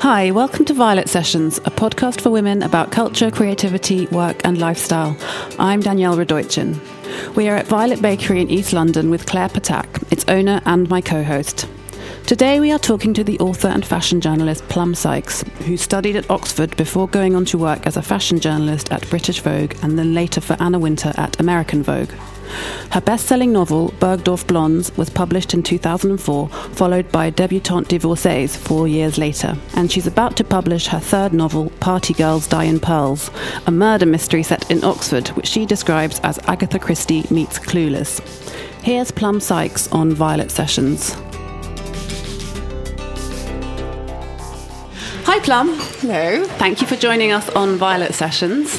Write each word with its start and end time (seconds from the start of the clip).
Hi, 0.00 0.32
welcome 0.32 0.66
to 0.66 0.74
Violet 0.74 1.08
Sessions, 1.08 1.58
a 1.58 1.70
podcast 1.70 2.20
for 2.20 2.28
women 2.28 2.62
about 2.62 2.92
culture, 2.92 3.30
creativity, 3.30 4.06
work, 4.08 4.40
and 4.44 4.58
lifestyle. 4.58 5.16
I'm 5.58 5.80
Danielle 5.80 6.16
Radojcin. 6.16 6.78
We 7.36 7.48
are 7.48 7.56
at 7.56 7.68
Violet 7.68 8.02
Bakery 8.02 8.42
in 8.42 8.50
East 8.50 8.74
London 8.74 9.08
with 9.08 9.24
Claire 9.24 9.48
Ptak, 9.48 10.12
its 10.12 10.24
owner 10.28 10.60
and 10.66 10.90
my 10.90 11.00
co 11.00 11.22
host. 11.22 11.66
Today 12.26 12.60
we 12.60 12.70
are 12.70 12.78
talking 12.78 13.14
to 13.14 13.24
the 13.24 13.38
author 13.38 13.68
and 13.68 13.84
fashion 13.84 14.20
journalist 14.20 14.66
Plum 14.68 14.94
Sykes, 14.94 15.42
who 15.66 15.76
studied 15.76 16.16
at 16.16 16.30
Oxford 16.30 16.76
before 16.76 17.08
going 17.08 17.34
on 17.34 17.46
to 17.46 17.58
work 17.58 17.86
as 17.86 17.96
a 17.96 18.02
fashion 18.02 18.40
journalist 18.40 18.92
at 18.92 19.08
British 19.08 19.40
Vogue 19.40 19.74
and 19.82 19.98
then 19.98 20.12
later 20.12 20.40
for 20.40 20.56
Anna 20.60 20.78
Wintour 20.78 21.14
at 21.16 21.40
American 21.40 21.82
Vogue. 21.82 22.12
Her 22.90 23.00
best 23.00 23.26
selling 23.26 23.52
novel, 23.52 23.90
Bergdorf 23.98 24.46
Blondes, 24.46 24.96
was 24.96 25.10
published 25.10 25.54
in 25.54 25.62
2004, 25.62 26.48
followed 26.48 27.10
by 27.10 27.30
Debutante 27.30 27.88
Divorcees 27.88 28.56
four 28.56 28.86
years 28.86 29.18
later. 29.18 29.56
And 29.74 29.90
she's 29.90 30.06
about 30.06 30.36
to 30.36 30.44
publish 30.44 30.86
her 30.88 31.00
third 31.00 31.32
novel, 31.32 31.70
Party 31.80 32.14
Girls 32.14 32.46
Die 32.46 32.64
in 32.64 32.80
Pearls, 32.80 33.30
a 33.66 33.70
murder 33.70 34.06
mystery 34.06 34.42
set 34.42 34.70
in 34.70 34.84
Oxford, 34.84 35.28
which 35.28 35.46
she 35.46 35.66
describes 35.66 36.20
as 36.20 36.38
Agatha 36.46 36.78
Christie 36.78 37.24
meets 37.30 37.58
Clueless. 37.58 38.20
Here's 38.82 39.10
Plum 39.10 39.40
Sykes 39.40 39.90
on 39.92 40.12
Violet 40.12 40.50
Sessions. 40.50 41.16
Hi, 45.26 45.40
Plum. 45.40 45.68
Hello. 46.00 46.44
Thank 46.44 46.80
you 46.80 46.86
for 46.86 46.96
joining 46.96 47.32
us 47.32 47.48
on 47.50 47.76
Violet 47.76 48.14
Sessions. 48.14 48.78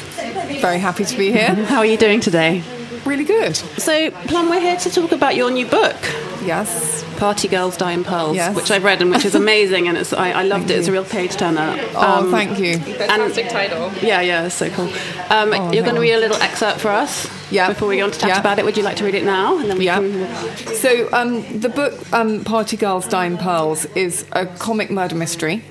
Very 0.62 0.80
happy 0.80 1.04
to 1.04 1.18
be 1.18 1.32
here. 1.32 1.54
How 1.56 1.80
are 1.80 1.86
you 1.86 1.98
doing 1.98 2.20
today? 2.20 2.64
Really 3.06 3.24
good. 3.24 3.56
So, 3.56 4.12
Plum, 4.12 4.50
we're 4.50 4.60
here 4.60 4.78
to 4.78 4.90
talk 4.90 5.12
about 5.12 5.36
your 5.36 5.52
new 5.52 5.66
book. 5.66 5.96
Yes. 6.44 7.04
Party 7.18 7.48
Girls 7.48 7.78
Die 7.78 7.92
in 7.92 8.04
Pearls, 8.04 8.36
yes. 8.36 8.56
which 8.56 8.72
I've 8.72 8.84
read 8.84 9.02
and 9.02 9.10
which 9.10 9.26
is 9.26 9.36
amazing, 9.46 9.88
and 9.88 9.98
it's 9.98 10.14
I, 10.14 10.32
I 10.32 10.44
loved 10.44 10.68
thank 10.68 10.72
it. 10.72 10.74
You. 10.74 10.80
It's 10.80 10.88
a 10.88 10.92
real 10.92 11.06
page 11.06 11.36
turner. 11.36 11.76
Oh, 11.96 12.26
um, 12.26 12.32
thank 12.32 12.60
you. 12.60 12.78
Fantastic 12.80 13.50
title. 13.50 13.92
Yeah, 14.02 14.22
yeah, 14.22 14.46
it's 14.46 14.56
so 14.56 14.70
cool. 14.70 14.88
Um, 15.30 15.54
oh, 15.54 15.72
you're 15.72 15.84
going 15.84 15.96
to 15.96 16.02
read 16.02 16.14
a 16.14 16.20
little 16.20 16.38
excerpt 16.38 16.82
for 16.82 16.90
us. 16.90 17.28
Yeah. 17.52 17.70
Before 17.70 17.88
we 17.88 17.98
go 17.98 18.06
on 18.06 18.12
to 18.12 18.20
chat 18.20 18.30
yeah. 18.30 18.40
about 18.40 18.60
it, 18.60 18.66
would 18.66 18.78
you 18.78 18.84
like 18.84 18.98
to 18.98 19.06
read 19.06 19.16
it 19.16 19.24
now, 19.24 19.58
and 19.60 19.70
then 19.70 19.78
we 19.78 19.86
yeah. 19.86 20.00
can? 20.00 20.76
So 20.76 21.10
um, 21.14 21.60
the 21.60 21.70
book 21.70 21.94
um, 22.14 22.44
Party 22.44 22.78
Girls 22.78 23.12
in 23.14 23.38
Pearls 23.38 23.86
is 23.96 24.26
a 24.32 24.46
comic 24.46 24.90
murder 24.90 25.16
mystery, 25.16 25.64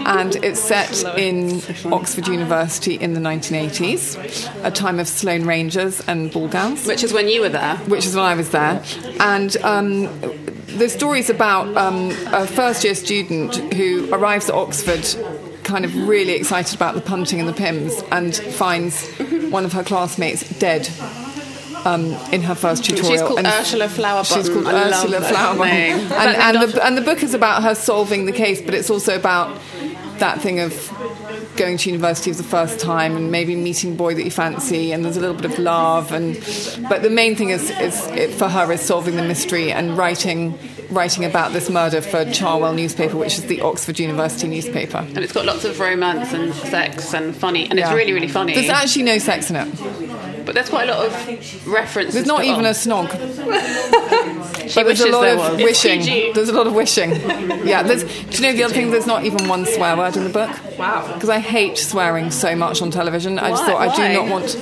and 0.00 0.36
it's 0.36 0.60
set 0.60 1.02
in 1.18 1.62
Oxford 1.92 2.28
University 2.28 2.94
in 2.94 3.14
the 3.14 3.20
1980s, 3.20 4.64
a 4.64 4.70
time 4.70 4.98
of 4.98 5.08
Sloane 5.08 5.46
Rangers 5.46 6.00
and 6.06 6.32
ball 6.32 6.48
gowns. 6.48 6.86
Which 6.86 7.04
is 7.04 7.12
when 7.12 7.28
you 7.28 7.40
were 7.40 7.48
there. 7.48 7.76
Which 7.76 8.06
is 8.06 8.14
when 8.14 8.24
I 8.24 8.34
was 8.34 8.50
there, 8.50 8.82
and 9.20 9.56
um, 9.58 10.08
the 10.78 10.88
story 10.88 11.20
is 11.20 11.30
about 11.30 11.76
um, 11.76 12.10
a 12.32 12.46
first 12.46 12.84
year 12.84 12.94
student 12.94 13.56
who 13.74 14.12
arrives 14.12 14.48
at 14.48 14.54
Oxford 14.54 15.04
kind 15.64 15.84
of 15.84 15.94
really 16.08 16.32
excited 16.32 16.74
about 16.74 16.94
the 16.94 17.00
punting 17.00 17.40
and 17.40 17.48
the 17.48 17.52
Pimm's 17.52 18.02
and 18.10 18.34
finds 18.34 19.08
one 19.50 19.64
of 19.64 19.72
her 19.72 19.82
classmates 19.82 20.58
dead 20.58 20.88
um, 21.84 22.12
in 22.32 22.42
her 22.42 22.54
first 22.54 22.84
tutorial. 22.84 23.10
She's 23.10 23.20
called 23.20 23.38
and 23.38 23.46
Ursula 23.46 23.86
Flowerbottom. 23.86 24.34
She's 24.34 24.48
called 24.48 24.66
I 24.66 24.88
Ursula 24.88 25.20
Flowerbottom. 25.20 26.10
And, 26.12 26.56
and, 26.56 26.72
the, 26.72 26.84
and 26.84 26.96
the 26.96 27.02
book 27.02 27.22
is 27.22 27.34
about 27.34 27.62
her 27.62 27.74
solving 27.74 28.26
the 28.26 28.32
case, 28.32 28.60
but 28.62 28.74
it's 28.74 28.90
also 28.90 29.16
about 29.16 29.60
that 30.18 30.40
thing 30.40 30.60
of 30.60 30.72
going 31.56 31.76
to 31.76 31.90
university 31.90 32.30
for 32.32 32.38
the 32.38 32.48
first 32.48 32.80
time 32.80 33.16
and 33.16 33.30
maybe 33.30 33.56
meeting 33.56 33.92
a 33.92 33.94
boy 33.94 34.14
that 34.14 34.24
you 34.24 34.30
fancy 34.30 34.92
and 34.92 35.04
there's 35.04 35.16
a 35.16 35.20
little 35.20 35.36
bit 35.36 35.44
of 35.44 35.58
love 35.58 36.12
and 36.12 36.34
but 36.88 37.02
the 37.02 37.10
main 37.10 37.34
thing 37.36 37.50
is, 37.50 37.70
is 37.80 38.06
it, 38.08 38.30
for 38.32 38.48
her 38.48 38.70
is 38.72 38.80
solving 38.80 39.16
the 39.16 39.22
mystery 39.22 39.72
and 39.72 39.96
writing 39.96 40.56
writing 40.90 41.24
about 41.24 41.52
this 41.52 41.70
murder 41.70 42.00
for 42.00 42.24
Cherwell 42.26 42.72
newspaper 42.72 43.16
which 43.16 43.38
is 43.38 43.46
the 43.46 43.60
Oxford 43.60 43.98
University 43.98 44.48
newspaper 44.48 44.98
and 44.98 45.18
it's 45.18 45.32
got 45.32 45.44
lots 45.44 45.64
of 45.64 45.78
romance 45.80 46.32
and 46.32 46.54
sex 46.54 47.14
and 47.14 47.36
funny 47.36 47.68
and 47.68 47.78
yeah. 47.78 47.86
it's 47.86 47.94
really 47.94 48.12
really 48.12 48.28
funny 48.28 48.54
there's 48.54 48.68
actually 48.68 49.04
no 49.04 49.18
sex 49.18 49.50
in 49.50 49.56
it 49.56 50.34
but 50.44 50.54
there's 50.54 50.68
quite 50.68 50.88
a 50.88 50.92
lot 50.92 51.06
of 51.06 51.66
references. 51.66 52.14
There's 52.14 52.26
not 52.26 52.44
even 52.44 52.60
on. 52.60 52.66
a 52.66 52.70
snog. 52.70 53.08
but 54.74 54.84
there's 54.84 55.00
a 55.00 55.08
lot 55.08 55.22
there 55.22 55.38
of 55.38 55.56
wishing. 55.56 56.32
There's 56.34 56.48
a 56.48 56.52
lot 56.52 56.66
of 56.66 56.74
wishing. 56.74 57.12
Yeah. 57.66 57.82
There's, 57.82 58.04
do 58.04 58.36
you 58.36 58.42
know 58.42 58.52
the 58.52 58.64
other 58.64 58.74
thing? 58.74 58.90
There's 58.90 59.06
not 59.06 59.24
even 59.24 59.48
one 59.48 59.64
swear 59.64 59.96
word 59.96 60.16
in 60.16 60.24
the 60.24 60.30
book. 60.30 60.50
Wow. 60.78 61.12
Because 61.14 61.28
I 61.28 61.38
hate 61.38 61.78
swearing 61.78 62.30
so 62.30 62.54
much 62.54 62.82
on 62.82 62.90
television. 62.90 63.38
I 63.38 63.50
just 63.50 63.64
thought 63.64 63.80
I 63.80 63.94
do 63.96 64.12
not 64.12 64.28
want. 64.30 64.56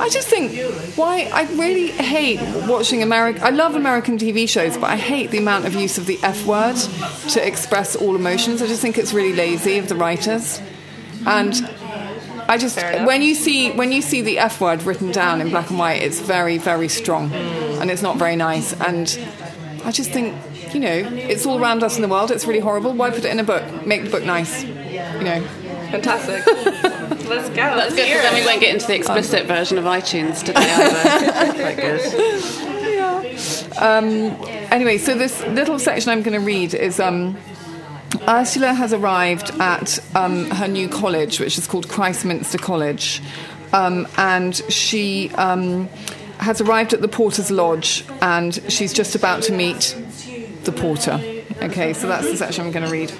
I 0.00 0.08
just 0.08 0.28
think 0.28 0.56
why 0.96 1.30
I 1.32 1.44
really 1.54 1.88
hate 1.90 2.40
watching 2.68 3.02
American. 3.02 3.42
I 3.42 3.50
love 3.50 3.74
American 3.74 4.18
TV 4.18 4.48
shows, 4.48 4.76
but 4.76 4.90
I 4.90 4.96
hate 4.96 5.30
the 5.30 5.38
amount 5.38 5.66
of 5.66 5.74
use 5.74 5.98
of 5.98 6.06
the 6.06 6.18
F 6.22 6.46
word 6.46 6.76
to 7.30 7.46
express 7.46 7.96
all 7.96 8.14
emotions. 8.14 8.62
I 8.62 8.66
just 8.66 8.82
think 8.82 8.98
it's 8.98 9.12
really 9.12 9.32
lazy 9.32 9.78
of 9.78 9.88
the 9.88 9.96
writers. 9.96 10.60
And 11.26 11.54
I 12.48 12.58
just 12.58 12.76
when 12.76 13.22
you 13.22 13.34
see 13.34 13.72
when 13.72 13.92
you 13.92 14.02
see 14.02 14.22
the 14.22 14.38
F 14.38 14.60
word 14.60 14.82
written 14.82 15.10
down 15.12 15.40
in 15.40 15.50
black 15.50 15.70
and 15.70 15.78
white, 15.78 16.02
it's 16.02 16.20
very 16.20 16.58
very 16.58 16.88
strong, 16.88 17.32
and 17.32 17.90
it's 17.90 18.02
not 18.02 18.16
very 18.16 18.36
nice. 18.36 18.72
And 18.80 19.18
I 19.84 19.92
just 19.92 20.10
think 20.10 20.34
you 20.72 20.80
know 20.80 21.08
it's 21.12 21.46
all 21.46 21.58
around 21.60 21.82
us 21.82 21.96
in 21.96 22.02
the 22.02 22.08
world. 22.08 22.30
It's 22.30 22.46
really 22.46 22.60
horrible. 22.60 22.92
Why 22.92 23.10
put 23.10 23.24
it 23.24 23.30
in 23.30 23.40
a 23.40 23.44
book? 23.44 23.86
Make 23.86 24.04
the 24.04 24.10
book 24.10 24.24
nice. 24.24 24.62
You 24.64 25.24
know. 25.24 25.46
Fantastic. 25.90 26.44
Let's 27.26 27.48
go. 27.48 27.54
That's 27.56 27.94
good 27.94 28.06
because 28.06 28.22
then 28.22 28.34
we 28.34 28.46
won't 28.46 28.60
get 28.60 28.74
into 28.74 28.86
the 28.86 28.94
explicit 28.94 29.42
um, 29.42 29.46
version 29.48 29.78
of 29.78 29.84
iTunes 29.84 30.44
today 30.44 30.60
either. 30.60 31.52
Quite 31.62 31.76
good. 31.76 32.00
Yeah. 32.94 33.78
Um, 33.78 34.06
anyway, 34.72 34.98
so 34.98 35.14
this 35.16 35.44
little 35.46 35.78
section 35.78 36.10
I'm 36.10 36.22
going 36.22 36.38
to 36.38 36.46
read 36.46 36.74
is. 36.74 37.00
Um, 37.00 37.36
Ursula 38.28 38.72
has 38.72 38.92
arrived 38.92 39.50
at 39.60 39.98
um, 40.16 40.48
her 40.50 40.68
new 40.68 40.88
college, 40.88 41.38
which 41.38 41.58
is 41.58 41.66
called 41.66 41.88
Christminster 41.88 42.56
College, 42.56 43.20
um, 43.72 44.06
and 44.16 44.54
she 44.70 45.30
um, 45.34 45.88
has 46.38 46.60
arrived 46.60 46.92
at 46.92 47.02
the 47.02 47.08
porter's 47.08 47.50
lodge, 47.50 48.04
and 48.22 48.54
she's 48.72 48.92
just 48.92 49.14
about 49.14 49.42
to 49.44 49.52
meet 49.52 49.96
the 50.64 50.72
porter. 50.72 51.20
Okay, 51.62 51.92
so 51.92 52.06
that's 52.08 52.30
the 52.30 52.36
section 52.36 52.64
I'm 52.66 52.72
going 52.72 52.86
to 52.86 52.92
read. 52.92 53.12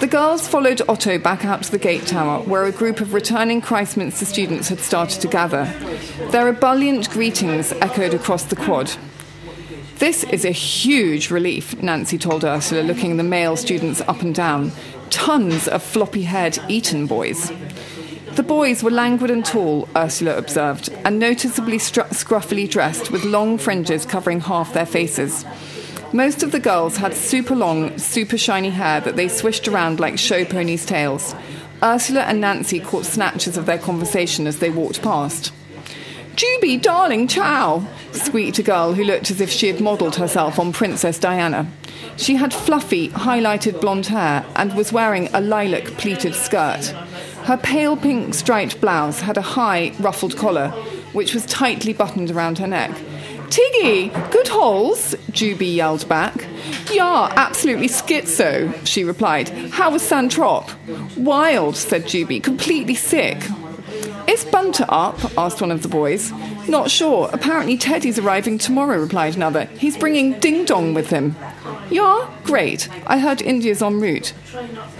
The 0.00 0.06
girls 0.06 0.46
followed 0.46 0.80
Otto 0.88 1.18
back 1.18 1.44
out 1.44 1.64
to 1.64 1.72
the 1.72 1.78
gate 1.78 2.06
tower, 2.06 2.40
where 2.44 2.64
a 2.64 2.70
group 2.70 3.00
of 3.00 3.14
returning 3.14 3.60
Christminster 3.60 4.24
students 4.24 4.68
had 4.68 4.78
started 4.78 5.20
to 5.22 5.26
gather. 5.26 5.64
Their 6.30 6.46
ebullient 6.46 7.10
greetings 7.10 7.72
echoed 7.80 8.14
across 8.14 8.44
the 8.44 8.54
quad. 8.54 8.92
This 9.96 10.22
is 10.22 10.44
a 10.44 10.52
huge 10.52 11.32
relief, 11.32 11.82
Nancy 11.82 12.16
told 12.16 12.44
Ursula, 12.44 12.82
looking 12.82 13.16
the 13.16 13.24
male 13.24 13.56
students 13.56 14.00
up 14.02 14.22
and 14.22 14.32
down. 14.32 14.70
Tons 15.10 15.66
of 15.66 15.82
floppy 15.82 16.22
haired 16.22 16.60
Eton 16.68 17.08
boys. 17.08 17.50
The 18.36 18.44
boys 18.44 18.84
were 18.84 18.92
languid 18.92 19.32
and 19.32 19.44
tall, 19.44 19.88
Ursula 19.96 20.36
observed, 20.36 20.90
and 21.04 21.18
noticeably 21.18 21.78
scruffily 21.78 22.70
dressed 22.70 23.10
with 23.10 23.24
long 23.24 23.58
fringes 23.58 24.06
covering 24.06 24.38
half 24.38 24.72
their 24.72 24.86
faces. 24.86 25.44
Most 26.12 26.42
of 26.42 26.52
the 26.52 26.60
girls 26.60 26.96
had 26.96 27.12
super 27.12 27.54
long, 27.54 27.98
super 27.98 28.38
shiny 28.38 28.70
hair 28.70 29.00
that 29.02 29.16
they 29.16 29.28
swished 29.28 29.68
around 29.68 30.00
like 30.00 30.18
show 30.18 30.44
ponies' 30.44 30.86
tails. 30.86 31.34
Ursula 31.82 32.22
and 32.22 32.40
Nancy 32.40 32.80
caught 32.80 33.04
snatches 33.04 33.58
of 33.58 33.66
their 33.66 33.78
conversation 33.78 34.46
as 34.46 34.58
they 34.58 34.70
walked 34.70 35.02
past. 35.02 35.52
Juby, 36.34 36.80
darling, 36.80 37.28
chow, 37.28 37.86
squeaked 38.12 38.58
a 38.58 38.62
girl 38.62 38.94
who 38.94 39.04
looked 39.04 39.30
as 39.30 39.40
if 39.40 39.50
she 39.50 39.66
had 39.66 39.82
modelled 39.82 40.16
herself 40.16 40.58
on 40.58 40.72
Princess 40.72 41.18
Diana. 41.18 41.70
She 42.16 42.36
had 42.36 42.54
fluffy, 42.54 43.10
highlighted 43.10 43.80
blonde 43.80 44.06
hair 44.06 44.46
and 44.56 44.74
was 44.74 44.92
wearing 44.92 45.28
a 45.34 45.40
lilac 45.40 45.84
pleated 45.98 46.34
skirt. 46.34 46.86
Her 47.44 47.56
pale 47.56 47.96
pink 47.96 48.34
striped 48.34 48.80
blouse 48.80 49.20
had 49.20 49.36
a 49.36 49.42
high, 49.42 49.92
ruffled 50.00 50.36
collar, 50.36 50.70
which 51.12 51.34
was 51.34 51.44
tightly 51.46 51.92
buttoned 51.92 52.30
around 52.30 52.58
her 52.58 52.66
neck. 52.66 52.96
Tiggy, 53.50 54.08
good 54.30 54.48
holes, 54.48 55.14
Juby 55.30 55.74
yelled 55.74 56.08
back. 56.08 56.46
Yeah, 56.92 57.32
absolutely 57.36 57.88
schizo, 57.88 58.86
she 58.86 59.04
replied. 59.04 59.48
How 59.70 59.90
was 59.90 60.02
Santrop? 60.02 60.70
Wild, 61.16 61.76
said 61.76 62.04
Juby, 62.04 62.42
completely 62.42 62.94
sick. 62.94 63.42
Is 64.28 64.44
Bunter 64.44 64.84
up? 64.88 65.18
asked 65.38 65.60
one 65.62 65.70
of 65.70 65.82
the 65.82 65.88
boys. 65.88 66.32
Not 66.68 66.90
sure. 66.90 67.30
Apparently 67.32 67.78
Teddy's 67.78 68.18
arriving 68.18 68.58
tomorrow, 68.58 69.00
replied 69.00 69.36
another. 69.36 69.64
He's 69.64 69.96
bringing 69.96 70.38
Ding 70.38 70.66
Dong 70.66 70.92
with 70.92 71.08
him. 71.08 71.34
Yeah? 71.90 72.30
Great. 72.44 72.88
I 73.06 73.18
heard 73.18 73.40
India's 73.40 73.82
en 73.82 74.00
route. 74.00 74.34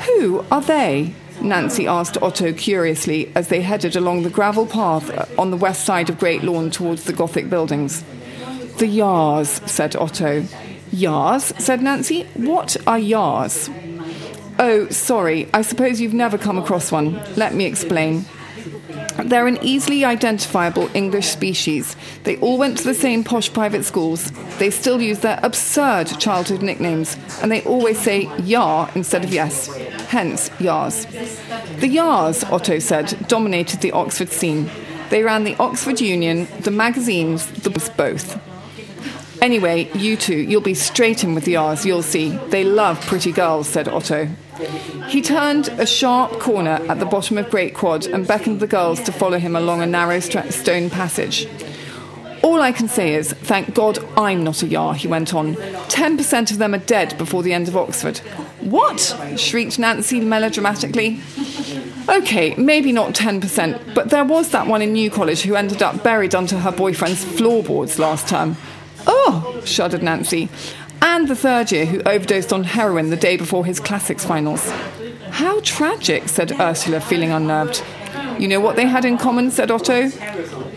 Who 0.07 0.47
are 0.51 0.63
they? 0.63 1.15
Nancy 1.43 1.87
asked 1.87 2.17
Otto 2.23 2.53
curiously 2.53 3.31
as 3.35 3.49
they 3.49 3.61
headed 3.61 3.95
along 3.97 4.23
the 4.23 4.31
gravel 4.31 4.67
path 4.67 5.11
uh, 5.11 5.27
on 5.39 5.51
the 5.51 5.57
west 5.57 5.85
side 5.85 6.09
of 6.11 6.19
Great 6.19 6.43
Lawn 6.43 6.71
towards 6.71 7.05
the 7.05 7.13
Gothic 7.13 7.49
buildings. 7.49 8.03
The 8.79 8.87
Yars, 8.87 9.69
said 9.69 9.97
Otto. 9.97 10.43
Yars? 10.93 11.61
said 11.61 11.83
Nancy. 11.83 12.23
What 12.35 12.77
are 12.87 12.99
Yars? 12.99 13.69
Oh, 14.61 14.89
sorry. 14.91 15.49
I 15.53 15.63
suppose 15.63 16.01
you've 16.01 16.15
never 16.15 16.39
come 16.39 16.59
across 16.59 16.93
one. 16.93 17.21
Let 17.35 17.55
me 17.55 17.65
explain. 17.65 18.25
They're 19.25 19.49
an 19.49 19.59
easily 19.63 20.05
identifiable 20.05 20.89
English 20.95 21.27
species. 21.27 21.97
They 22.23 22.37
all 22.37 22.57
went 22.57 22.79
to 22.79 22.85
the 22.85 22.95
same 22.95 23.25
posh 23.25 23.53
private 23.53 23.85
schools. 23.85 24.31
They 24.59 24.71
still 24.71 25.03
use 25.03 25.19
their 25.19 25.41
absurd 25.43 26.07
childhood 26.21 26.63
nicknames, 26.63 27.17
and 27.43 27.51
they 27.51 27.63
always 27.65 27.99
say 27.99 28.31
ya 28.45 28.89
instead 28.95 29.25
of 29.25 29.33
yes, 29.35 29.75
hence 30.07 30.51
yars. 30.61 31.05
The 31.81 31.89
yars, 31.89 32.49
Otto 32.49 32.79
said, 32.79 33.27
dominated 33.27 33.81
the 33.81 33.91
Oxford 33.91 34.29
scene. 34.29 34.71
They 35.11 35.25
ran 35.25 35.43
the 35.43 35.57
Oxford 35.57 36.01
Union, 36.01 36.47
the 36.61 36.71
magazines, 36.71 37.47
the 37.63 37.71
both. 37.97 38.48
Anyway, 39.41 39.91
you 39.95 40.17
two, 40.17 40.37
you'll 40.37 40.61
be 40.61 40.75
straight 40.75 41.23
in 41.23 41.35
with 41.35 41.45
the 41.45 41.57
R's, 41.57 41.87
you'll 41.87 42.03
see. 42.03 42.31
They 42.49 42.65
love 42.65 43.01
pretty 43.03 43.33
girls, 43.33 43.69
said 43.69 43.89
Otto. 43.89 44.27
He 45.07 45.23
turned 45.23 45.69
a 45.69 45.87
sharp 45.87 46.41
corner 46.41 46.85
at 46.89 46.99
the 46.99 47.07
bottom 47.07 47.39
of 47.39 47.49
Great 47.49 47.75
Quad 47.75 48.07
and 48.07 48.27
beckoned 48.27 48.61
the 48.61 48.67
girls 48.67 49.01
to 49.03 49.13
follow 49.13 49.39
him 49.39 49.55
along 49.55 49.81
a 49.81 49.87
narrow 49.87 50.19
stone 50.19 50.91
passage. 50.91 51.49
All 52.43 52.61
I 52.61 52.73
can 52.73 52.89
say 52.89 53.15
is, 53.15 53.33
thank 53.33 53.75
God 53.75 53.99
I'm 54.17 54.45
not 54.45 54.63
a 54.63 54.67
Yar, 54.67 54.95
he 54.95 55.09
went 55.09 55.35
on. 55.35 55.55
10% 55.55 56.51
of 56.51 56.59
them 56.59 56.75
are 56.75 56.79
dead 56.79 57.17
before 57.19 57.43
the 57.43 57.53
end 57.53 57.69
of 57.69 57.77
Oxford. 57.77 58.19
What? 58.61 59.17
shrieked 59.37 59.79
Nancy 59.79 60.21
melodramatically. 60.21 61.21
OK, 62.09 62.55
maybe 62.57 62.91
not 62.91 63.15
10%, 63.15 63.95
but 63.95 64.11
there 64.11 64.25
was 64.25 64.51
that 64.51 64.67
one 64.67 64.83
in 64.83 64.93
New 64.93 65.11
College 65.11 65.43
who 65.43 65.57
ended 65.57 65.83
up 65.83 66.03
buried 66.03 66.35
under 66.35 66.59
her 66.59 66.73
boyfriend's 66.73 67.25
floorboards 67.25 67.99
last 67.99 68.29
term. 68.29 68.57
Oh, 69.07 69.61
shuddered 69.65 70.03
Nancy. 70.03 70.49
And 71.01 71.29
the 71.29 71.37
third 71.37 71.71
year 71.71 71.87
who 71.87 72.03
overdosed 72.03 72.53
on 72.53 72.65
heroin 72.65 73.11
the 73.11 73.17
day 73.17 73.37
before 73.37 73.65
his 73.65 73.81
classics 73.81 74.25
finals. 74.25 74.69
How 75.31 75.61
tragic, 75.61 76.29
said 76.29 76.59
Ursula, 76.61 77.01
feeling 77.01 77.31
unnerved. 77.31 77.85
You 78.39 78.49
know 78.49 78.61
what 78.61 78.77
they 78.77 78.87
had 78.87 79.05
in 79.05 79.19
common, 79.19 79.51
said 79.51 79.71
Otto. 79.71 80.09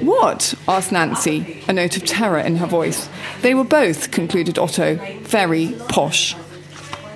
What? 0.01 0.53
asked 0.67 0.91
Nancy, 0.91 1.63
a 1.67 1.73
note 1.73 1.97
of 1.97 2.05
terror 2.05 2.39
in 2.39 2.57
her 2.57 2.67
voice. 2.67 3.09
They 3.41 3.53
were 3.53 3.63
both, 3.63 4.11
concluded 4.11 4.57
Otto, 4.57 4.95
very 5.21 5.75
posh. 5.89 6.35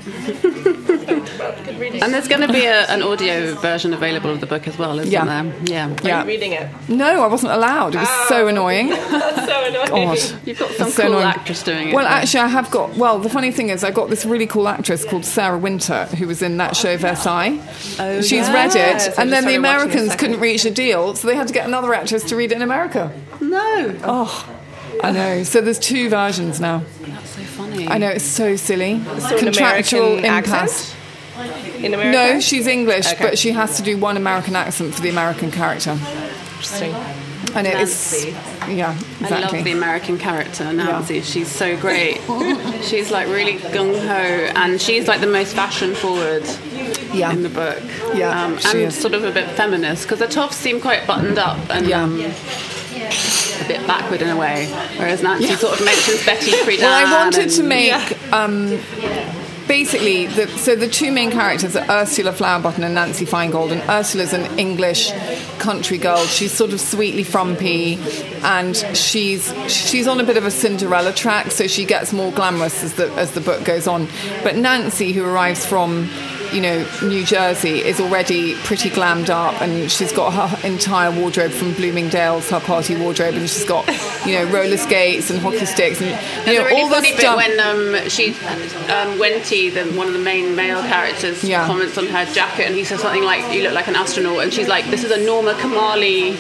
and 1.08 2.14
there's 2.14 2.28
going 2.28 2.42
to 2.42 2.52
be 2.52 2.66
a, 2.66 2.86
an 2.88 3.02
audio 3.02 3.54
version 3.56 3.94
available 3.94 4.30
of 4.30 4.40
the 4.40 4.46
book 4.46 4.68
as 4.68 4.78
well, 4.78 5.00
isn't 5.00 5.12
yeah. 5.12 5.26
there? 5.26 5.54
Yeah. 5.66 5.94
Are 5.94 6.08
yeah. 6.08 6.22
you 6.22 6.28
reading 6.28 6.54
it? 6.54 6.70
No, 6.88 7.24
I 7.24 7.28
wasn't 7.28 7.54
allowed. 7.54 7.96
It 7.96 8.00
was 8.00 8.08
oh. 8.10 8.26
so 8.30 8.48
annoying. 8.48 8.90
That's 8.90 9.46
so 9.46 9.66
annoying. 9.66 9.90
God. 9.90 10.48
You've 10.48 10.60
got 10.60 10.72
some 10.72 10.90
so 10.90 11.04
cool 11.04 11.12
annoying. 11.14 11.28
actress 11.28 11.64
doing 11.64 11.90
it. 11.90 11.96
Well, 11.96 12.06
actually, 12.06 12.42
I 12.42 12.48
have 12.48 12.72
got. 12.72 12.96
Well, 12.96 13.20
the 13.20 13.30
funny 13.30 13.52
thing 13.52 13.70
is, 13.70 13.84
I 13.84 13.92
got 13.92 14.10
this 14.10 14.26
really 14.26 14.48
cool 14.48 14.68
actress 14.68 15.06
called 15.06 15.26
Sarah 15.26 15.58
Winter 15.58 16.06
who 16.06 16.28
was 16.28 16.42
in 16.42 16.58
that 16.58 16.72
oh, 16.72 16.74
show 16.74 16.98
Versailles. 16.98 17.60
Oh, 18.00 18.22
She's 18.22 18.48
yeah. 18.48 18.54
read 18.54 18.76
it, 18.76 19.02
so 19.02 19.14
and 19.18 19.32
then 19.32 19.46
the 19.46 19.56
Americans 19.56 20.16
couldn't 20.16 20.40
reach 20.40 20.66
a 20.66 20.72
deal, 20.72 21.16
so 21.16 21.28
they 21.28 21.36
had 21.36 21.48
to 21.48 21.54
get 21.54 21.68
another 21.68 21.94
actress 21.94 22.24
to 22.26 22.36
read 22.36 22.52
it 22.52 22.56
in 22.56 22.62
America. 22.62 23.12
No. 23.42 23.98
Oh. 24.04 24.52
I 25.04 25.12
know. 25.12 25.44
So 25.44 25.62
there's 25.62 25.80
two 25.80 26.10
versions 26.10 26.60
now. 26.60 26.84
That's. 27.76 27.92
I 27.92 27.98
know 27.98 28.10
it's 28.10 28.26
so 28.26 28.56
silly. 28.56 29.04
So 29.20 29.38
Contractual 29.40 30.24
impasse. 30.24 30.96
In 31.80 31.94
America? 31.94 32.12
No, 32.12 32.40
she's 32.40 32.66
English, 32.66 33.08
okay. 33.08 33.24
but 33.24 33.38
she 33.38 33.52
has 33.52 33.78
to 33.78 33.84
do 33.84 33.98
one 33.98 34.16
American 34.18 34.56
accent 34.56 34.94
for 34.96 35.02
the 35.02 35.10
American 35.10 35.52
character. 35.52 35.92
Interesting. 35.92 36.94
And 37.54 37.68
it 37.68 37.80
is, 37.80 38.26
yeah, 38.68 38.94
exactly. 38.94 39.28
I 39.28 39.40
love 39.40 39.64
the 39.64 39.72
American 39.72 40.18
character, 40.18 40.74
Nancy. 40.74 41.16
Yeah. 41.16 41.22
She's 41.22 41.48
so 41.50 41.78
great. 41.78 42.20
she's 42.84 43.12
like 43.12 43.28
really 43.28 43.60
gung 43.60 43.98
ho, 43.98 44.52
and 44.56 44.82
she's 44.82 45.08
like 45.08 45.22
the 45.22 45.28
most 45.28 45.56
fashion 45.56 45.96
forward 45.96 46.44
yeah. 47.14 47.32
in 47.32 47.44
the 47.44 47.50
book. 47.50 47.82
Yeah, 48.14 48.44
um, 48.44 48.58
and 48.66 48.80
is. 48.80 49.00
sort 49.00 49.14
of 49.14 49.24
a 49.24 49.32
bit 49.32 49.50
feminist 49.52 50.04
because 50.04 50.20
the 50.20 50.28
tops 50.28 50.56
seem 50.56 50.82
quite 50.82 51.06
buttoned 51.08 51.38
up 51.38 51.58
and. 51.70 51.88
Yeah. 51.88 52.04
Um, 52.04 52.20
a 53.66 53.68
bit 53.68 53.88
backward 53.88 54.22
in 54.22 54.30
a 54.30 54.38
way, 54.38 54.68
whereas 54.98 55.22
Nancy 55.22 55.48
yeah. 55.48 55.56
sort 55.58 55.80
of 55.80 55.86
mentions 55.86 56.26
Betty 56.26 56.52
Friedan. 56.66 56.82
Well, 56.82 57.08
I 57.08 57.24
wanted 57.24 57.50
to 57.50 57.64
make 57.64 57.88
yeah. 57.88 58.10
um, 58.32 58.80
basically, 59.68 60.28
the, 60.28 60.48
so 60.58 60.76
the 60.76 60.88
two 60.88 61.12
main 61.12 61.32
characters 61.32 61.76
are 61.76 61.86
Ursula 61.90 62.32
Flowerbottom 62.32 62.80
and 62.80 62.96
Nancy 62.96 63.26
Feingold. 63.26 63.72
And 63.72 63.82
Ursula's 63.90 64.34
an 64.34 64.60
English 64.60 65.12
country 65.60 65.98
girl. 65.98 66.26
She's 66.26 66.52
sort 66.52 66.74
of 66.74 66.82
sweetly 66.82 67.24
frumpy, 67.24 68.00
and 68.44 68.76
she's 68.96 69.54
she's 69.72 70.08
on 70.08 70.20
a 70.20 70.24
bit 70.24 70.38
of 70.38 70.46
a 70.46 70.52
Cinderella 70.52 71.14
track. 71.14 71.52
So 71.52 71.68
she 71.68 71.86
gets 71.86 72.14
more 72.14 72.32
glamorous 72.32 72.84
as 72.84 72.94
the 72.94 73.12
as 73.14 73.32
the 73.32 73.42
book 73.42 73.64
goes 73.64 73.88
on. 73.88 74.08
But 74.44 74.56
Nancy, 74.56 75.12
who 75.14 75.26
arrives 75.26 75.66
from 75.66 76.10
you 76.56 76.62
know, 76.62 76.88
New 77.04 77.26
Jersey 77.26 77.84
is 77.84 78.00
already 78.00 78.56
pretty 78.60 78.90
glammed 78.90 79.30
up, 79.30 79.62
and 79.62 79.92
she's 79.92 80.14
got 80.14 80.32
her 80.32 80.68
entire 80.68 81.12
wardrobe 81.12 81.52
from 81.52 81.74
Bloomingdale's, 81.74 82.50
her 82.50 82.62
party 82.62 82.96
wardrobe, 82.96 83.36
and 83.36 83.50
she's 83.50 83.66
got, 83.66 83.86
you 84.26 84.36
know, 84.36 84.46
roller 84.46 84.78
skates 84.78 85.30
and 85.30 85.40
hockey 85.40 85.66
sticks, 85.66 86.02
and 86.02 86.48
you 86.48 86.58
know, 86.58 86.66
really 86.66 86.82
all 86.82 86.90
funny 86.90 87.12
the 87.12 87.18
stuff. 87.18 87.36
when 87.36 87.60
um, 87.60 88.10
she, 88.10 88.30
um, 88.30 89.20
Wenty, 89.20 89.74
the, 89.74 89.84
one 89.98 90.08
of 90.08 90.14
the 90.14 90.20
main 90.20 90.56
male 90.56 90.82
characters, 90.84 91.44
yeah. 91.44 91.68
comments 91.68 91.98
on 91.98 92.08
her 92.08 92.26
jacket, 92.34 92.68
and 92.68 92.76
he 92.76 92.86
says 92.86 93.02
something 93.02 93.24
like, 93.24 93.54
"You 93.54 93.64
look 93.64 93.74
like 93.74 93.90
an 93.90 93.98
astronaut," 93.98 94.42
and 94.42 94.54
she's 94.54 94.70
like, 94.70 94.86
"This 94.86 95.04
is 95.04 95.12
a 95.12 95.26
Norma 95.26 95.56
Kamali 95.56 96.38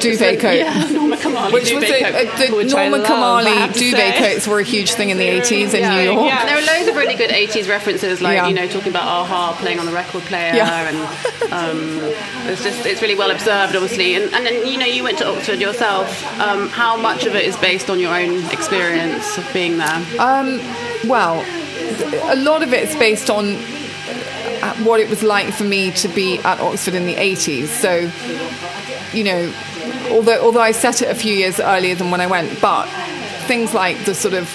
duvet 0.00 0.38
coat." 0.38 0.58
Yeah, 0.58 0.88
Norma 0.92 1.16
Kamali 1.16 1.52
Which 1.52 1.72
was 1.72 1.82
a, 1.82 2.04
a, 2.04 2.48
the 2.48 2.54
Which 2.54 2.70
Norma 2.70 2.98
love, 2.98 3.06
Kamali 3.06 3.72
duvet 3.76 4.16
coats 4.16 4.46
were 4.46 4.60
a 4.60 4.64
huge 4.64 4.92
thing 4.92 5.10
in 5.10 5.18
the 5.18 5.28
80s 5.28 5.74
in 5.74 5.80
yeah, 5.80 5.96
New 5.96 6.12
York. 6.12 6.26
Yeah. 6.26 6.46
There 6.46 6.56
are 6.56 6.78
loads 6.78 6.88
of 6.88 6.94
really 6.94 7.16
good 7.16 7.30
80s 7.30 7.68
references, 7.68 8.20
like 8.20 8.48
you 8.48 8.54
know, 8.54 8.68
talking 8.68 8.90
about 8.90 9.24
a-ha 9.24 9.39
playing 9.54 9.78
on 9.78 9.86
the 9.86 9.92
record 9.92 10.22
player, 10.22 10.54
yeah. 10.54 10.88
and 10.88 11.52
um, 11.52 11.98
it's 12.50 12.62
just 12.62 12.86
it's 12.86 13.02
really 13.02 13.14
well 13.14 13.30
observed, 13.30 13.74
obviously. 13.74 14.14
And, 14.14 14.32
and 14.34 14.46
then 14.46 14.66
you 14.66 14.78
know 14.78 14.86
you 14.86 15.02
went 15.02 15.18
to 15.18 15.28
Oxford 15.28 15.60
yourself. 15.60 16.08
Um, 16.40 16.68
how 16.68 16.96
much 16.96 17.26
of 17.26 17.34
it 17.34 17.44
is 17.44 17.56
based 17.56 17.90
on 17.90 17.98
your 17.98 18.14
own 18.14 18.44
experience 18.50 19.38
of 19.38 19.48
being 19.52 19.78
there? 19.78 19.96
Um, 20.18 20.60
well, 21.08 21.44
a 22.32 22.36
lot 22.36 22.62
of 22.62 22.72
it's 22.72 22.94
based 22.96 23.30
on 23.30 23.56
uh, 24.62 24.74
what 24.84 25.00
it 25.00 25.08
was 25.08 25.22
like 25.22 25.52
for 25.52 25.64
me 25.64 25.90
to 25.92 26.08
be 26.08 26.38
at 26.38 26.60
Oxford 26.60 26.94
in 26.94 27.06
the 27.06 27.14
80s. 27.14 27.66
So, 27.68 28.10
you 29.16 29.24
know, 29.24 29.52
although 30.10 30.44
although 30.44 30.60
I 30.60 30.72
set 30.72 31.02
it 31.02 31.10
a 31.10 31.14
few 31.14 31.34
years 31.34 31.60
earlier 31.60 31.94
than 31.94 32.10
when 32.10 32.20
I 32.20 32.26
went, 32.26 32.60
but 32.60 32.86
things 33.46 33.74
like 33.74 34.04
the 34.04 34.14
sort 34.14 34.34
of 34.34 34.48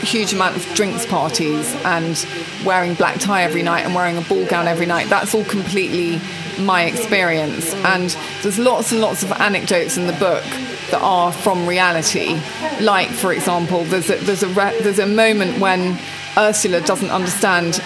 huge 0.00 0.32
amount 0.32 0.56
of 0.56 0.64
drinks 0.74 1.06
parties 1.06 1.74
and 1.84 2.26
wearing 2.64 2.94
black 2.94 3.18
tie 3.18 3.42
every 3.42 3.62
night 3.62 3.84
and 3.84 3.94
wearing 3.94 4.16
a 4.16 4.22
ball 4.22 4.44
gown 4.46 4.66
every 4.66 4.86
night. 4.86 5.08
That's 5.08 5.34
all 5.34 5.44
completely 5.44 6.20
my 6.58 6.84
experience. 6.84 7.74
And 7.74 8.16
there's 8.42 8.58
lots 8.58 8.92
and 8.92 9.00
lots 9.00 9.22
of 9.22 9.32
anecdotes 9.32 9.96
in 9.96 10.06
the 10.06 10.12
book 10.14 10.44
that 10.90 11.00
are 11.00 11.32
from 11.32 11.66
reality. 11.66 12.40
Like, 12.80 13.08
for 13.08 13.32
example, 13.32 13.84
there's 13.84 14.10
a, 14.10 14.16
there's 14.16 14.42
a, 14.42 14.48
there's 14.48 14.98
a 14.98 15.06
moment 15.06 15.58
when 15.58 15.98
Ursula 16.36 16.80
doesn't 16.80 17.10
understand 17.10 17.76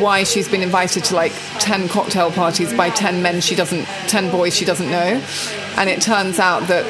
why 0.00 0.24
she's 0.24 0.48
been 0.48 0.62
invited 0.62 1.04
to 1.04 1.14
like 1.14 1.32
10 1.58 1.88
cocktail 1.88 2.30
parties 2.30 2.72
by 2.72 2.90
10 2.90 3.22
men 3.22 3.40
she 3.40 3.54
doesn't, 3.54 3.84
10 4.08 4.30
boys 4.30 4.54
she 4.54 4.64
doesn't 4.64 4.90
know. 4.90 5.22
And 5.76 5.88
it 5.88 6.02
turns 6.02 6.38
out 6.38 6.66
that 6.68 6.84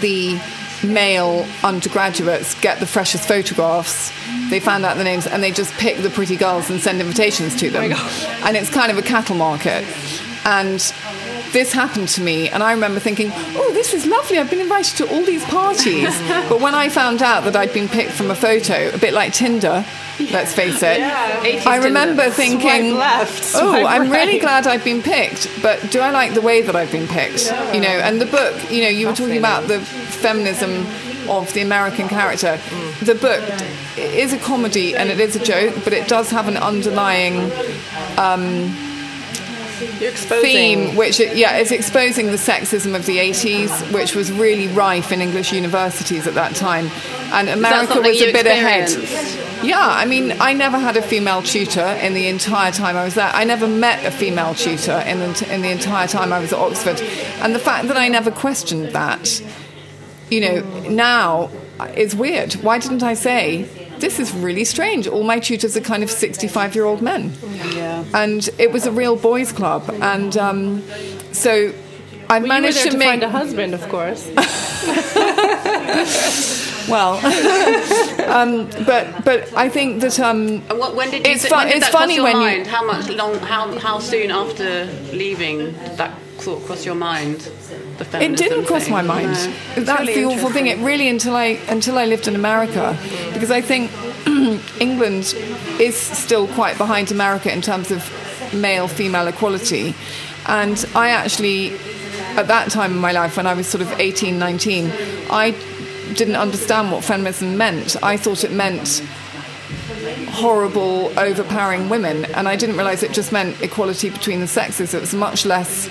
the 0.00 0.40
male 0.84 1.46
undergraduates 1.62 2.54
get 2.60 2.80
the 2.80 2.86
freshest 2.86 3.26
photographs. 3.26 4.12
They 4.50 4.60
found 4.60 4.84
out 4.84 4.96
the 4.96 5.04
names 5.04 5.26
and 5.26 5.42
they 5.42 5.50
just 5.50 5.72
pick 5.74 5.98
the 5.98 6.10
pretty 6.10 6.36
girls 6.36 6.70
and 6.70 6.80
send 6.80 7.00
invitations 7.00 7.56
to 7.56 7.68
oh 7.68 7.70
them. 7.70 7.92
Oh 7.94 8.40
and 8.44 8.56
it's 8.56 8.70
kind 8.70 8.90
of 8.90 8.98
a 8.98 9.02
cattle 9.02 9.36
market. 9.36 9.84
And 10.44 10.80
this 11.52 11.72
happened 11.72 12.08
to 12.08 12.22
me, 12.22 12.48
and 12.48 12.62
I 12.62 12.72
remember 12.72 13.00
thinking, 13.00 13.30
oh, 13.34 13.70
this 13.74 13.94
is 13.94 14.06
lovely. 14.06 14.38
I've 14.38 14.50
been 14.50 14.60
invited 14.60 14.96
to 14.98 15.14
all 15.14 15.24
these 15.24 15.44
parties. 15.44 16.18
but 16.48 16.60
when 16.60 16.74
I 16.74 16.88
found 16.88 17.22
out 17.22 17.44
that 17.44 17.56
I'd 17.56 17.72
been 17.72 17.88
picked 17.88 18.12
from 18.12 18.30
a 18.30 18.34
photo, 18.34 18.90
a 18.94 18.98
bit 18.98 19.12
like 19.12 19.32
Tinder, 19.32 19.84
let's 20.30 20.52
face 20.52 20.82
it, 20.82 21.00
yeah, 21.00 21.62
I 21.66 21.76
remember 21.76 22.30
thinking, 22.30 22.94
left, 22.94 23.54
oh, 23.54 23.72
I'm 23.72 24.10
right. 24.10 24.26
really 24.26 24.38
glad 24.38 24.66
I've 24.66 24.84
been 24.84 25.02
picked, 25.02 25.48
but 25.62 25.90
do 25.90 26.00
I 26.00 26.10
like 26.10 26.34
the 26.34 26.40
way 26.40 26.62
that 26.62 26.74
I've 26.74 26.92
been 26.92 27.08
picked? 27.08 27.46
You 27.74 27.80
know, 27.80 27.88
and 27.88 28.20
the 28.20 28.26
book, 28.26 28.70
you 28.70 28.82
know, 28.82 28.88
you 28.88 29.06
were 29.06 29.14
talking 29.14 29.38
about 29.38 29.68
the 29.68 29.80
feminism 29.80 30.86
of 31.28 31.52
the 31.52 31.60
American 31.60 32.08
character. 32.08 32.58
Mm. 32.58 33.06
The 33.06 33.14
book 33.14 33.42
is 33.96 34.32
a 34.32 34.38
comedy 34.38 34.96
and 34.96 35.08
it 35.08 35.20
is 35.20 35.36
a 35.36 35.38
joke, 35.44 35.74
but 35.84 35.92
it 35.92 36.08
does 36.08 36.30
have 36.30 36.48
an 36.48 36.56
underlying. 36.56 37.52
Um, 38.18 38.91
theme, 39.72 40.96
which 40.96 41.20
yeah, 41.20 41.56
is 41.56 41.72
exposing 41.72 42.26
the 42.26 42.32
sexism 42.32 42.94
of 42.94 43.06
the 43.06 43.18
80s, 43.18 43.92
which 43.92 44.14
was 44.14 44.30
really 44.32 44.68
rife 44.68 45.12
in 45.12 45.20
English 45.20 45.52
universities 45.52 46.26
at 46.26 46.34
that 46.34 46.54
time, 46.54 46.90
and 47.32 47.48
America 47.48 48.00
was 48.00 48.20
a 48.20 48.32
bit 48.32 48.46
ahead. 48.46 48.90
Yeah, 49.64 49.78
I 49.80 50.06
mean, 50.06 50.32
I 50.40 50.54
never 50.54 50.78
had 50.78 50.96
a 50.96 51.02
female 51.02 51.40
tutor 51.40 51.86
in 52.02 52.14
the 52.14 52.26
entire 52.26 52.72
time 52.72 52.96
I 52.96 53.04
was 53.04 53.14
there. 53.14 53.30
I 53.32 53.44
never 53.44 53.68
met 53.68 54.04
a 54.04 54.10
female 54.10 54.54
tutor 54.54 54.98
in 55.06 55.20
the, 55.20 55.54
in 55.54 55.62
the 55.62 55.70
entire 55.70 56.08
time 56.08 56.32
I 56.32 56.40
was 56.40 56.52
at 56.52 56.58
Oxford, 56.58 57.00
and 57.40 57.54
the 57.54 57.60
fact 57.60 57.88
that 57.88 57.96
I 57.96 58.08
never 58.08 58.30
questioned 58.30 58.88
that, 58.90 59.42
you 60.30 60.40
know, 60.40 60.60
now 60.88 61.50
is 61.96 62.14
weird. 62.14 62.54
Why 62.54 62.78
didn't 62.78 63.02
I 63.02 63.14
say? 63.14 63.81
This 64.02 64.20
is 64.20 64.34
really 64.34 64.64
strange. 64.64 65.08
All 65.08 65.22
my 65.22 65.38
tutors 65.38 65.74
are 65.76 65.80
kind 65.80 66.02
of 66.02 66.10
65 66.10 66.74
year 66.74 66.84
old 66.84 67.00
men. 67.00 67.32
Yeah. 67.72 68.04
And 68.12 68.46
it 68.58 68.70
was 68.70 68.84
a 68.84 68.92
real 68.92 69.16
boys' 69.16 69.52
club. 69.52 69.88
And 70.02 70.36
um, 70.36 70.82
so 71.32 71.72
I've 72.28 72.42
well, 72.42 72.48
managed 72.48 72.84
you 72.84 72.84
were 72.84 72.84
there 72.84 72.84
to 72.84 72.90
to 72.90 72.98
make 72.98 73.08
find 73.08 73.22
a 73.22 73.30
husband, 73.30 73.72
of 73.72 73.88
course. 73.88 74.26
well, 76.88 77.14
um, 78.28 78.68
but 78.84 79.24
but 79.24 79.52
I 79.54 79.68
think 79.68 80.00
that 80.02 80.18
um, 80.20 80.60
what, 80.62 80.94
when 80.94 81.10
did 81.10 81.26
you? 81.26 81.32
It's 81.32 81.46
fu- 81.46 81.54
when 81.54 81.68
did 81.68 81.76
it's 81.76 81.86
that 81.86 81.92
cross 81.92 82.02
funny 82.02 82.16
your 82.16 82.24
when 82.24 82.36
you- 82.36 82.42
mind? 82.42 82.66
How 82.66 82.84
much 82.84 83.08
long? 83.10 83.38
How 83.38 83.78
how 83.78 83.98
soon 83.98 84.30
after 84.30 84.86
leaving 85.12 85.72
did 85.96 86.12
thought 86.42 86.64
cross 86.66 86.84
your 86.84 86.94
mind? 86.94 87.38
The 87.98 88.22
It 88.22 88.36
didn't 88.36 88.64
cross 88.66 88.84
thing? 88.84 88.92
my 88.92 89.02
mind. 89.02 89.32
No. 89.76 89.84
That's 89.84 90.00
really 90.00 90.14
the 90.14 90.24
awful 90.24 90.50
thing. 90.50 90.66
It 90.66 90.78
really 90.78 91.08
until 91.08 91.36
I 91.36 91.58
until 91.68 91.98
I 91.98 92.04
lived 92.06 92.26
in 92.28 92.34
America, 92.34 92.96
because 93.32 93.50
I 93.50 93.60
think 93.60 93.90
England 94.80 95.34
is 95.78 95.96
still 95.96 96.46
quite 96.48 96.76
behind 96.78 97.10
America 97.10 97.52
in 97.52 97.62
terms 97.62 97.90
of 97.90 98.00
male 98.52 98.88
female 98.88 99.26
equality, 99.28 99.94
and 100.46 100.84
I 100.94 101.10
actually 101.10 101.72
at 102.40 102.46
that 102.48 102.70
time 102.70 102.92
in 102.92 102.98
my 102.98 103.12
life 103.12 103.36
when 103.36 103.46
I 103.46 103.54
was 103.54 103.66
sort 103.66 103.82
of 103.82 103.90
18, 104.00 104.38
19, 104.38 104.90
I 105.30 105.50
didn't 106.14 106.36
understand 106.36 106.90
what 106.90 107.04
feminism 107.04 107.56
meant. 107.58 107.96
I 108.02 108.16
thought 108.16 108.42
it 108.44 108.52
meant 108.52 109.02
horrible, 110.30 111.12
overpowering 111.18 111.88
women, 111.88 112.24
and 112.26 112.48
I 112.48 112.56
didn't 112.56 112.76
realise 112.76 113.02
it 113.02 113.12
just 113.12 113.32
meant 113.32 113.60
equality 113.62 114.10
between 114.10 114.40
the 114.40 114.46
sexes. 114.46 114.94
It 114.94 115.00
was 115.00 115.14
much 115.14 115.44
less 115.44 115.88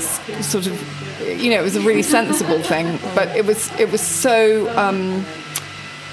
sort 0.00 0.66
of, 0.66 1.20
you 1.20 1.50
know, 1.50 1.60
it 1.60 1.64
was 1.64 1.76
a 1.76 1.80
really 1.80 2.02
sensible 2.02 2.60
thing, 2.62 2.98
but 3.14 3.28
it 3.36 3.44
was 3.44 3.70
it 3.78 3.90
was 3.90 4.00
so. 4.00 4.68
Um, 4.78 5.24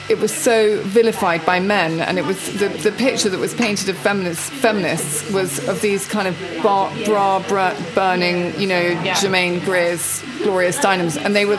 it 0.09 0.17
was 0.17 0.33
so 0.33 0.81
vilified 0.81 1.45
by 1.45 1.59
men, 1.59 2.01
and 2.01 2.17
it 2.17 2.25
was 2.25 2.53
the, 2.57 2.67
the 2.69 2.91
picture 2.91 3.29
that 3.29 3.39
was 3.39 3.53
painted 3.53 3.89
of 3.89 3.97
feminists, 3.97 4.49
feminists 4.49 5.31
was 5.31 5.59
of 5.69 5.81
these 5.81 6.07
kind 6.07 6.27
of 6.27 6.35
bar, 6.63 6.91
bra 7.05 7.39
bra 7.47 7.79
burning, 7.93 8.59
you 8.59 8.65
know, 8.65 9.13
Germaine 9.21 9.59
Greer's, 9.59 10.23
Gloria 10.39 10.71
Steinem's, 10.71 11.15
and 11.15 11.35
they 11.35 11.45
were 11.45 11.57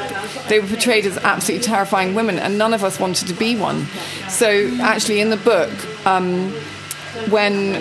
they 0.48 0.58
were 0.58 0.66
portrayed 0.66 1.06
as 1.06 1.16
absolutely 1.18 1.64
terrifying 1.64 2.16
women, 2.16 2.40
and 2.40 2.58
none 2.58 2.74
of 2.74 2.82
us 2.82 2.98
wanted 2.98 3.28
to 3.28 3.34
be 3.34 3.56
one. 3.56 3.86
So 4.28 4.68
actually, 4.80 5.20
in 5.20 5.30
the 5.30 5.36
book. 5.36 5.70
Um, 6.06 6.52
when 7.28 7.72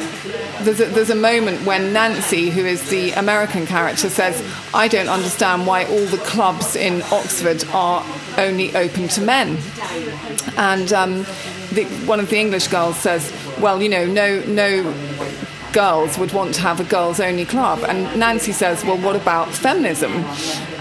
there's 0.64 0.80
a, 0.80 0.86
there's 0.86 1.10
a 1.10 1.16
moment 1.16 1.66
when 1.66 1.94
Nancy, 1.94 2.50
who 2.50 2.66
is 2.66 2.90
the 2.90 3.12
American 3.12 3.66
character, 3.66 4.10
says, 4.10 4.44
I 4.74 4.88
don't 4.88 5.08
understand 5.08 5.68
why 5.68 5.86
all 5.86 6.06
the 6.06 6.18
clubs 6.18 6.76
in 6.76 7.02
Oxford 7.12 7.64
are 7.74 8.06
only 8.38 8.76
open 8.76 9.08
to 9.10 9.22
men. 9.22 9.58
And 10.58 10.92
um, 10.94 11.26
the, 11.74 11.86
one 12.06 12.20
of 12.20 12.30
the 12.30 12.38
English 12.38 12.68
girls 12.68 12.98
says, 12.98 13.32
Well, 13.60 13.82
you 13.82 13.90
know, 13.90 14.06
no, 14.06 14.42
no 14.42 14.94
girls 15.72 16.18
would 16.18 16.34
want 16.34 16.56
to 16.56 16.62
have 16.62 16.80
a 16.80 16.84
girls 16.84 17.20
only 17.20 17.46
club. 17.46 17.84
And 17.88 18.20
Nancy 18.20 18.52
says, 18.52 18.84
Well, 18.84 18.98
what 18.98 19.16
about 19.16 19.50
feminism? 19.50 20.12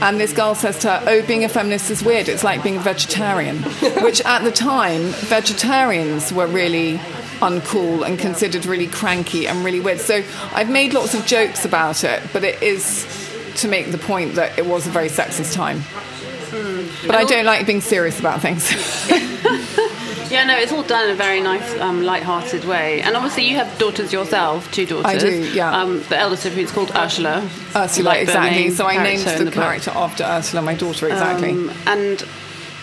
And 0.00 0.18
this 0.18 0.32
girl 0.32 0.54
says 0.54 0.78
to 0.80 0.90
her, 0.90 1.04
Oh, 1.06 1.26
being 1.26 1.44
a 1.44 1.48
feminist 1.48 1.90
is 1.90 2.02
weird. 2.02 2.28
It's 2.28 2.44
like 2.44 2.62
being 2.62 2.76
a 2.76 2.80
vegetarian. 2.80 3.58
Which 4.02 4.20
at 4.22 4.42
the 4.44 4.52
time, 4.52 5.02
vegetarians 5.02 6.32
were 6.32 6.46
really 6.46 7.00
uncool 7.40 8.06
and 8.06 8.18
considered 8.18 8.66
really 8.66 8.86
cranky 8.86 9.46
and 9.46 9.64
really 9.64 9.80
weird. 9.80 10.00
So 10.00 10.22
I've 10.52 10.70
made 10.70 10.94
lots 10.94 11.14
of 11.14 11.26
jokes 11.26 11.64
about 11.64 12.04
it, 12.04 12.22
but 12.32 12.44
it 12.44 12.62
is 12.62 13.06
to 13.56 13.68
make 13.68 13.90
the 13.90 13.98
point 13.98 14.34
that 14.36 14.58
it 14.58 14.66
was 14.66 14.86
a 14.86 14.90
very 14.90 15.08
sexist 15.08 15.54
time. 15.54 15.82
But 17.06 17.14
I 17.14 17.24
don't 17.24 17.44
like 17.44 17.66
being 17.66 17.80
serious 17.80 18.18
about 18.18 18.40
things. 18.40 18.64
Yeah, 20.30 20.44
no, 20.44 20.58
it's 20.58 20.72
all 20.72 20.82
done 20.82 21.06
in 21.06 21.10
a 21.12 21.14
very 21.14 21.40
nice, 21.40 21.78
um, 21.80 22.02
light-hearted 22.02 22.64
way. 22.66 23.00
And 23.00 23.16
obviously, 23.16 23.48
you 23.48 23.56
have 23.56 23.78
daughters 23.78 24.12
yourself, 24.12 24.70
two 24.70 24.84
daughters. 24.84 25.06
I 25.06 25.16
do, 25.16 25.50
yeah. 25.54 25.80
Um, 25.80 26.02
the 26.02 26.18
eldest 26.18 26.44
of 26.44 26.52
who's 26.52 26.70
called 26.70 26.92
Ursula. 26.94 27.48
Ursula, 27.74 28.08
like 28.10 28.22
exactly. 28.22 28.70
So 28.70 28.84
I 28.86 29.02
named 29.02 29.26
in 29.26 29.46
the, 29.46 29.50
character 29.50 29.90
after 29.94 30.24
Ursula, 30.24 30.62
my 30.62 30.74
daughter, 30.74 31.08
exactly. 31.08 31.52
Um, 31.52 31.72
and 31.86 32.22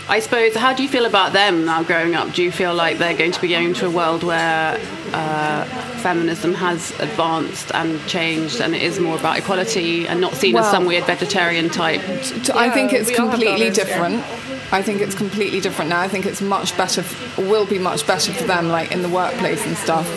I 0.07 0.19
suppose, 0.19 0.55
how 0.55 0.71
do 0.73 0.83
you 0.83 0.89
feel 0.89 1.05
about 1.05 1.33
them 1.33 1.65
now 1.65 1.81
growing 1.81 2.13
up? 2.13 2.31
Do 2.31 2.43
you 2.43 2.51
feel 2.51 2.75
like 2.75 2.99
they're 2.99 3.17
going 3.17 3.31
to 3.31 3.41
be 3.41 3.47
going 3.47 3.73
to 3.75 3.87
a 3.87 3.89
world 3.89 4.21
where 4.23 4.79
uh, 5.13 5.63
feminism 6.03 6.53
has 6.53 6.91
advanced 6.99 7.71
and 7.73 7.99
changed 8.07 8.61
and 8.61 8.75
it 8.75 8.83
is 8.83 8.99
more 8.99 9.17
about 9.17 9.39
equality 9.39 10.07
and 10.07 10.21
not 10.21 10.35
seen 10.35 10.55
as 10.57 10.69
some 10.69 10.85
weird 10.85 11.05
vegetarian 11.05 11.69
type? 11.69 12.01
T- 12.21 12.51
I 12.53 12.69
think 12.69 12.91
Yeah, 12.91 12.99
it's 12.99 13.09
we 13.09 13.17
all 13.17 13.29
have 13.29 13.39
completely 13.39 13.71
different. 13.71 14.23
I 14.71 14.83
think 14.83 15.01
it's 15.01 15.15
completely 15.15 15.59
different 15.59 15.89
now. 15.89 16.01
I 16.01 16.07
think 16.07 16.27
it's 16.27 16.41
much 16.41 16.77
better, 16.77 17.01
f- 17.01 17.37
will 17.39 17.65
be 17.65 17.79
much 17.79 18.05
better 18.05 18.31
for 18.31 18.43
them, 18.43 18.67
like 18.67 18.91
in 18.91 19.01
the 19.01 19.09
workplace 19.09 19.65
and 19.65 19.75
stuff. 19.75 20.07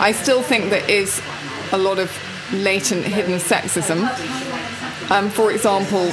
I 0.00 0.12
still 0.12 0.40
think 0.42 0.70
there 0.70 0.88
is 0.88 1.20
a 1.72 1.78
lot 1.78 1.98
of 1.98 2.10
latent 2.54 3.04
hidden 3.04 3.38
sexism. 3.38 4.00
Um, 5.10 5.28
for 5.28 5.52
example, 5.52 6.10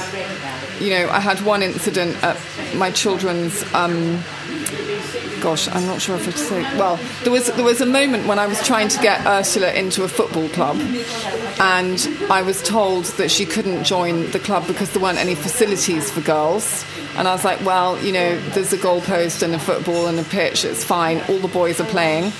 you 0.80 0.90
know, 0.90 1.08
I 1.10 1.20
had 1.20 1.40
one 1.42 1.62
incident 1.62 2.22
at 2.22 2.36
my 2.76 2.90
children's. 2.90 3.62
Um, 3.74 4.22
gosh, 5.44 5.68
I'm 5.68 5.84
not 5.84 6.00
sure 6.00 6.16
if 6.16 6.26
I 6.26 6.30
should 6.30 6.40
say. 6.40 6.62
Well, 6.78 6.98
there 7.22 7.30
was 7.30 7.52
there 7.52 7.64
was 7.64 7.82
a 7.82 7.86
moment 7.86 8.26
when 8.26 8.38
I 8.38 8.46
was 8.46 8.66
trying 8.66 8.88
to 8.88 8.98
get 9.02 9.26
Ursula 9.26 9.70
into 9.74 10.02
a 10.02 10.08
football 10.08 10.48
club, 10.48 10.78
and 11.60 11.98
I 12.30 12.40
was 12.40 12.62
told 12.62 13.04
that 13.18 13.30
she 13.30 13.44
couldn't 13.44 13.84
join 13.84 14.30
the 14.30 14.38
club 14.38 14.66
because 14.66 14.90
there 14.92 15.02
weren't 15.02 15.18
any 15.18 15.34
facilities 15.34 16.10
for 16.10 16.22
girls. 16.22 16.86
And 17.16 17.28
I 17.28 17.32
was 17.32 17.44
like, 17.44 17.64
well, 17.64 18.02
you 18.02 18.12
know, 18.12 18.40
there's 18.50 18.72
a 18.72 18.76
goalpost 18.76 19.44
and 19.44 19.54
a 19.54 19.58
football 19.58 20.08
and 20.08 20.18
a 20.18 20.24
pitch. 20.24 20.64
It's 20.64 20.82
fine. 20.82 21.20
All 21.28 21.38
the 21.38 21.46
boys 21.46 21.80
are 21.80 21.86
playing. 21.86 22.32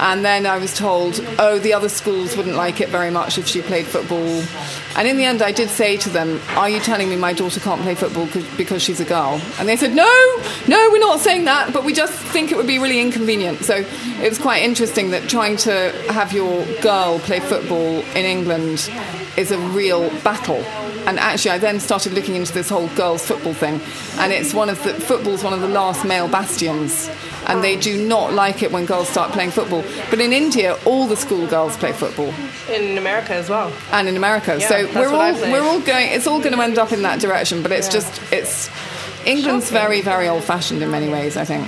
And 0.00 0.24
then 0.24 0.46
I 0.46 0.56
was 0.56 0.74
told, 0.74 1.20
oh, 1.38 1.58
the 1.58 1.74
other 1.74 1.90
schools 1.90 2.34
wouldn't 2.34 2.56
like 2.56 2.80
it 2.80 2.88
very 2.88 3.10
much 3.10 3.36
if 3.36 3.46
she 3.46 3.60
played 3.60 3.84
football. 3.84 4.42
And 4.96 5.06
in 5.06 5.18
the 5.18 5.24
end, 5.24 5.42
I 5.42 5.52
did 5.52 5.68
say 5.68 5.98
to 5.98 6.08
them, 6.08 6.40
are 6.56 6.70
you 6.70 6.80
telling 6.80 7.10
me 7.10 7.16
my 7.16 7.34
daughter 7.34 7.60
can't 7.60 7.82
play 7.82 7.94
football 7.94 8.26
because 8.56 8.80
she's 8.80 8.98
a 8.98 9.04
girl? 9.04 9.42
And 9.58 9.68
they 9.68 9.76
said, 9.76 9.94
no, 9.94 10.10
no, 10.68 10.88
we're 10.90 11.00
not 11.00 11.20
saying 11.20 11.44
that, 11.44 11.74
but 11.74 11.84
we 11.84 11.92
just 11.92 12.14
think 12.14 12.43
it 12.50 12.56
would 12.56 12.66
be 12.66 12.78
really 12.78 13.00
inconvenient. 13.00 13.64
So 13.64 13.76
it 14.22 14.28
was 14.28 14.38
quite 14.38 14.62
interesting 14.62 15.10
that 15.10 15.28
trying 15.28 15.56
to 15.58 15.92
have 16.10 16.32
your 16.32 16.64
girl 16.80 17.18
play 17.20 17.40
football 17.40 18.00
in 18.14 18.24
England 18.24 18.90
is 19.36 19.50
a 19.50 19.58
real 19.58 20.08
battle. 20.22 20.62
And 21.06 21.18
actually, 21.20 21.50
I 21.50 21.58
then 21.58 21.80
started 21.80 22.14
looking 22.14 22.34
into 22.34 22.54
this 22.54 22.70
whole 22.70 22.88
girls' 22.96 23.26
football 23.26 23.52
thing, 23.52 23.78
and 24.20 24.32
it's 24.32 24.54
one 24.54 24.70
of 24.70 24.82
the 24.84 24.94
football's 24.94 25.44
one 25.44 25.52
of 25.52 25.60
the 25.60 25.68
last 25.68 26.02
male 26.02 26.28
bastions, 26.28 27.10
and 27.46 27.62
they 27.62 27.76
do 27.76 28.02
not 28.08 28.32
like 28.32 28.62
it 28.62 28.72
when 28.72 28.86
girls 28.86 29.10
start 29.10 29.30
playing 29.32 29.50
football. 29.50 29.84
But 30.08 30.20
in 30.22 30.32
India, 30.32 30.78
all 30.86 31.06
the 31.06 31.14
schoolgirls 31.16 31.76
play 31.76 31.92
football, 31.92 32.32
In 32.70 32.96
America 32.96 33.34
as 33.34 33.50
well. 33.50 33.70
and 33.92 34.08
in 34.08 34.16
America, 34.16 34.56
Yeah, 34.58 34.66
so 34.66 34.86
we're 34.94 35.08
all 35.12 35.34
we're 35.52 35.60
all 35.60 35.80
going. 35.80 36.08
It's 36.08 36.26
all 36.26 36.38
going 36.38 36.54
to 36.54 36.62
end 36.62 36.78
up 36.78 36.90
in 36.90 37.02
that 37.02 37.20
direction, 37.20 37.60
but 37.62 37.70
it's 37.70 37.88
Yeah. 37.88 37.92
just 38.00 38.20
it's 38.32 38.70
England's 39.26 39.66
Shocking. 39.70 39.78
very 39.86 40.00
very 40.00 40.28
old-fashioned 40.28 40.82
in 40.82 40.90
many 40.90 41.08
ways, 41.08 41.36
I 41.36 41.44
think. 41.44 41.66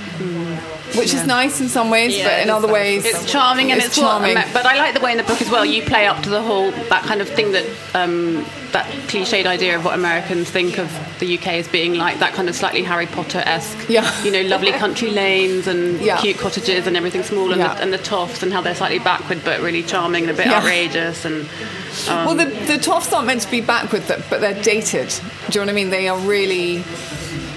Which 0.95 1.13
is 1.13 1.27
nice 1.27 1.59
in 1.59 1.67
some 1.67 1.89
ways, 1.89 2.17
Yeah, 2.17 2.29
but 2.29 2.39
in 2.43 2.49
other 2.49 2.71
ways, 2.71 3.05
It's 3.05 3.29
charming 3.29 3.71
and 3.73 3.81
it's, 3.81 3.95
charming. 3.95 4.35
What, 4.35 4.47
but 4.53 4.65
I 4.65 4.77
like 4.77 4.93
the 4.93 5.01
way 5.01 5.11
in 5.11 5.17
the 5.17 5.23
book 5.25 5.41
as 5.41 5.49
well. 5.49 5.65
You 5.65 5.83
play 5.83 6.07
up 6.07 6.23
to 6.23 6.29
the 6.29 6.41
whole 6.41 6.71
that 6.71 7.03
kind 7.03 7.19
of 7.21 7.27
thing 7.29 7.51
that 7.51 7.65
um, 7.93 8.45
that 8.71 8.85
cliched 9.09 9.45
idea 9.45 9.75
of 9.75 9.83
what 9.83 9.93
Americans 9.95 10.49
think 10.49 10.77
of 10.79 10.89
the 11.19 11.37
UK 11.37 11.47
as 11.59 11.67
being 11.67 11.95
like 11.95 12.19
that 12.19 12.33
kind 12.33 12.47
of 12.47 12.55
slightly 12.55 12.83
Harry 12.83 13.05
Potter 13.05 13.39
esque. 13.45 13.89
Yeah. 13.89 14.09
You 14.23 14.31
know, 14.31 14.41
lovely 14.43 14.71
country 14.71 15.11
lanes 15.11 15.67
and 15.67 15.99
Yeah. 16.01 16.17
cute 16.21 16.37
cottages 16.37 16.87
and 16.87 16.95
everything 16.95 17.21
small 17.23 17.51
and, 17.51 17.59
Yeah. 17.61 17.73
the, 17.75 17.81
and 17.83 17.91
the 17.93 17.97
toffs 17.97 18.41
and 18.41 18.51
how 18.53 18.61
they're 18.61 18.73
slightly 18.75 18.99
backward 18.99 19.41
but 19.43 19.59
really 19.59 19.83
charming 19.83 20.23
and 20.23 20.31
a 20.31 20.35
bit 20.35 20.47
Yeah. 20.47 20.57
outrageous 20.59 21.25
and. 21.25 21.47
Um, 22.07 22.25
Well, 22.25 22.35
the, 22.35 22.45
the 22.45 22.77
toffs 22.77 23.11
aren't 23.13 23.27
meant 23.27 23.41
to 23.41 23.51
be 23.51 23.59
backward, 23.61 24.03
but 24.07 24.39
they're 24.41 24.61
dated. 24.63 25.09
Do 25.09 25.59
you 25.59 25.65
know 25.65 25.65
what 25.65 25.69
I 25.69 25.73
mean? 25.73 25.89
They 25.89 26.07
are 26.07 26.17
really 26.19 26.83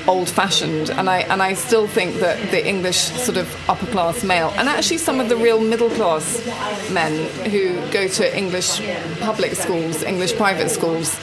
old-fashioned, 0.07 0.91
and 0.91 1.09
I 1.09 1.21
and 1.21 1.43
I 1.43 1.55
still 1.55 1.87
think 1.87 2.17
that 2.17 2.51
the 2.51 2.67
English 2.67 2.99
sort 2.99 3.37
of 3.37 3.49
upper-class 3.69 4.25
male, 4.25 4.53
and 4.57 4.69
actually 4.69 4.99
some 4.99 5.21
of 5.21 5.29
the 5.29 5.37
real 5.37 5.61
middle-class 5.61 6.45
men 6.91 7.13
who 7.51 7.75
go 7.93 8.09
to 8.09 8.37
English 8.37 8.81
public 9.21 9.55
schools, 9.55 10.03
English 10.03 10.37
private 10.37 10.71
schools, 10.71 11.19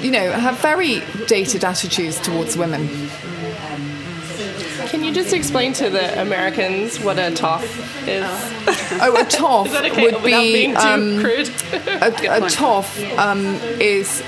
you 0.00 0.10
know, 0.10 0.32
have 0.32 0.58
very 0.58 1.02
dated 1.26 1.64
attitudes 1.64 2.20
towards 2.20 2.56
women. 2.56 2.88
Can 4.88 5.02
you 5.02 5.12
just 5.12 5.32
explain 5.32 5.72
to 5.74 5.90
the 5.90 6.20
Americans 6.20 7.00
what 7.00 7.18
a 7.18 7.34
toff 7.34 7.64
is? 8.06 8.24
Oh, 9.02 9.20
a 9.20 9.24
toff 9.24 9.74
okay? 9.84 10.02
would 10.02 10.22
be 10.22 10.74
um, 10.76 11.20
crude. 11.20 11.48
a, 11.72 12.44
a 12.44 12.48
toff 12.48 13.02
um, 13.18 13.46
is 13.80 14.22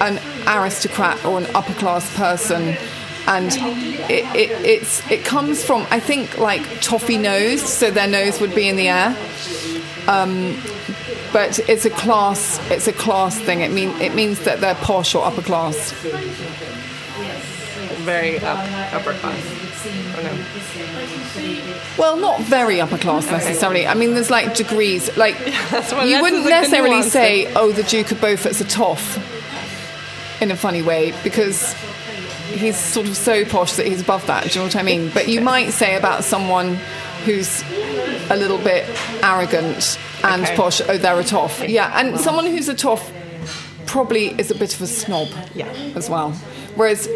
an 0.00 0.18
aristocrat 0.46 1.22
or 1.24 1.38
an 1.38 1.46
upper 1.54 1.74
class 1.74 2.14
person 2.16 2.76
and 3.28 3.52
it, 4.10 4.24
it, 4.34 4.50
it's, 4.64 5.08
it 5.10 5.24
comes 5.24 5.62
from 5.62 5.86
i 5.90 6.00
think 6.00 6.38
like 6.38 6.62
toffee 6.80 7.18
nose 7.18 7.62
so 7.62 7.90
their 7.90 8.08
nose 8.08 8.40
would 8.40 8.54
be 8.54 8.68
in 8.68 8.76
the 8.76 8.88
air. 8.88 9.16
Um, 10.08 10.56
but 11.34 11.58
it's 11.68 11.84
a 11.84 11.90
class 11.90 12.58
it's 12.70 12.88
a 12.88 12.92
class 12.92 13.38
thing. 13.38 13.60
It, 13.60 13.70
mean, 13.70 13.90
it 14.00 14.14
means 14.14 14.40
that 14.44 14.60
they're 14.60 14.74
posh 14.76 15.14
or 15.14 15.24
upper 15.24 15.42
class. 15.42 15.92
Very 18.02 18.38
up, 18.38 18.58
upper 18.94 19.12
class. 19.14 19.54
Well 21.98 22.16
not 22.16 22.40
very 22.40 22.80
upper 22.80 22.96
class 22.96 23.30
necessarily. 23.30 23.86
I 23.86 23.94
mean 23.94 24.14
there's 24.14 24.30
like 24.30 24.54
degrees. 24.54 25.14
Like 25.16 25.36
you 26.04 26.22
wouldn't 26.22 26.46
necessarily 26.46 27.02
say 27.02 27.52
oh 27.54 27.72
the 27.72 27.82
duke 27.82 28.10
of 28.10 28.20
beaufort's 28.20 28.60
a 28.62 28.64
toff 28.64 29.18
in 30.40 30.50
a 30.50 30.56
funny 30.56 30.82
way 30.82 31.12
because 31.22 31.74
he's 32.54 32.76
sort 32.78 33.06
of 33.08 33.16
so 33.16 33.44
posh 33.44 33.72
that 33.74 33.86
he's 33.86 34.00
above 34.00 34.26
that. 34.26 34.44
Do 34.44 34.48
you 34.50 34.54
know 34.56 34.66
what 34.66 34.76
I 34.76 34.82
mean? 34.82 35.10
But 35.12 35.28
you 35.28 35.40
might 35.40 35.70
say 35.70 35.96
about 35.96 36.24
someone 36.24 36.78
who's 37.24 37.62
a 38.30 38.36
little 38.36 38.58
bit 38.58 38.84
arrogant 39.22 39.98
and 40.22 40.42
Okay. 40.44 40.56
posh, 40.56 40.80
oh, 40.88 40.98
they're 40.98 41.18
a 41.18 41.24
toff. 41.24 41.62
Yeah, 41.68 41.92
and 41.98 42.18
someone 42.18 42.46
who's 42.46 42.68
a 42.68 42.74
toff 42.74 43.12
probably 43.86 44.28
is 44.38 44.50
a 44.50 44.54
bit 44.54 44.74
of 44.74 44.82
a 44.82 44.86
snob 44.86 45.28
Yeah. 45.54 45.68
as 45.94 46.08
well. 46.10 46.30
Whereas, 46.74 47.08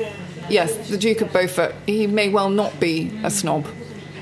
yes, 0.48 0.74
the 0.88 0.96
Duke 0.98 1.20
of 1.20 1.32
Beaufort, 1.32 1.74
he 1.86 2.06
may 2.06 2.28
well 2.28 2.48
not 2.50 2.78
be 2.80 3.10
a 3.22 3.30
snob. 3.30 3.66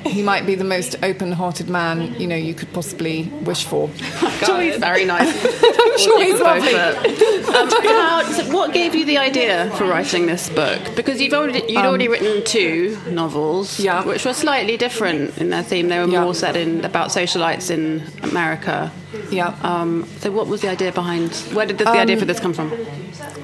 He 0.06 0.22
might 0.22 0.46
be 0.46 0.54
the 0.54 0.64
most 0.64 0.96
open-hearted 1.02 1.68
man 1.68 2.14
you 2.20 2.26
know 2.26 2.36
you 2.36 2.54
could 2.54 2.72
possibly 2.72 3.24
wish 3.42 3.64
for. 3.64 3.90
sure 4.44 4.60
he's 4.60 4.76
very 4.78 5.04
nice. 5.04 5.28
I'm 5.62 5.98
sure 5.98 6.22
he's 6.24 6.40
lovely. 6.40 6.74
um, 6.74 7.70
how, 7.82 8.22
so 8.24 8.44
what 8.56 8.72
gave 8.72 8.94
you 8.94 9.04
the 9.04 9.18
idea 9.18 9.70
for 9.76 9.84
writing 9.84 10.26
this 10.26 10.48
book? 10.48 10.80
Because 10.96 11.20
you've 11.20 11.34
already 11.34 11.62
you'd 11.68 11.84
already 11.84 12.08
written 12.08 12.42
two 12.44 12.98
novels, 13.10 13.78
Um, 13.78 13.84
Yeah. 13.86 14.04
which 14.04 14.24
were 14.24 14.34
slightly 14.34 14.76
different 14.76 15.36
in 15.38 15.50
their 15.50 15.62
theme. 15.62 15.88
They 15.88 15.98
were 15.98 16.08
Yeah. 16.10 16.22
more 16.22 16.34
set 16.34 16.56
in 16.56 16.84
about 16.84 17.08
socialites 17.10 17.70
in 17.70 18.02
America. 18.22 18.90
Yeah. 19.30 19.54
Um, 19.62 20.06
so, 20.20 20.30
what 20.30 20.46
was 20.46 20.60
the 20.60 20.68
idea 20.68 20.92
behind? 20.92 21.34
Where 21.52 21.66
did 21.66 21.78
the, 21.78 21.84
the 21.84 21.90
idea 21.90 22.16
for 22.16 22.24
this 22.24 22.40
come 22.40 22.52
from? 22.54 22.70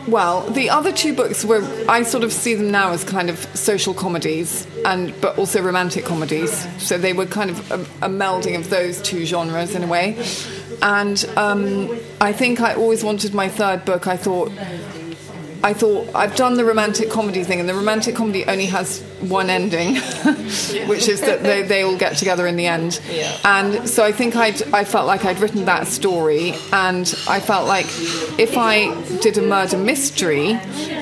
Well, 0.08 0.48
the 0.50 0.70
other 0.70 0.92
two 0.92 1.14
books 1.14 1.44
were 1.44 1.62
I 1.88 2.02
sort 2.02 2.22
of 2.22 2.32
see 2.32 2.54
them 2.54 2.70
now 2.70 2.92
as 2.92 3.02
kind 3.02 3.28
of 3.28 3.38
social 3.56 3.92
comedies 3.92 4.66
and 4.84 5.12
but 5.20 5.36
also 5.36 5.60
romantic 5.60 6.04
comedies. 6.04 6.66
So 6.82 6.96
they 6.96 7.12
were 7.12 7.26
kind 7.26 7.50
of 7.50 7.70
a, 7.70 8.06
a 8.06 8.08
melding 8.08 8.56
of 8.56 8.70
those 8.70 9.02
two 9.02 9.26
genres 9.26 9.74
in 9.74 9.82
a 9.82 9.86
way. 9.86 10.16
And 10.82 11.24
um, 11.36 11.98
I 12.20 12.32
think 12.32 12.60
I 12.60 12.74
always 12.74 13.02
wanted 13.02 13.34
my 13.34 13.48
third 13.48 13.84
book. 13.84 14.06
I 14.06 14.16
thought 14.16 14.52
I 15.66 15.72
thought 15.72 16.14
I've 16.14 16.36
done 16.36 16.54
the 16.54 16.64
romantic 16.64 17.10
comedy 17.10 17.42
thing, 17.42 17.58
and 17.58 17.68
the 17.68 17.74
romantic 17.74 18.14
comedy 18.14 18.44
only 18.46 18.66
has 18.66 19.02
one 19.18 19.50
ending, 19.50 19.96
which 20.86 21.08
is 21.08 21.20
that 21.22 21.42
they, 21.42 21.62
they 21.62 21.82
all 21.82 21.96
get 21.96 22.16
together 22.16 22.46
in 22.46 22.54
the 22.54 22.68
end. 22.68 23.00
Yeah. 23.10 23.36
And 23.42 23.88
so 23.88 24.04
I 24.04 24.12
think 24.12 24.36
I'd, 24.36 24.62
I 24.72 24.84
felt 24.84 25.08
like 25.08 25.24
I'd 25.24 25.40
written 25.40 25.64
that 25.64 25.88
story, 25.88 26.54
and 26.72 27.12
I 27.28 27.40
felt 27.40 27.66
like 27.66 27.86
if 28.38 28.56
I 28.56 28.94
did 29.18 29.38
a 29.38 29.42
murder 29.42 29.76
mystery, 29.76 30.52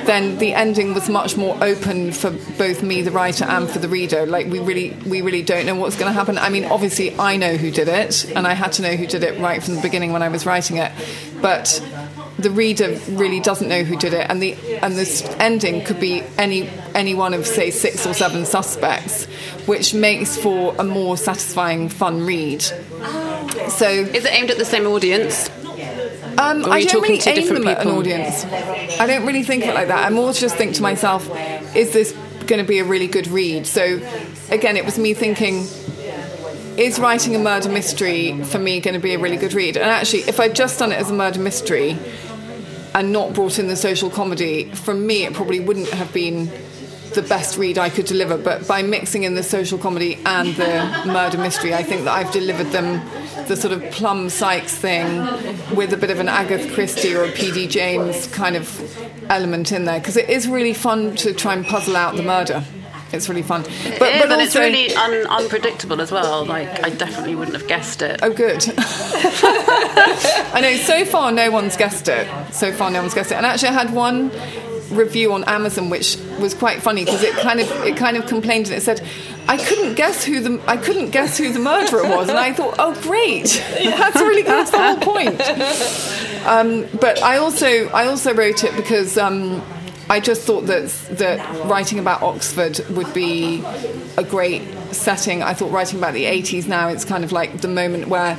then 0.06 0.38
the 0.38 0.54
ending 0.54 0.94
was 0.94 1.10
much 1.10 1.36
more 1.36 1.62
open 1.62 2.10
for 2.10 2.30
both 2.56 2.82
me, 2.82 3.02
the 3.02 3.10
writer, 3.10 3.44
and 3.44 3.68
for 3.68 3.80
the 3.80 3.88
reader. 3.88 4.24
Like 4.24 4.46
we 4.46 4.60
really, 4.60 4.96
we 5.06 5.20
really 5.20 5.42
don't 5.42 5.66
know 5.66 5.74
what's 5.74 5.96
going 5.96 6.08
to 6.08 6.18
happen. 6.18 6.38
I 6.38 6.48
mean, 6.48 6.64
obviously, 6.64 7.14
I 7.18 7.36
know 7.36 7.58
who 7.58 7.70
did 7.70 7.88
it, 7.88 8.24
and 8.34 8.46
I 8.46 8.54
had 8.54 8.72
to 8.72 8.82
know 8.82 8.96
who 8.96 9.06
did 9.06 9.24
it 9.24 9.38
right 9.38 9.62
from 9.62 9.74
the 9.74 9.82
beginning 9.82 10.14
when 10.14 10.22
I 10.22 10.28
was 10.28 10.46
writing 10.46 10.78
it, 10.78 10.90
but 11.42 11.86
the 12.38 12.50
reader 12.50 12.98
really 13.10 13.40
doesn't 13.40 13.68
know 13.68 13.84
who 13.84 13.96
did 13.96 14.12
it, 14.12 14.26
and 14.28 14.42
the 14.42 14.54
and 14.82 14.94
this 14.94 15.22
ending 15.38 15.84
could 15.84 16.00
be 16.00 16.22
any 16.36 16.68
any 16.94 17.14
one 17.14 17.32
of 17.34 17.46
say 17.46 17.70
six 17.70 18.06
or 18.06 18.14
seven 18.14 18.44
suspects, 18.44 19.26
which 19.66 19.94
makes 19.94 20.36
for 20.36 20.74
a 20.78 20.84
more 20.84 21.16
satisfying, 21.16 21.88
fun 21.88 22.24
read. 22.26 22.62
So 22.62 23.88
Is 23.88 24.24
it 24.24 24.32
aimed 24.32 24.50
at 24.50 24.58
the 24.58 24.64
same 24.64 24.86
audience? 24.86 25.48
um, 26.38 26.64
I 26.66 26.82
don't 26.82 27.02
really 27.02 27.18
to 27.18 27.30
aim 27.30 27.36
different 27.36 27.62
them 27.64 27.68
at 27.68 27.78
an 27.78 27.84
people? 27.84 27.98
audience. 27.98 28.44
I 29.00 29.06
don't 29.06 29.24
really 29.26 29.44
think 29.44 29.62
of 29.64 29.70
it 29.70 29.74
like 29.74 29.88
that. 29.88 30.04
I 30.04 30.10
more 30.10 30.32
just 30.32 30.56
think 30.56 30.74
to 30.76 30.82
myself, 30.82 31.28
is 31.76 31.92
this 31.92 32.12
going 32.46 32.60
to 32.62 32.68
be 32.68 32.80
a 32.80 32.84
really 32.84 33.06
good 33.06 33.28
read? 33.28 33.66
So 33.66 34.00
again, 34.50 34.76
it 34.76 34.84
was 34.84 34.98
me 34.98 35.14
thinking. 35.14 35.66
Is 36.76 36.98
writing 36.98 37.36
a 37.36 37.38
murder 37.38 37.68
mystery 37.68 38.42
for 38.42 38.58
me 38.58 38.80
going 38.80 38.94
to 38.94 39.00
be 39.00 39.14
a 39.14 39.18
really 39.18 39.36
good 39.36 39.54
read? 39.54 39.76
And 39.76 39.86
actually, 39.88 40.22
if 40.22 40.40
I'd 40.40 40.56
just 40.56 40.80
done 40.80 40.90
it 40.90 40.96
as 40.96 41.08
a 41.08 41.14
murder 41.14 41.38
mystery 41.38 41.96
and 42.94 43.12
not 43.12 43.32
brought 43.32 43.60
in 43.60 43.68
the 43.68 43.76
social 43.76 44.10
comedy, 44.10 44.64
for 44.72 44.92
me, 44.92 45.24
it 45.24 45.34
probably 45.34 45.60
wouldn't 45.60 45.88
have 45.90 46.12
been 46.12 46.50
the 47.14 47.22
best 47.22 47.56
read 47.56 47.78
I 47.78 47.90
could 47.90 48.06
deliver. 48.06 48.36
But 48.36 48.66
by 48.66 48.82
mixing 48.82 49.22
in 49.22 49.36
the 49.36 49.44
social 49.44 49.78
comedy 49.78 50.18
and 50.26 50.48
the 50.56 51.04
murder 51.06 51.38
mystery, 51.38 51.74
I 51.74 51.84
think 51.84 52.06
that 52.06 52.12
I've 52.12 52.32
delivered 52.32 52.72
them 52.72 53.00
the 53.46 53.56
sort 53.56 53.72
of 53.72 53.82
Plum 53.92 54.28
Sykes 54.28 54.74
thing 54.76 55.18
with 55.76 55.92
a 55.92 55.96
bit 55.96 56.10
of 56.10 56.18
an 56.18 56.28
Agatha 56.28 56.72
Christie 56.74 57.14
or 57.14 57.24
a 57.24 57.30
P.D. 57.30 57.68
James 57.68 58.26
kind 58.28 58.56
of 58.56 59.30
element 59.30 59.70
in 59.70 59.84
there 59.84 60.00
because 60.00 60.16
it 60.16 60.28
is 60.28 60.48
really 60.48 60.74
fun 60.74 61.14
to 61.16 61.32
try 61.32 61.54
and 61.54 61.64
puzzle 61.64 61.96
out 61.96 62.16
the 62.16 62.22
murder. 62.24 62.64
It's 63.14 63.28
really 63.28 63.42
fun, 63.42 63.62
but, 63.62 64.12
is, 64.12 64.26
but 64.26 64.40
it's 64.40 64.56
really 64.56 64.94
un- 64.94 65.26
unpredictable 65.26 66.00
as 66.00 66.10
well. 66.10 66.44
Like, 66.44 66.84
I 66.84 66.90
definitely 66.90 67.34
wouldn't 67.34 67.56
have 67.56 67.68
guessed 67.68 68.02
it. 68.02 68.20
Oh, 68.22 68.32
good. 68.32 68.64
I 68.76 70.60
know. 70.60 70.76
So 70.76 71.04
far, 71.04 71.32
no 71.32 71.50
one's 71.50 71.76
guessed 71.76 72.08
it. 72.08 72.28
So 72.52 72.72
far, 72.72 72.90
no 72.90 73.00
one's 73.00 73.14
guessed 73.14 73.32
it. 73.32 73.36
And 73.36 73.46
actually, 73.46 73.68
I 73.68 73.72
had 73.72 73.92
one 73.92 74.30
review 74.90 75.32
on 75.32 75.44
Amazon 75.44 75.90
which 75.90 76.16
was 76.38 76.54
quite 76.54 76.82
funny 76.82 77.04
because 77.04 77.22
it 77.22 77.32
kind 77.36 77.58
of 77.58 77.70
it 77.84 77.96
kind 77.96 78.16
of 78.16 78.26
complained 78.26 78.66
and 78.66 78.76
it 78.76 78.82
said 78.82 79.02
I 79.48 79.56
couldn't 79.56 79.94
guess 79.94 80.24
who 80.24 80.40
the 80.40 80.62
I 80.66 80.76
couldn't 80.76 81.10
guess 81.10 81.38
who 81.38 81.52
the 81.52 81.58
murderer 81.58 82.02
was 82.04 82.28
and 82.28 82.38
I 82.38 82.52
thought 82.52 82.76
oh 82.78 82.94
great 83.02 83.62
that's 83.78 84.16
really 84.16 84.42
that's 84.42 84.70
the 84.70 84.78
whole 84.78 84.96
point 84.98 85.40
um, 86.46 86.86
but 87.00 87.22
I 87.22 87.38
also 87.38 87.88
I 87.88 88.06
also 88.06 88.34
wrote 88.34 88.62
it 88.64 88.76
because 88.76 89.16
um, 89.18 89.62
I 90.08 90.20
just 90.20 90.42
thought 90.42 90.66
that 90.66 90.90
that 91.12 91.66
writing 91.66 91.98
about 91.98 92.22
Oxford 92.22 92.80
would 92.90 93.12
be 93.14 93.64
a 94.16 94.24
great 94.24 94.62
setting. 94.92 95.42
I 95.42 95.54
thought 95.54 95.72
writing 95.72 95.98
about 95.98 96.14
the 96.14 96.24
80s 96.24 96.68
now 96.68 96.88
it's 96.88 97.04
kind 97.04 97.24
of 97.24 97.32
like 97.32 97.60
the 97.60 97.68
moment 97.68 98.08
where 98.08 98.38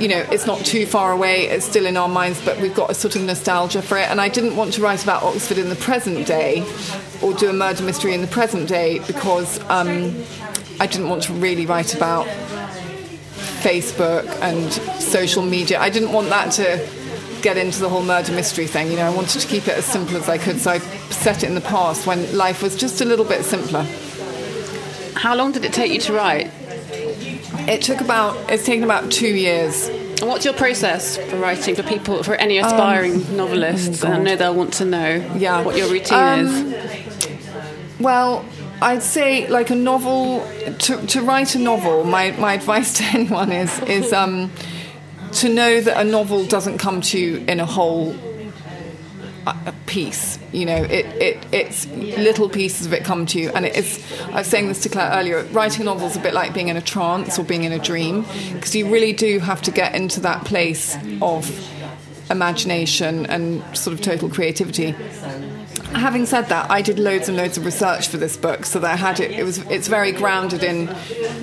you 0.00 0.08
know 0.08 0.24
it's 0.30 0.46
not 0.46 0.58
too 0.60 0.86
far 0.86 1.12
away. 1.12 1.46
It's 1.46 1.64
still 1.64 1.86
in 1.86 1.96
our 1.96 2.08
minds, 2.08 2.42
but 2.44 2.60
we've 2.60 2.74
got 2.74 2.90
a 2.90 2.94
sort 2.94 3.16
of 3.16 3.22
nostalgia 3.22 3.82
for 3.82 3.98
it. 3.98 4.08
And 4.08 4.20
I 4.20 4.28
didn't 4.28 4.56
want 4.56 4.72
to 4.74 4.82
write 4.82 5.02
about 5.02 5.22
Oxford 5.22 5.58
in 5.58 5.68
the 5.68 5.76
present 5.76 6.26
day 6.26 6.64
or 7.22 7.34
do 7.34 7.50
a 7.50 7.52
murder 7.52 7.82
mystery 7.82 8.14
in 8.14 8.20
the 8.20 8.26
present 8.28 8.68
day 8.68 9.00
because 9.00 9.58
um, 9.70 10.14
I 10.80 10.86
didn't 10.86 11.08
want 11.08 11.24
to 11.24 11.32
really 11.34 11.66
write 11.66 11.94
about 11.94 12.26
Facebook 13.64 14.26
and 14.42 14.72
social 15.02 15.42
media. 15.42 15.80
I 15.80 15.90
didn't 15.90 16.12
want 16.12 16.28
that 16.28 16.52
to 16.52 16.86
get 17.44 17.56
into 17.58 17.78
the 17.80 17.88
whole 17.88 18.02
murder 18.02 18.32
mystery 18.32 18.66
thing. 18.66 18.90
You 18.90 18.96
know, 18.96 19.06
I 19.06 19.14
wanted 19.14 19.38
to 19.40 19.46
keep 19.46 19.68
it 19.68 19.76
as 19.76 19.84
simple 19.84 20.16
as 20.16 20.28
I 20.28 20.38
could. 20.38 20.58
So 20.58 20.72
I 20.72 20.78
set 21.10 21.42
it 21.44 21.46
in 21.46 21.54
the 21.54 21.60
past 21.60 22.06
when 22.06 22.36
life 22.36 22.62
was 22.62 22.74
just 22.74 23.00
a 23.00 23.04
little 23.04 23.24
bit 23.24 23.44
simpler. 23.44 23.84
How 25.14 25.36
long 25.36 25.52
did 25.52 25.64
it 25.64 25.72
take 25.72 25.92
you 25.92 26.00
to 26.00 26.12
write? 26.12 26.50
It 27.68 27.82
took 27.82 28.00
about, 28.00 28.50
it's 28.50 28.64
taken 28.64 28.82
about 28.84 29.10
two 29.12 29.28
years. 29.28 29.88
And 30.20 30.28
what's 30.28 30.44
your 30.44 30.54
process 30.54 31.16
for 31.16 31.36
writing 31.36 31.74
for 31.74 31.82
people, 31.82 32.22
for 32.22 32.34
any 32.34 32.58
aspiring 32.58 33.36
novelists? 33.36 34.02
And 34.02 34.14
I 34.14 34.18
know 34.18 34.36
they'll 34.36 34.54
want 34.54 34.72
to 34.74 34.84
know 34.84 35.24
Um, 35.30 35.38
Yeah. 35.38 35.62
what 35.62 35.76
your 35.76 35.88
routine 35.88 36.18
Um, 36.18 36.72
is. 36.74 38.00
Well, 38.00 38.44
I'd 38.82 39.02
say 39.02 39.46
like 39.48 39.70
a 39.70 39.74
novel 39.74 40.46
to, 40.80 41.06
to 41.06 41.22
write 41.22 41.54
a 41.54 41.58
novel. 41.58 42.04
My, 42.04 42.32
my 42.32 42.54
advice 42.54 42.94
to 42.98 43.04
anyone 43.04 43.52
is 43.52 43.78
is 43.82 44.12
um, 44.12 44.50
to 45.34 45.48
know 45.48 45.80
that 45.80 46.00
a 46.00 46.04
novel 46.04 46.44
doesn't 46.46 46.78
come 46.78 47.00
to 47.02 47.18
you 47.18 47.44
in 47.48 47.60
a 47.60 47.66
whole 47.66 48.14
piece. 49.86 50.38
You 50.52 50.66
know, 50.66 50.76
it, 50.76 51.06
it 51.20 51.46
it's 51.52 51.86
little 51.86 52.48
pieces 52.48 52.86
of 52.86 52.92
it 52.92 53.04
come 53.04 53.26
to 53.26 53.38
you, 53.38 53.50
and 53.50 53.66
it's. 53.66 54.00
I 54.30 54.38
was 54.38 54.46
saying 54.46 54.68
this 54.68 54.82
to 54.84 54.88
Claire 54.88 55.10
earlier. 55.12 55.42
Writing 55.44 55.82
a 55.82 55.84
novel 55.84 56.06
is 56.06 56.16
a 56.16 56.20
bit 56.20 56.34
like 56.34 56.54
being 56.54 56.68
in 56.68 56.76
a 56.76 56.82
trance 56.82 57.38
or 57.38 57.44
being 57.44 57.64
in 57.64 57.72
a 57.72 57.78
dream, 57.78 58.24
because 58.52 58.74
you 58.74 58.88
really 58.88 59.12
do 59.12 59.38
have 59.40 59.60
to 59.62 59.70
get 59.70 59.94
into 59.94 60.20
that 60.20 60.44
place 60.44 60.96
of 61.20 61.50
imagination 62.30 63.26
and 63.26 63.62
sort 63.76 63.92
of 63.92 64.00
total 64.00 64.28
creativity. 64.28 64.94
Having 65.94 66.26
said 66.26 66.48
that, 66.48 66.70
I 66.70 66.82
did 66.82 66.98
loads 66.98 67.28
and 67.28 67.36
loads 67.36 67.56
of 67.56 67.64
research 67.64 68.08
for 68.08 68.16
this 68.16 68.36
book, 68.36 68.64
so 68.64 68.78
that 68.80 68.90
I 68.90 68.96
had 68.96 69.20
it. 69.20 69.30
It 69.30 69.44
was 69.44 69.58
it's 69.70 69.88
very 69.88 70.12
grounded 70.12 70.62
in 70.62 70.94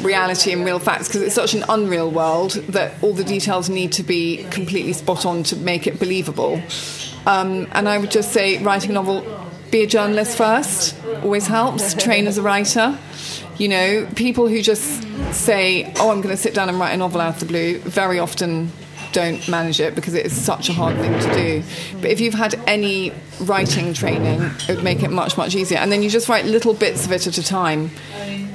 reality 0.04 0.52
and 0.52 0.66
real 0.66 0.80
facts 0.80 1.08
because 1.08 1.22
it's 1.22 1.36
such 1.36 1.54
an 1.54 1.64
unreal 1.70 2.12
world 2.12 2.52
that 2.70 3.02
all 3.02 3.14
the 3.14 3.24
details 3.24 3.70
need 3.70 3.92
to 3.94 4.04
be 4.04 4.46
completely 4.52 4.94
spot 4.94 5.26
on 5.26 5.44
to 5.44 5.56
make 5.56 5.88
it 5.88 6.00
believable. 6.00 6.62
Um, 7.26 7.68
and 7.72 7.88
I 7.88 7.98
would 7.98 8.12
just 8.12 8.32
say, 8.32 8.62
writing 8.62 8.92
a 8.92 8.94
novel, 8.94 9.26
be 9.72 9.84
a 9.84 9.88
journalist 9.88 10.38
first. 10.38 10.96
Always 11.24 11.48
helps. 11.48 11.94
Train 12.04 12.28
as 12.28 12.38
a 12.38 12.42
writer. 12.42 12.98
You 13.58 13.70
know, 13.70 14.08
people 14.16 14.48
who 14.48 14.62
just 14.62 15.04
say, 15.34 15.94
"Oh, 15.98 16.12
I'm 16.12 16.22
going 16.22 16.36
to 16.36 16.42
sit 16.42 16.54
down 16.54 16.68
and 16.68 16.80
write 16.80 16.92
a 16.94 16.98
novel 16.98 17.22
out 17.22 17.36
of 17.36 17.40
the 17.40 17.46
blue," 17.46 17.80
very 17.80 18.20
often 18.20 18.72
don't 19.12 19.48
manage 19.48 19.80
it 19.80 19.96
because 19.96 20.14
it 20.14 20.26
is 20.26 20.34
such 20.34 20.70
a 20.70 20.74
hard 20.74 20.96
thing 20.98 21.12
to 21.20 21.34
do. 21.34 21.64
But 22.02 22.12
if 22.12 22.20
you've 22.20 22.34
had 22.34 22.56
any 22.68 23.12
writing 23.42 23.94
training, 23.94 24.42
it 24.42 24.76
would 24.76 24.84
make 24.84 25.04
it 25.04 25.12
much, 25.12 25.38
much 25.38 25.56
easier. 25.56 25.78
And 25.80 25.92
then 25.92 26.02
you 26.04 26.10
just 26.10 26.30
write 26.30 26.46
little 26.46 26.74
bits 26.74 27.06
of 27.06 27.12
it 27.12 27.28
at 27.28 27.38
a 27.38 27.44
time 27.44 27.92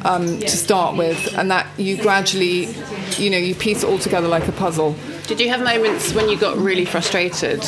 um, 0.04 0.38
to 0.40 0.48
start 0.48 0.96
with, 0.96 1.36
and 1.36 1.50
that 1.50 1.66
you 1.78 1.96
gradually, 2.00 2.68
you 3.18 3.30
know, 3.30 3.38
you 3.38 3.54
piece 3.54 3.82
it 3.82 3.86
all 3.88 3.98
together 3.98 4.28
like 4.28 4.46
a 4.48 4.52
puzzle. 4.52 4.94
Did 5.26 5.40
you 5.40 5.48
have 5.48 5.62
moments 5.62 6.12
when 6.14 6.28
you 6.28 6.38
got 6.38 6.56
really 6.56 6.84
frustrated 6.84 7.60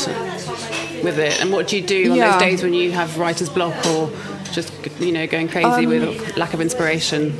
with 1.03 1.19
it? 1.19 1.41
And 1.41 1.53
what 1.53 1.69
do 1.69 1.77
you 1.77 1.83
do 1.83 2.13
on 2.13 2.17
Yeah. 2.17 2.33
those 2.33 2.41
days 2.41 2.63
when 2.63 2.75
you 2.75 2.93
have 2.93 3.19
writer's 3.19 3.49
block 3.49 3.75
or 3.87 4.11
just, 4.53 4.73
you 5.01 5.13
know, 5.13 5.27
going 5.27 5.49
crazy 5.49 5.69
Um, 5.85 5.87
with 5.87 6.37
lack 6.37 6.55
of 6.55 6.61
inspiration? 6.61 7.33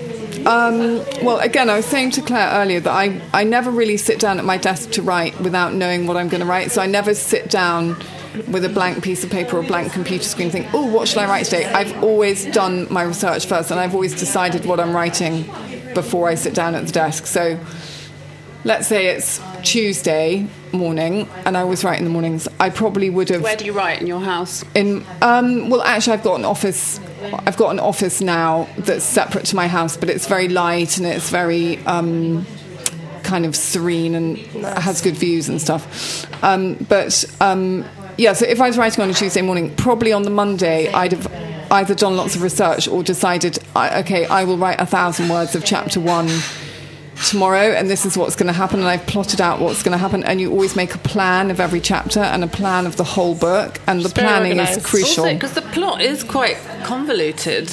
Well, 0.45 1.39
again, 1.41 1.69
I 1.71 1.77
was 1.77 1.87
saying 1.87 2.13
to 2.13 2.23
Claire 2.23 2.51
earlier 2.53 2.81
that 2.81 2.93
I, 2.93 3.21
I 3.33 3.45
never 3.45 3.71
really 3.71 3.97
sit 3.97 4.21
down 4.21 4.39
at 4.39 4.45
my 4.45 4.57
desk 4.57 4.91
to 4.93 5.03
write 5.03 5.39
without 5.41 5.75
knowing 5.75 6.07
what 6.07 6.17
I'm 6.17 6.29
going 6.29 6.41
to 6.41 6.47
write. 6.47 6.71
So 6.71 6.81
I 6.81 6.87
never 6.87 7.15
sit 7.15 7.51
down 7.51 7.97
with 8.47 8.65
a 8.65 8.69
blank 8.69 9.03
piece 9.03 9.25
of 9.25 9.31
paper 9.31 9.57
or 9.57 9.61
a 9.61 9.67
blank 9.67 9.93
computer 9.93 10.25
screen, 10.25 10.51
think, 10.51 10.73
oh, 10.73 10.87
what 10.87 11.09
shall 11.09 11.23
I 11.23 11.27
write 11.27 11.45
today? 11.47 11.65
I've 11.65 12.03
always 12.03 12.47
done 12.47 12.87
my 12.93 13.03
research 13.03 13.47
first, 13.47 13.71
and 13.71 13.81
I've 13.81 13.95
always 13.95 14.19
decided 14.19 14.65
what 14.65 14.81
I'm 14.81 14.95
writing 14.95 15.45
before 15.95 16.29
I 16.29 16.35
sit 16.35 16.55
down 16.55 16.75
at 16.75 16.87
the 16.87 16.93
desk. 16.93 17.27
So 17.27 17.59
let's 18.65 18.87
say 18.87 19.09
it's 19.09 19.41
Tuesday 19.63 20.47
morning, 20.73 21.29
and 21.45 21.57
I 21.57 21.65
was 21.65 21.83
writing 21.85 22.05
in 22.07 22.13
the 22.13 22.13
mornings. 22.13 22.47
I 22.61 22.71
probably 22.71 23.11
would 23.11 23.29
have. 23.31 23.43
Where 23.43 23.57
do 23.57 23.65
you 23.65 23.73
write 23.73 24.01
in 24.01 24.07
your 24.07 24.21
house? 24.21 24.65
In 24.75 25.05
um, 25.23 25.71
well, 25.71 25.83
actually, 25.83 26.13
I've 26.15 26.23
got 26.23 26.39
an 26.39 26.45
office. 26.45 27.01
I've 27.47 27.57
got 27.57 27.71
an 27.71 27.81
office 27.81 28.21
now 28.21 28.69
that's 28.79 29.05
separate 29.05 29.47
to 29.47 29.57
my 29.57 29.67
house, 29.67 29.97
but 29.97 30.09
it's 30.09 30.27
very 30.27 30.49
light 30.49 30.99
and 30.99 31.07
it's 31.07 31.31
very 31.31 31.79
um, 31.87 32.47
kind 33.23 33.45
of 33.45 33.57
serene 33.57 34.15
and 34.15 34.55
nice. 34.55 34.83
has 34.83 35.01
good 35.01 35.17
views 35.17 35.49
and 35.49 35.61
stuff. 35.61 36.27
Um, 36.43 36.75
but 36.89 37.25
um, 37.41 37.85
yeah, 38.17 38.33
so 38.33 38.47
if 38.47 38.61
I 38.61 38.69
was 38.69 38.79
writing 38.79 39.03
on 39.03 39.11
a 39.11 39.15
Tuesday 39.15 39.43
morning, 39.43 39.75
probably 39.77 40.13
on 40.13 40.23
the 40.23 40.31
Monday, 40.31 40.93
I'd 40.93 41.13
have 41.13 41.73
either 41.73 41.95
done 41.95 42.17
lots 42.17 42.35
of 42.35 42.43
research 42.43 42.89
or 42.89 43.03
decided, 43.03 43.59
okay, 43.77 44.27
I 44.27 44.45
will 44.45 44.57
write 44.57 44.81
a 44.81 44.87
thousand 44.87 45.29
words 45.29 45.55
of 45.55 45.65
chapter 45.65 46.01
one 46.01 46.29
tomorrow 47.27 47.73
and 47.73 47.91
this 47.91 48.07
is 48.07 48.17
what's 48.17 48.37
going 48.37 48.47
to 48.47 48.53
happen 48.53 48.81
and 48.81 48.89
I've 48.89 49.07
plotted 49.07 49.41
out 49.41 49.61
what's 49.61 49.83
going 49.83 49.93
to 49.93 49.99
happen 49.99 50.23
and 50.25 50.41
you 50.41 50.51
always 50.51 50.77
make 50.77 50.95
a 50.95 50.99
plan 50.99 51.51
of 51.51 51.61
every 51.61 51.81
chapter 51.81 52.21
and 52.21 52.45
a 52.45 52.47
plan 52.47 52.87
of 52.87 52.97
the 52.97 53.05
whole 53.05 53.35
book 53.35 53.81
and 53.87 54.03
the 54.03 54.09
planning 54.09 54.53
organized. 54.53 54.79
is 54.79 54.87
crucial 54.87 55.25
because 55.25 55.55
the 55.55 55.63
plot 55.63 56.01
is 56.01 56.23
quite 56.23 56.57
convoluted 56.85 57.71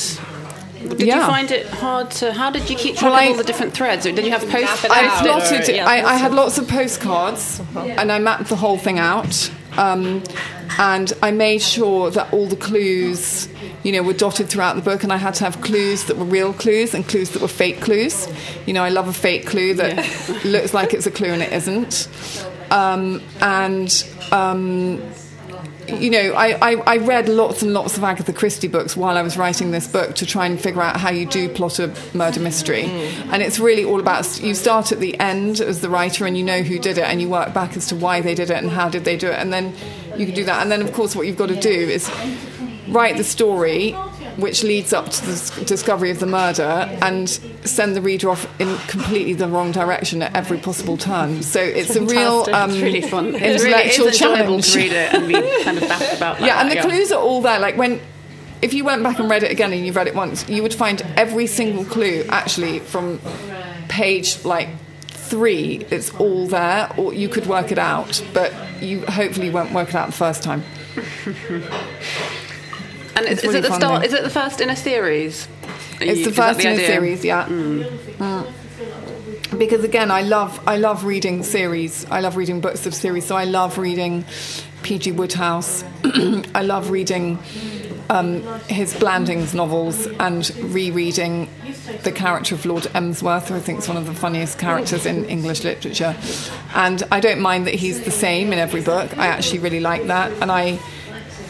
did 0.89 1.07
yeah. 1.07 1.21
you 1.21 1.25
find 1.25 1.51
it 1.51 1.65
hard 1.67 2.11
to? 2.11 2.31
How 2.31 2.51
did 2.51 2.69
you 2.69 2.75
keep 2.75 2.95
track 2.95 3.11
well, 3.11 3.19
I, 3.19 3.23
of 3.25 3.31
all 3.31 3.37
the 3.37 3.43
different 3.43 3.73
threads? 3.73 4.05
Or 4.05 4.11
did 4.11 4.23
you 4.23 4.31
have 4.31 4.41
postcards? 4.41 4.85
I 4.85 5.21
plotted. 5.21 5.67
Yeah, 5.67 5.87
I, 5.87 6.13
I, 6.13 6.15
had 6.15 6.31
lots 6.31 6.59
of 6.59 6.67
postcards, 6.67 7.59
uh-huh. 7.59 7.79
and 7.79 8.11
I 8.11 8.19
mapped 8.19 8.49
the 8.49 8.55
whole 8.55 8.77
thing 8.77 8.99
out. 8.99 9.51
Um, 9.77 10.23
and 10.77 11.11
I 11.23 11.31
made 11.31 11.61
sure 11.61 12.11
that 12.11 12.31
all 12.33 12.47
the 12.47 12.55
clues, 12.55 13.47
you 13.85 13.91
know, 13.91 14.01
were 14.01 14.13
dotted 14.13 14.49
throughout 14.49 14.75
the 14.75 14.81
book, 14.81 15.03
and 15.03 15.13
I 15.13 15.17
had 15.17 15.35
to 15.35 15.43
have 15.43 15.61
clues 15.61 16.05
that 16.05 16.17
were 16.17 16.25
real 16.25 16.53
clues 16.53 16.95
and 16.95 17.07
clues 17.07 17.29
that 17.29 17.41
were 17.43 17.47
fake 17.47 17.81
clues. 17.81 18.27
You 18.65 18.73
know, 18.73 18.83
I 18.83 18.89
love 18.89 19.07
a 19.07 19.13
fake 19.13 19.45
clue 19.45 19.75
that 19.75 19.95
yeah. 19.95 20.39
looks 20.43 20.73
like 20.73 20.95
it's 20.95 21.05
a 21.05 21.11
clue 21.11 21.29
and 21.29 21.43
it 21.43 21.53
isn't. 21.53 22.09
Um, 22.71 23.21
and 23.41 24.03
um, 24.31 25.03
you 25.87 26.09
know, 26.09 26.33
I, 26.33 26.71
I, 26.71 26.75
I, 26.87 26.97
read 26.97 27.29
lots 27.29 27.61
and 27.61 27.75
lots 27.75 27.95
of 27.95 28.03
Agatha 28.03 28.33
Christie 28.33 28.67
books 28.67 28.97
while 28.97 29.17
I 29.17 29.21
was 29.21 29.37
writing 29.37 29.69
this 29.69 29.87
book 29.87 30.15
to 30.15 30.25
try 30.25 30.47
and 30.47 30.59
figure 30.59 30.81
out 30.81 30.99
how 30.99 31.11
you 31.11 31.27
do 31.27 31.47
plot 31.47 31.77
a 31.77 31.93
murder 32.15 32.39
mystery. 32.39 32.85
Mm. 32.85 33.33
And 33.33 33.43
it's 33.43 33.59
really 33.59 33.85
all 33.85 33.99
about 33.99 34.41
you 34.41 34.55
start 34.55 34.91
at 34.91 34.99
the 34.99 35.17
end 35.19 35.59
as 35.59 35.81
the 35.81 35.89
writer 35.89 36.25
and 36.25 36.35
you 36.35 36.43
know 36.43 36.63
who 36.63 36.79
did 36.79 36.97
it 36.97 37.03
and 37.03 37.21
you 37.21 37.29
work 37.29 37.53
back 37.53 37.77
as 37.77 37.85
to 37.89 37.95
why 37.95 38.21
they 38.21 38.33
did 38.33 38.49
it 38.49 38.57
and 38.57 38.71
how 38.71 38.89
did 38.89 39.05
they 39.05 39.15
do 39.15 39.27
it. 39.27 39.35
And 39.35 39.53
then 39.53 39.75
you 40.17 40.25
can 40.25 40.33
do 40.33 40.43
that. 40.45 40.63
And 40.63 40.71
then, 40.71 40.81
of 40.81 40.91
course, 40.91 41.15
what 41.15 41.27
you've 41.27 41.37
got 41.37 41.49
to 41.49 41.59
do 41.59 41.69
is 41.69 42.09
write 42.87 43.17
the 43.17 43.23
story 43.23 43.95
which 44.37 44.63
leads 44.63 44.93
up 44.93 45.09
to 45.09 45.25
the 45.25 45.65
discovery 45.65 46.11
of 46.11 46.19
the 46.19 46.25
murder 46.25 46.63
and 47.01 47.29
send 47.29 47.95
the 47.95 48.01
reader 48.01 48.29
off 48.29 48.47
in 48.59 48.77
completely 48.87 49.33
the 49.33 49.47
wrong 49.47 49.71
direction 49.71 50.21
at 50.21 50.35
every 50.35 50.57
possible 50.57 50.97
turn. 50.97 51.41
So 51.41 51.61
it's 51.61 51.93
Fantastic. 51.93 52.17
a 52.17 52.19
real 52.19 52.55
um, 52.55 52.71
it's 52.71 52.79
really 52.81 53.01
fun. 53.01 53.27
Intellectual 53.35 54.07
really, 54.07 54.17
challenge. 54.17 54.73
to 54.73 54.79
read 54.79 54.91
it 54.91 55.13
and 55.13 55.27
be 55.27 55.63
kind 55.63 55.77
of 55.77 55.87
baffled 55.87 56.17
about 56.17 56.39
that. 56.39 56.45
Yeah, 56.45 56.61
and 56.61 56.69
the 56.69 56.75
yeah. 56.75 56.81
clues 56.83 57.11
are 57.11 57.21
all 57.21 57.41
there. 57.41 57.59
Like 57.59 57.77
when 57.77 58.01
if 58.61 58.73
you 58.73 58.83
went 58.83 59.03
back 59.03 59.19
and 59.19 59.29
read 59.29 59.43
it 59.43 59.51
again 59.51 59.71
and 59.73 59.85
you've 59.85 59.95
read 59.95 60.07
it 60.07 60.15
once, 60.15 60.47
you 60.49 60.63
would 60.63 60.73
find 60.73 61.01
every 61.15 61.47
single 61.47 61.85
clue 61.85 62.25
actually 62.29 62.79
from 62.79 63.19
page 63.87 64.43
like 64.43 64.69
three. 65.07 65.85
It's 65.91 66.13
all 66.15 66.47
there, 66.47 66.91
or 66.97 67.13
you 67.13 67.29
could 67.29 67.47
work 67.47 67.71
it 67.71 67.79
out, 67.79 68.23
but 68.33 68.53
you 68.81 69.05
hopefully 69.05 69.49
won't 69.49 69.71
work 69.71 69.89
it 69.89 69.95
out 69.95 70.07
the 70.07 70.13
first 70.13 70.43
time. 70.43 70.63
And 73.15 73.25
is, 73.27 73.43
really 73.43 73.59
is, 73.59 73.65
it 73.65 73.69
the 73.69 73.75
start? 73.75 74.05
Is 74.05 74.13
it 74.13 74.23
the 74.23 74.29
first 74.29 74.61
in 74.61 74.69
a 74.69 74.75
series? 74.75 75.47
It's 76.01 76.19
you, 76.19 76.25
the 76.25 76.33
first 76.33 76.59
the 76.59 76.67
in 76.67 76.73
idea? 76.73 76.85
a 76.85 76.87
series, 76.87 77.25
yeah. 77.25 77.45
Mm. 77.45 77.83
Mm. 78.17 79.57
Because 79.57 79.83
again, 79.83 80.11
I 80.11 80.21
love 80.21 80.59
I 80.67 80.77
love 80.77 81.05
reading 81.05 81.43
series. 81.43 82.05
I 82.11 82.19
love 82.19 82.35
reading 82.35 82.59
books 82.59 82.85
of 82.85 82.93
series. 82.93 83.25
So 83.25 83.37
I 83.37 83.45
love 83.45 83.77
reading 83.77 84.25
P.G. 84.83 85.13
Wodehouse. 85.13 85.83
I 86.03 86.61
love 86.61 86.89
reading 86.89 87.39
um, 88.09 88.43
his 88.67 88.93
Blandings 88.93 89.53
novels 89.53 90.07
and 90.19 90.53
rereading 90.57 91.49
the 92.03 92.11
character 92.11 92.55
of 92.55 92.65
Lord 92.65 92.87
Emsworth, 92.93 93.49
who 93.49 93.55
I 93.55 93.59
think 93.59 93.79
is 93.79 93.87
one 93.87 93.97
of 93.97 94.05
the 94.05 94.13
funniest 94.13 94.59
characters 94.59 95.05
in 95.05 95.25
English 95.25 95.63
literature. 95.63 96.15
And 96.73 97.03
I 97.11 97.19
don't 97.19 97.41
mind 97.41 97.67
that 97.67 97.75
he's 97.75 98.03
the 98.03 98.11
same 98.11 98.53
in 98.53 98.59
every 98.59 98.81
book. 98.81 99.17
I 99.17 99.27
actually 99.27 99.59
really 99.59 99.79
like 99.79 100.07
that, 100.07 100.31
and 100.41 100.51
I 100.51 100.79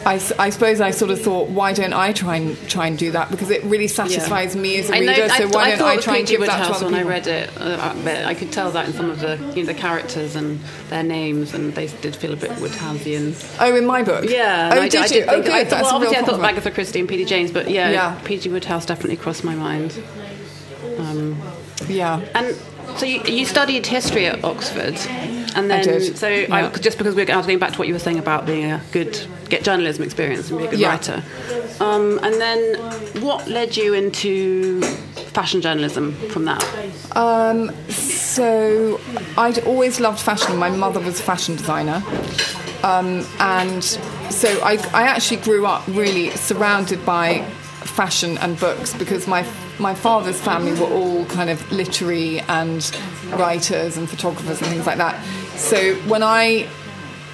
I, 0.06 0.14
I, 0.38 0.50
suppose 0.50 0.80
I 0.80 0.92
sort 0.92 1.10
of 1.10 1.20
thought, 1.20 1.48
why 1.48 1.72
don't 1.72 1.92
I 1.92 2.12
try 2.12 2.36
and 2.36 2.56
try 2.68 2.86
and 2.86 2.96
do 2.96 3.10
that 3.10 3.28
because 3.28 3.50
it 3.50 3.64
really 3.64 3.88
satisfies 3.88 4.54
yeah. 4.54 4.60
me 4.60 4.78
as 4.78 4.88
a 4.88 4.94
I 4.94 5.00
reader. 5.00 5.26
Know, 5.26 5.28
so 5.28 5.48
why 5.48 5.72
I 5.72 5.76
don't 5.76 5.88
I 5.88 5.96
try 5.96 6.18
and 6.18 6.28
give 6.28 6.40
that 6.42 6.68
to 6.68 6.74
other 6.74 6.84
when 6.86 6.94
I 6.94 7.02
read 7.02 7.26
it, 7.26 7.50
uh, 7.60 7.92
I 8.24 8.34
could 8.34 8.52
tell 8.52 8.70
that 8.70 8.86
in 8.86 8.92
some 8.92 9.10
of 9.10 9.18
the 9.18 9.36
you 9.56 9.64
know, 9.64 9.72
the 9.72 9.74
characters 9.74 10.36
and 10.36 10.60
their 10.90 11.02
names, 11.02 11.54
and 11.54 11.74
they 11.74 11.88
did 11.88 12.14
feel 12.14 12.32
a 12.32 12.36
bit 12.36 12.52
Wodehouseian. 12.52 13.56
Oh, 13.60 13.74
in 13.74 13.84
my 13.84 14.04
book. 14.04 14.30
Yeah. 14.30 14.70
Oh, 14.72 14.80
I, 14.80 14.88
did 14.88 15.12
I, 15.12 15.14
you? 15.16 15.24
oh, 15.26 15.42
good. 15.42 15.50
I, 15.50 15.82
well, 15.82 15.96
obviously 15.96 16.18
I 16.18 16.22
thought 16.22 16.34
of 16.34 16.44
Agatha 16.44 16.70
Christie 16.70 17.00
and 17.00 17.08
P.D. 17.08 17.24
James, 17.24 17.50
but 17.50 17.68
yeah, 17.68 17.90
yeah. 17.90 18.20
P.G. 18.24 18.48
Wodehouse 18.48 18.86
definitely 18.86 19.16
crossed 19.16 19.42
my 19.42 19.56
mind. 19.56 20.00
Um, 20.98 21.36
yeah. 21.88 22.24
And 22.34 22.56
so 22.96 23.06
you, 23.06 23.22
you, 23.24 23.44
studied 23.44 23.86
history 23.86 24.26
at 24.26 24.44
Oxford, 24.44 24.94
and 25.56 25.70
then 25.70 26.00
so 26.14 26.28
yeah. 26.28 26.54
I, 26.54 26.70
just 26.70 26.98
because 26.98 27.14
we're 27.14 27.24
going 27.24 27.58
back 27.58 27.72
to 27.72 27.78
what 27.78 27.88
you 27.88 27.94
were 27.94 28.00
saying 28.00 28.18
about 28.18 28.46
being 28.46 28.70
a 28.70 28.80
good 28.92 29.18
get 29.48 29.64
journalism 29.64 30.04
experience 30.04 30.50
and 30.50 30.58
be 30.58 30.66
a 30.66 30.70
good 30.70 30.78
yeah. 30.78 30.90
writer, 30.90 31.22
um, 31.80 32.20
and 32.22 32.34
then 32.34 32.76
what 33.22 33.48
led 33.48 33.76
you 33.76 33.94
into 33.94 34.82
fashion 35.36 35.60
journalism 35.60 36.12
from 36.30 36.44
that? 36.44 36.64
Um, 37.16 37.70
so 37.90 39.00
I'd 39.36 39.58
always 39.66 40.00
loved 40.00 40.20
fashion. 40.20 40.56
My 40.56 40.70
mother 40.70 41.00
was 41.00 41.20
a 41.20 41.22
fashion 41.22 41.56
designer. 41.56 42.02
Um, 42.82 43.26
and 43.40 43.82
so 43.82 44.48
I, 44.62 44.78
I 44.94 45.02
actually 45.02 45.38
grew 45.38 45.66
up 45.66 45.86
really 45.88 46.30
surrounded 46.30 47.04
by 47.04 47.42
fashion 47.96 48.36
and 48.38 48.58
books 48.60 48.92
because 48.94 49.26
my 49.26 49.42
my 49.78 49.94
father's 49.94 50.40
family 50.40 50.72
were 50.80 50.86
all 50.86 51.24
kind 51.26 51.50
of 51.50 51.70
literary 51.70 52.40
and 52.40 52.90
writers 53.32 53.96
and 53.96 54.08
photographers 54.08 54.60
and 54.60 54.70
things 54.70 54.86
like 54.86 54.98
that. 54.98 55.22
So 55.56 55.94
when 56.08 56.22
I 56.22 56.68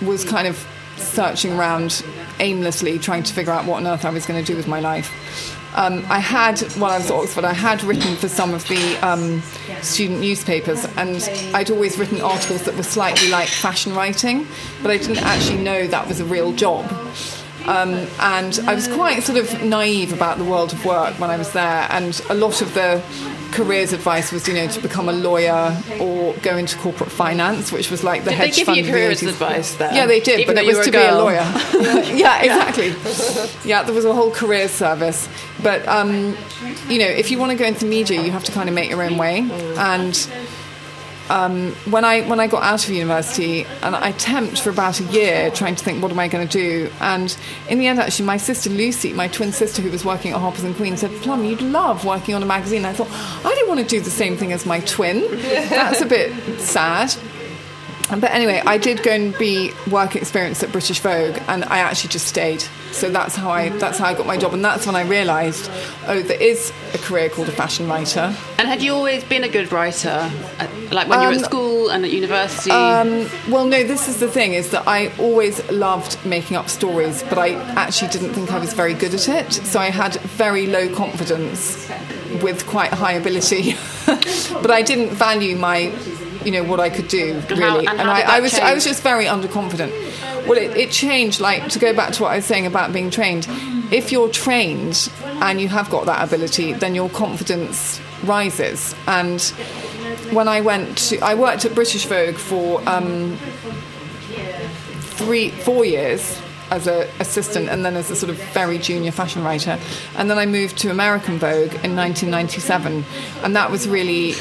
was 0.00 0.24
kind 0.24 0.46
of 0.46 0.66
searching 0.96 1.52
around 1.52 2.04
aimlessly, 2.38 2.98
trying 2.98 3.22
to 3.24 3.32
figure 3.32 3.52
out 3.52 3.66
what 3.66 3.76
on 3.76 3.86
earth 3.86 4.04
I 4.04 4.10
was 4.10 4.26
going 4.26 4.42
to 4.42 4.46
do 4.46 4.56
with 4.56 4.68
my 4.68 4.80
life, 4.80 5.58
um, 5.74 6.04
I 6.10 6.18
had, 6.18 6.60
while 6.72 6.90
I 6.90 6.98
was 6.98 7.10
at 7.10 7.16
Oxford, 7.16 7.44
I 7.44 7.54
had 7.54 7.82
written 7.82 8.14
for 8.16 8.28
some 8.28 8.52
of 8.52 8.66
the 8.68 8.96
um, 9.06 9.40
student 9.80 10.20
newspapers, 10.20 10.84
and 10.96 11.22
I'd 11.54 11.70
always 11.70 11.98
written 11.98 12.20
articles 12.20 12.64
that 12.64 12.76
were 12.76 12.82
slightly 12.82 13.30
like 13.30 13.48
fashion 13.48 13.94
writing, 13.94 14.46
but 14.82 14.90
I 14.90 14.98
didn't 14.98 15.22
actually 15.22 15.62
know 15.62 15.86
that 15.86 16.06
was 16.06 16.20
a 16.20 16.24
real 16.24 16.52
job. 16.52 16.90
Um, 17.66 18.06
and 18.20 18.58
I 18.66 18.74
was 18.74 18.86
quite 18.88 19.22
sort 19.22 19.38
of 19.38 19.62
naive 19.64 20.12
about 20.12 20.36
the 20.36 20.44
world 20.44 20.72
of 20.72 20.84
work 20.84 21.18
when 21.18 21.30
I 21.30 21.38
was 21.38 21.52
there, 21.52 21.86
and 21.90 22.20
a 22.28 22.34
lot 22.34 22.60
of 22.60 22.74
the 22.74 23.02
careers 23.52 23.92
advice 23.92 24.32
was, 24.32 24.48
you 24.48 24.54
know, 24.54 24.66
to 24.66 24.80
become 24.80 25.08
a 25.08 25.12
lawyer 25.12 25.76
or 26.00 26.34
go 26.42 26.56
into 26.56 26.76
corporate 26.78 27.10
finance, 27.10 27.70
which 27.70 27.90
was 27.90 28.02
like 28.02 28.24
the 28.24 28.30
did 28.30 28.36
hedge 28.36 28.50
they 28.50 28.56
give 28.56 28.66
fund 28.66 28.78
you 28.78 28.90
careers 28.90 29.22
advice 29.22 29.74
there? 29.74 29.94
Yeah, 29.94 30.06
they 30.06 30.20
did, 30.20 30.40
Even 30.40 30.54
but 30.54 30.64
it 30.64 30.66
was 30.66 30.84
to 30.84 30.90
be 30.90 30.98
a 30.98 31.14
lawyer. 31.14 31.34
yeah, 32.14 32.42
exactly. 32.42 32.94
yeah, 33.68 33.82
there 33.82 33.94
was 33.94 34.04
a 34.04 34.12
whole 34.12 34.30
career 34.30 34.68
service. 34.68 35.28
But, 35.62 35.86
um, 35.86 36.36
you 36.88 36.98
know, 36.98 37.06
if 37.06 37.30
you 37.30 37.38
want 37.38 37.52
to 37.52 37.58
go 37.58 37.64
into 37.64 37.84
media, 37.84 38.22
you 38.22 38.30
have 38.30 38.44
to 38.44 38.52
kind 38.52 38.68
of 38.68 38.74
make 38.74 38.90
your 38.90 39.02
own 39.02 39.18
way. 39.18 39.48
And 39.76 40.14
um, 41.32 41.72
when 41.90 42.04
I 42.04 42.20
when 42.28 42.40
I 42.40 42.46
got 42.46 42.62
out 42.62 42.84
of 42.84 42.90
university, 42.90 43.64
and 43.82 43.96
I 43.96 44.12
temped 44.12 44.60
for 44.60 44.68
about 44.68 45.00
a 45.00 45.04
year 45.04 45.50
trying 45.50 45.74
to 45.74 45.82
think, 45.82 46.02
what 46.02 46.12
am 46.12 46.18
I 46.18 46.28
going 46.28 46.46
to 46.46 46.52
do? 46.52 46.90
And 47.00 47.34
in 47.70 47.78
the 47.78 47.86
end, 47.86 47.98
actually, 47.98 48.26
my 48.26 48.36
sister 48.36 48.68
Lucy, 48.68 49.14
my 49.14 49.28
twin 49.28 49.50
sister 49.50 49.80
who 49.80 49.90
was 49.90 50.04
working 50.04 50.32
at 50.32 50.38
Harper's 50.38 50.64
and 50.64 50.76
Queen, 50.76 50.96
said, 50.98 51.10
"Plum, 51.22 51.44
you'd 51.46 51.62
love 51.62 52.04
working 52.04 52.34
on 52.34 52.42
a 52.42 52.46
magazine." 52.46 52.84
I 52.84 52.92
thought, 52.92 53.08
I 53.10 53.54
don't 53.54 53.68
want 53.68 53.80
to 53.80 53.86
do 53.86 54.00
the 54.00 54.10
same 54.10 54.36
thing 54.36 54.52
as 54.52 54.66
my 54.66 54.80
twin. 54.80 55.22
That's 55.40 56.02
a 56.02 56.06
bit 56.06 56.60
sad. 56.60 57.14
But 58.08 58.30
anyway, 58.32 58.62
I 58.66 58.78
did 58.78 59.02
go 59.02 59.10
and 59.10 59.36
be 59.38 59.72
work 59.90 60.16
experience 60.16 60.62
at 60.62 60.70
British 60.72 61.00
Vogue, 61.00 61.38
and 61.48 61.64
I 61.64 61.78
actually 61.78 62.10
just 62.10 62.26
stayed. 62.26 62.62
So 62.90 63.08
that's 63.08 63.34
how 63.34 63.50
I 63.50 63.70
that's 63.70 63.98
how 63.98 64.06
I 64.06 64.14
got 64.14 64.26
my 64.26 64.36
job, 64.36 64.52
and 64.52 64.64
that's 64.64 64.86
when 64.86 64.96
I 64.96 65.02
realised, 65.02 65.70
oh, 66.06 66.20
there 66.20 66.40
is 66.40 66.72
a 66.94 66.98
career 66.98 67.30
called 67.30 67.48
a 67.48 67.52
fashion 67.52 67.88
writer. 67.88 68.34
And 68.58 68.68
had 68.68 68.82
you 68.82 68.92
always 68.92 69.24
been 69.24 69.44
a 69.44 69.48
good 69.48 69.72
writer, 69.72 70.30
like 70.90 71.08
when 71.08 71.18
um, 71.18 71.22
you 71.22 71.28
were 71.28 71.34
at 71.34 71.38
um, 71.38 71.44
school 71.44 71.90
and 71.90 72.04
at 72.04 72.10
university? 72.10 72.70
Um, 72.70 73.28
well, 73.50 73.64
no. 73.64 73.82
This 73.82 74.08
is 74.08 74.20
the 74.20 74.28
thing: 74.28 74.52
is 74.52 74.70
that 74.70 74.86
I 74.86 75.10
always 75.18 75.68
loved 75.70 76.24
making 76.26 76.56
up 76.56 76.68
stories, 76.68 77.22
but 77.24 77.38
I 77.38 77.54
actually 77.74 78.10
didn't 78.10 78.34
think 78.34 78.52
I 78.52 78.58
was 78.58 78.74
very 78.74 78.94
good 78.94 79.14
at 79.14 79.28
it. 79.28 79.52
So 79.52 79.80
I 79.80 79.90
had 79.90 80.16
very 80.20 80.66
low 80.66 80.94
confidence 80.94 81.90
with 82.42 82.66
quite 82.66 82.92
high 82.92 83.12
ability, 83.12 83.76
but 84.06 84.70
I 84.70 84.82
didn't 84.82 85.10
value 85.14 85.56
my 85.56 85.92
you 86.44 86.52
know 86.52 86.64
what 86.64 86.80
I 86.80 86.90
could 86.90 87.08
do 87.08 87.40
how- 87.40 87.56
really, 87.56 87.86
and 87.86 88.00
and, 88.00 88.08
how 88.08 88.12
I, 88.12 88.36
I 88.36 88.40
was 88.40 88.54
I 88.58 88.74
was 88.74 88.84
just 88.84 89.02
very 89.02 89.26
underconfident. 89.26 89.92
Well, 90.46 90.58
it, 90.58 90.76
it 90.76 90.90
changed. 90.90 91.40
Like 91.40 91.68
to 91.70 91.78
go 91.78 91.92
back 91.94 92.12
to 92.14 92.22
what 92.22 92.32
I 92.32 92.36
was 92.36 92.44
saying 92.44 92.66
about 92.66 92.92
being 92.92 93.10
trained. 93.10 93.46
If 93.92 94.10
you're 94.10 94.30
trained 94.30 95.10
and 95.24 95.60
you 95.60 95.68
have 95.68 95.90
got 95.90 96.06
that 96.06 96.26
ability, 96.26 96.72
then 96.72 96.94
your 96.94 97.10
confidence 97.10 98.00
rises. 98.24 98.94
And 99.06 99.40
when 100.32 100.48
I 100.48 100.62
went 100.62 100.96
to, 101.08 101.18
I 101.20 101.34
worked 101.34 101.64
at 101.64 101.74
British 101.74 102.06
Vogue 102.06 102.36
for 102.36 102.80
um, 102.88 103.36
three, 105.00 105.50
four 105.50 105.84
years 105.84 106.40
as 106.70 106.86
an 106.86 107.06
assistant 107.20 107.68
and 107.68 107.84
then 107.84 107.96
as 107.96 108.10
a 108.10 108.16
sort 108.16 108.30
of 108.30 108.36
very 108.54 108.78
junior 108.78 109.12
fashion 109.12 109.44
writer. 109.44 109.78
And 110.16 110.30
then 110.30 110.38
I 110.38 110.46
moved 110.46 110.78
to 110.78 110.90
American 110.90 111.38
Vogue 111.38 111.74
in 111.84 111.94
1997. 111.94 113.04
And 113.42 113.54
that 113.54 113.70
was 113.70 113.86
really 113.86 114.32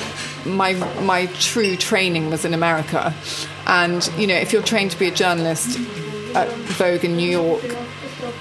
my, 0.45 0.73
my 1.01 1.27
true 1.39 1.75
training 1.75 2.29
was 2.29 2.45
in 2.45 2.53
America. 2.53 3.13
And, 3.67 4.09
you 4.17 4.27
know, 4.27 4.35
if 4.35 4.51
you're 4.53 4.63
trained 4.63 4.91
to 4.91 4.99
be 4.99 5.07
a 5.07 5.11
journalist 5.11 5.77
at 6.35 6.49
Vogue 6.49 7.03
in 7.03 7.15
New 7.17 7.29
York, 7.29 7.63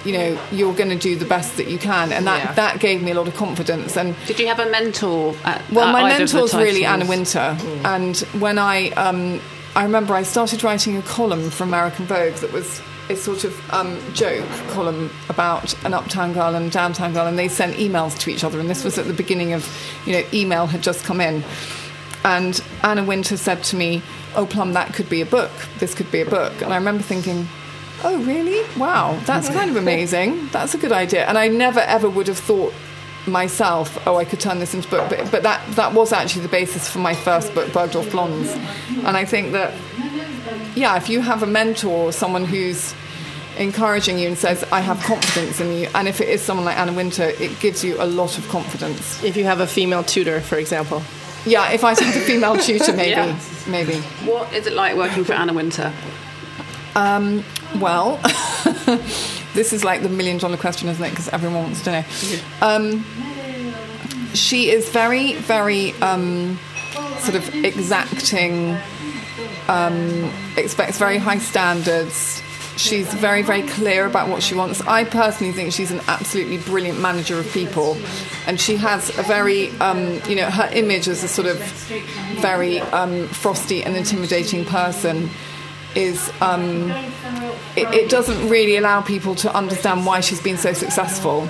you 0.05 0.13
know, 0.13 0.39
you're 0.51 0.75
going 0.75 0.89
to 0.91 0.97
do 0.99 1.17
the 1.17 1.25
best 1.25 1.57
that 1.57 1.69
you 1.69 1.79
can. 1.79 2.13
And 2.13 2.27
that, 2.27 2.45
Yeah. 2.45 2.53
that 2.55 2.81
gave 2.81 3.03
me 3.03 3.11
a 3.11 3.15
lot 3.15 3.29
of 3.29 3.35
confidence. 3.37 3.97
And 3.97 4.15
Did 4.27 4.39
you 4.41 4.47
have 4.47 4.61
a 4.61 4.71
mentor? 4.71 5.35
At, 5.45 5.63
well, 5.71 5.93
my 5.93 6.09
mentor's 6.09 6.55
really? 6.55 6.85
Anna 6.85 7.07
Wintour, 7.07 7.57
and 7.85 8.17
when 8.39 8.59
I, 8.59 8.91
um, 8.91 9.41
I 9.77 9.83
remember 9.85 10.15
I 10.15 10.23
started 10.23 10.65
writing 10.65 10.97
a 10.97 11.03
column 11.03 11.51
for 11.51 11.65
American 11.65 12.07
Vogue 12.07 12.35
that 12.35 12.53
was 12.53 12.81
a 13.09 13.17
sort 13.17 13.45
of 13.45 13.71
um, 13.73 13.99
joke 14.15 14.47
column 14.69 15.11
about 15.29 15.75
an 15.85 15.93
uptown 15.93 16.33
girl 16.33 16.55
and 16.55 16.67
a 16.67 16.71
downtown 16.71 17.13
girl, 17.13 17.27
and 17.27 17.39
they 17.39 17.49
sent 17.49 17.77
emails 17.77 18.17
to 18.21 18.31
each 18.31 18.45
other, 18.45 18.61
and 18.61 18.71
this 18.71 18.85
was 18.85 18.99
at 18.99 19.07
the 19.07 19.13
beginning 19.13 19.53
of, 19.53 19.69
you 20.07 20.13
know, 20.13 20.23
email 20.33 20.67
had 20.67 20.83
just 20.83 21.05
come 21.05 21.21
in, 21.21 21.43
and 22.25 22.63
Anna 22.83 23.05
Wintour 23.05 23.37
said 23.37 23.63
to 23.65 23.77
me, 23.77 24.03
"Oh, 24.35 24.47
Plum, 24.47 24.73
that 24.73 24.95
could 24.95 25.09
be 25.09 25.21
a 25.21 25.27
book. 25.27 25.51
This 25.79 25.95
could 25.95 26.11
be 26.11 26.21
a 26.21 26.27
book," 26.27 26.63
and 26.63 26.73
I 26.73 26.77
remember 26.77 27.03
thinking. 27.03 27.49
Oh 28.03 28.17
really? 28.23 28.67
Wow, 28.79 29.21
that's 29.27 29.49
mm-hmm. 29.49 29.59
kind 29.59 29.71
of 29.71 29.77
amazing. 29.77 30.49
That's 30.53 30.73
a 30.73 30.79
good 30.79 30.91
idea. 30.91 31.27
And 31.27 31.37
I 31.37 31.49
never 31.49 31.81
ever 31.81 32.09
would 32.09 32.29
have 32.29 32.39
thought 32.39 32.73
myself, 33.27 33.99
oh, 34.07 34.17
I 34.17 34.25
could 34.25 34.41
turn 34.41 34.59
this 34.59 34.75
into 34.75 34.89
a 34.89 34.91
book. 34.91 35.09
But, 35.11 35.31
but 35.31 35.43
that, 35.43 35.67
that 35.77 35.93
was 35.93 36.13
actually 36.13 36.43
the 36.43 36.49
basis 36.49 36.89
for 36.89 36.99
my 36.99 37.15
first 37.15 37.55
book, 37.55 37.69
Bergdorf 37.69 38.11
Blondes. 38.11 38.53
And 39.05 39.17
I 39.17 39.25
think 39.25 39.53
that, 39.53 39.75
yeah, 40.75 40.97
if 40.97 41.09
you 41.09 41.21
have 41.21 41.43
a 41.43 41.47
mentor 41.47 42.13
someone 42.13 42.45
who's 42.45 42.95
encouraging 43.59 44.19
you 44.19 44.29
and 44.29 44.39
says, 44.39 44.65
I 44.73 44.81
have 44.81 45.01
confidence 45.01 45.61
in 45.61 45.77
you, 45.77 45.89
and 45.95 46.09
if 46.09 46.21
it 46.21 46.29
is 46.29 46.41
someone 46.41 46.65
like 46.65 46.79
Anna 46.79 46.93
Wintour, 46.93 47.27
it 47.27 47.59
gives 47.61 47.85
you 47.85 48.01
a 48.01 48.07
lot 48.07 48.39
of 48.39 48.49
confidence. 48.49 49.23
If 49.23 49.37
you 49.37 49.45
have 49.45 49.61
a 49.61 49.67
female 49.67 50.03
tutor, 50.03 50.41
for 50.41 50.57
example. 50.57 51.03
Yeah, 51.47 51.71
if 51.73 51.85
I 51.85 51.91
had 51.91 52.17
a 52.17 52.21
female 52.21 52.57
tutor, 52.59 52.93
maybe. 52.93 53.11
Yeah. 53.11 53.39
Maybe. 53.69 53.95
What 54.27 54.53
is 54.53 54.67
it 54.67 54.73
like 54.75 54.97
working 54.97 55.25
for 55.25 55.33
Anna 55.33 55.53
Wintour? 55.53 55.93
Um, 56.95 57.45
well, 57.79 58.17
this 59.55 59.73
is 59.73 59.85
like 59.85 60.03
the 60.03 60.09
million 60.09 60.39
dollar 60.39 60.57
question, 60.57 60.89
isn't 60.89 61.05
it? 61.05 61.11
Because 61.11 61.29
everyone 61.29 61.63
wants 61.65 61.83
to 61.85 61.93
know. 61.93 62.05
Um, 62.61 63.05
she 64.35 64.71
is 64.71 64.89
very, 64.91 65.35
very 65.35 65.93
um, 66.03 66.59
sort 67.19 67.37
of 67.37 67.55
exacting, 67.65 68.77
um, 69.69 70.31
expects 70.57 70.99
very 70.99 71.19
high 71.19 71.39
standards. 71.39 72.43
She's 72.81 73.13
very, 73.13 73.43
very 73.43 73.63
clear 73.63 74.07
about 74.07 74.29
what 74.29 74.43
she 74.43 74.55
wants. 74.55 74.81
I 74.81 75.05
personally 75.05 75.53
think 75.53 75.73
she's 75.73 75.91
an 75.91 76.01
absolutely 76.09 76.57
brilliant 76.59 76.99
manager 76.99 77.39
of 77.39 77.51
people, 77.53 77.99
and 78.47 78.59
she 78.59 78.77
has 78.77 79.11
a 79.19 79.23
very, 79.23 79.69
um, 79.81 80.21
you 80.27 80.35
know, 80.35 80.49
her 80.51 80.69
image 80.73 81.07
as 81.07 81.23
a 81.23 81.29
sort 81.29 81.47
of 81.47 81.59
very 82.41 82.81
um, 82.81 83.29
frosty 83.29 83.85
and 83.85 83.97
intimidating 83.97 84.65
person 84.65 85.29
is 85.95 86.33
um, 86.41 86.91
it, 87.77 87.93
it 87.95 88.11
doesn't 88.11 88.49
really 88.49 88.77
allow 88.77 89.03
people 89.03 89.35
to 89.35 89.55
understand 89.55 90.07
why 90.07 90.21
she's 90.21 90.41
been 90.43 90.57
so 90.57 90.73
successful. 90.73 91.47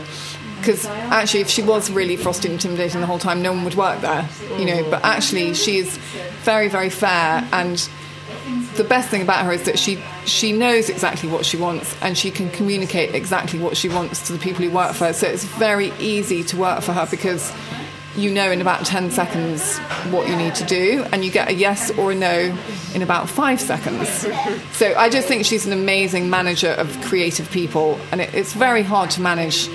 Because 0.59 0.85
actually, 0.87 1.41
if 1.41 1.49
she 1.49 1.63
was 1.63 1.91
really 1.91 2.17
frosty 2.17 2.49
and 2.49 2.55
intimidating 2.55 3.01
the 3.01 3.07
whole 3.07 3.19
time, 3.21 3.41
no 3.41 3.53
one 3.53 3.65
would 3.65 3.77
work 3.77 4.01
there, 4.01 4.29
you 4.59 4.67
know. 4.67 4.91
But 4.91 5.05
actually, 5.05 5.55
she 5.55 5.79
is 5.79 5.97
very, 6.43 6.69
very 6.69 6.91
fair, 6.91 7.49
and 7.53 7.89
the 8.77 8.85
best 8.85 9.09
thing 9.09 9.23
about 9.23 9.45
her 9.45 9.53
is 9.53 9.65
that 9.65 9.79
she 9.79 10.03
she 10.25 10.53
knows 10.53 10.89
exactly 10.89 11.29
what 11.29 11.45
she 11.45 11.57
wants, 11.57 11.95
and 12.03 12.17
she 12.17 12.31
can 12.31 12.51
communicate 12.51 13.15
exactly 13.15 13.59
what 13.59 13.77
she 13.77 13.89
wants 13.89 14.27
to 14.27 14.33
the 14.33 14.39
people 14.39 14.65
who 14.65 14.71
work 14.71 14.95
for 14.95 15.07
her. 15.07 15.13
So 15.13 15.27
it's 15.27 15.45
very 15.45 15.93
easy 15.99 16.43
to 16.45 16.57
work 16.57 16.83
for 16.83 16.93
her 16.93 17.07
because 17.11 17.53
you 18.17 18.31
know 18.31 18.51
in 18.51 18.61
about 18.61 18.85
10 18.85 19.11
seconds 19.13 19.79
what 20.11 20.29
you 20.29 20.35
need 20.35 20.53
to 20.53 20.65
do 20.65 21.07
and 21.13 21.25
you 21.25 21.31
get 21.31 21.49
a 21.49 21.53
yes 21.53 21.93
or 21.93 22.11
a 22.11 22.15
no 22.15 22.57
in 22.93 23.03
about 23.03 23.29
five 23.29 23.61
seconds 23.61 24.09
so 24.73 24.93
i 24.97 25.09
just 25.09 25.29
think 25.29 25.45
she's 25.45 25.65
an 25.65 25.73
amazing 25.73 26.29
manager 26.29 26.71
of 26.71 27.01
creative 27.03 27.49
people 27.53 28.01
and 28.11 28.21
it, 28.21 28.35
it's 28.35 28.53
very 28.53 28.83
hard 28.83 29.11
to 29.11 29.21
manage 29.21 29.69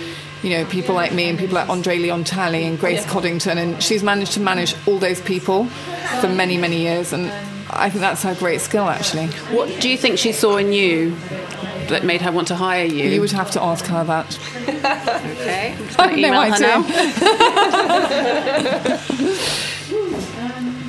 you 0.43 0.49
know 0.49 0.65
people 0.65 0.93
like 0.93 1.13
me 1.13 1.29
and 1.29 1.39
people 1.39 1.55
like 1.55 1.69
Andre 1.69 1.97
Leon 1.97 2.23
Talley 2.25 2.65
and 2.65 2.77
grace 2.77 3.05
coddington 3.05 3.57
and 3.57 3.81
she's 3.81 4.03
managed 4.03 4.33
to 4.33 4.41
manage 4.41 4.75
all 4.85 4.99
those 4.99 5.21
people 5.21 5.65
for 6.19 6.27
many 6.27 6.57
many 6.57 6.81
years 6.81 7.13
and 7.13 7.31
i 7.69 7.89
think 7.89 8.01
that's 8.01 8.23
her 8.23 8.33
great 8.35 8.61
skill 8.61 8.89
actually 8.89 9.27
What 9.55 9.79
do 9.81 9.89
you 9.89 9.97
think 9.97 10.17
she 10.17 10.31
saw 10.31 10.57
in 10.57 10.71
you 10.73 11.15
that 11.89 12.03
made 12.03 12.21
her 12.21 12.31
want 12.31 12.47
to 12.49 12.55
hire 12.55 12.85
you? 12.85 13.09
you 13.09 13.21
would 13.21 13.31
have 13.31 13.51
to 13.51 13.61
ask 13.61 13.85
her 13.85 14.03
that 14.03 14.37
okay. 14.67 15.75
I 15.99 16.07
have 16.07 16.17
no 16.17 16.27
Email 16.27 16.51
her 16.51 16.59
now. 16.59 16.81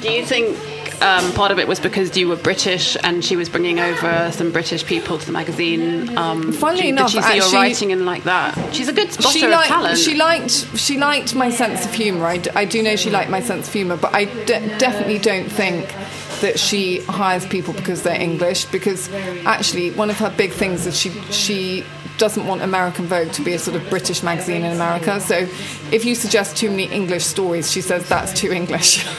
Do 0.01 0.13
you 0.13 0.25
think 0.25 0.57
um, 1.03 1.33
part 1.33 1.51
of 1.51 1.59
it 1.59 1.67
was 1.69 1.81
because 1.81 2.17
you 2.17 2.29
were 2.29 2.37
British 2.37 2.97
and 3.03 3.25
she 3.25 3.37
was 3.37 3.49
bringing 3.49 3.81
over 3.81 4.31
some 4.33 4.53
British 4.53 4.85
people 4.87 5.19
to 5.19 5.27
the 5.27 5.33
magazine? 5.33 6.17
Um, 6.17 6.53
Funnily 6.53 6.83
did, 6.83 6.89
enough, 6.91 7.13
did 7.13 7.25
she 7.25 7.31
see 7.31 7.37
your 7.37 7.51
writing 7.53 7.93
and 7.93 8.07
like 8.07 8.25
that? 8.25 8.75
She's 8.75 8.89
a 8.89 8.93
good 8.93 9.13
spotter 9.13 9.39
she 9.39 9.45
of 9.45 9.51
liked, 9.51 9.69
talent. 9.69 9.99
She 9.99 10.15
liked 10.15 10.51
she 10.79 10.97
liked 10.97 11.35
my 11.35 11.51
sense 11.51 11.85
of 11.85 11.93
humour. 11.93 12.25
I, 12.27 12.39
d- 12.39 12.51
I 12.55 12.65
do 12.65 12.83
know 12.83 12.97
she 12.97 13.11
liked 13.11 13.31
my 13.31 13.41
sense 13.41 13.67
of 13.69 13.75
humour, 13.75 13.97
but 13.97 14.15
I 14.15 14.25
definitely 14.47 15.19
don't 15.19 15.51
think 15.51 15.93
that 16.41 16.59
she 16.59 17.01
hires 17.03 17.47
people 17.47 17.75
because 17.75 18.03
they're 18.03 18.21
English. 18.21 18.67
Because 18.67 19.13
actually, 19.45 19.91
one 19.93 20.11
of 20.11 20.19
her 20.19 20.31
big 20.31 20.53
things 20.53 20.87
is 20.87 20.99
she 20.99 21.11
she 21.31 21.85
doesn't 22.19 22.47
want 22.47 22.63
American 22.63 23.07
Vogue 23.07 23.31
to 23.33 23.43
be 23.43 23.53
a 23.53 23.59
sort 23.59 23.77
of 23.77 23.89
British 23.91 24.23
magazine 24.23 24.65
in 24.65 24.73
America. 24.73 25.21
So 25.21 25.47
if 25.93 26.05
you 26.05 26.15
suggest 26.15 26.57
too 26.57 26.71
many 26.71 26.85
English 26.85 27.25
stories, 27.25 27.71
she 27.71 27.81
says 27.81 28.09
that's 28.09 28.33
too 28.33 28.53
English. 28.53 29.05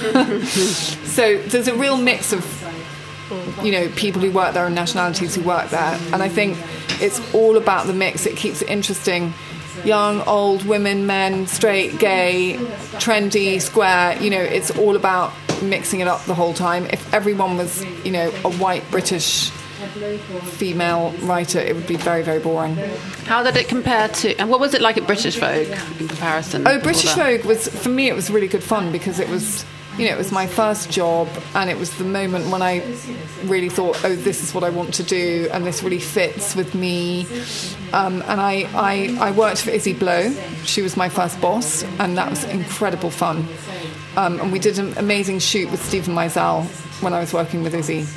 so 1.06 1.38
there's 1.38 1.68
a 1.68 1.76
real 1.76 1.98
mix 1.98 2.34
of 2.34 2.44
you 3.62 3.72
know 3.72 3.90
people 3.90 4.22
who 4.22 4.32
work 4.32 4.54
there 4.54 4.66
and 4.66 4.76
nationalities 4.76 5.36
who 5.36 5.42
work 5.42 5.70
there 5.70 6.00
and 6.14 6.24
i 6.24 6.30
think 6.30 6.58
it's 7.02 7.20
all 7.34 7.58
about 7.58 7.86
the 7.86 7.94
mix 7.94 8.26
it 8.26 8.38
keeps 8.38 8.62
it 8.62 8.70
interesting 8.70 9.34
young 9.84 10.22
old 10.22 10.66
women 10.66 11.06
men 11.06 11.46
straight 11.46 12.00
gay 12.00 12.56
trendy 12.94 13.62
square 13.62 14.18
you 14.22 14.30
know 14.30 14.40
it's 14.40 14.72
all 14.78 14.96
about 14.96 15.34
mixing 15.62 16.00
it 16.00 16.08
up 16.08 16.24
the 16.26 16.34
whole 16.36 16.54
time 16.54 16.86
if 16.92 17.14
everyone 17.14 17.58
was 17.58 17.84
you 18.06 18.12
know 18.12 18.30
a 18.46 18.52
white 18.54 18.84
british 18.92 19.50
female 20.58 21.12
writer 21.22 21.60
it 21.60 21.76
would 21.76 21.88
be 21.88 21.96
very 21.96 22.24
very 22.24 22.40
boring 22.40 22.76
How 23.26 23.44
did 23.44 23.58
it 23.58 23.68
compare 23.68 24.08
to? 24.08 24.36
And 24.40 24.50
what 24.50 24.60
was 24.60 24.74
it 24.74 24.82
like 24.82 24.98
at 24.98 25.06
British 25.06 25.36
Vogue 25.36 25.68
in 26.00 26.08
comparison? 26.08 26.66
Oh, 26.68 26.80
British? 26.80 27.14
Vogue 27.14 27.44
was 27.46 27.68
for 27.68 27.90
me. 27.90 28.08
It 28.08 28.16
was 28.16 28.30
really 28.30 28.48
good 28.48 28.64
fun 28.64 28.92
because 28.92 29.20
it 29.20 29.28
was, 29.28 29.66
you 29.98 30.06
know, 30.08 30.14
it 30.14 30.18
was 30.18 30.32
my 30.32 30.48
first 30.48 30.90
job, 30.90 31.28
and 31.54 31.70
it 31.70 31.78
was 31.78 31.96
the 31.98 32.06
moment 32.06 32.50
when 32.50 32.62
I 32.62 32.82
really 33.44 33.68
thought, 33.70 34.00
oh, 34.06 34.16
this 34.16 34.42
is 34.42 34.54
what 34.54 34.64
I 34.64 34.70
want 34.70 34.94
to 34.96 35.04
do, 35.04 35.50
and 35.52 35.66
this 35.66 35.84
really 35.84 36.00
fits 36.00 36.56
with 36.56 36.74
me. 36.74 37.28
Um, 37.92 38.22
and 38.28 38.40
I, 38.40 38.68
I, 38.74 39.18
I 39.20 39.32
worked 39.32 39.62
for 39.62 39.72
Izzy 39.72 39.94
Blow. 39.94 40.32
She 40.64 40.82
was 40.82 40.96
my 40.96 41.10
first 41.10 41.40
boss, 41.42 41.84
and 42.00 42.18
that 42.18 42.30
was 42.30 42.46
incredible 42.46 43.10
fun. 43.12 43.46
Um, 44.18 44.40
and 44.40 44.52
we 44.52 44.58
did 44.58 44.80
an 44.80 44.98
amazing 44.98 45.38
shoot 45.38 45.70
with 45.70 45.84
Steven 45.86 46.16
Meisel 46.16 46.66
when 47.04 47.14
I 47.14 47.20
was 47.20 47.34
working 47.34 47.62
with 47.62 47.76
Izzy. 47.76 48.08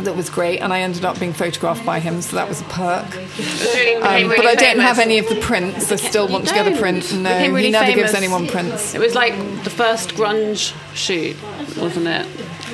That 0.00 0.16
was 0.16 0.30
great, 0.30 0.60
and 0.60 0.72
I 0.72 0.80
ended 0.80 1.04
up 1.04 1.20
being 1.20 1.34
photographed 1.34 1.84
by 1.84 2.00
him, 2.00 2.22
so 2.22 2.36
that 2.36 2.48
was 2.48 2.62
a 2.62 2.64
perk. 2.64 3.14
Um, 3.14 4.28
but 4.28 4.46
I 4.46 4.54
don't 4.54 4.78
have 4.78 4.98
any 4.98 5.18
of 5.18 5.28
the 5.28 5.38
prints. 5.42 5.92
I 5.92 5.96
still 5.96 6.28
want 6.28 6.48
to 6.48 6.54
get 6.54 6.66
a 6.66 6.78
print. 6.78 7.12
No, 7.14 7.30
really 7.30 7.64
he 7.64 7.70
never 7.70 7.92
gives 7.92 8.14
anyone 8.14 8.46
prints. 8.46 8.94
It 8.94 9.00
was 9.00 9.14
like 9.14 9.34
the 9.64 9.70
first 9.70 10.14
grunge 10.14 10.74
shoot, 10.94 11.36
wasn't 11.76 12.06
it? 12.06 12.26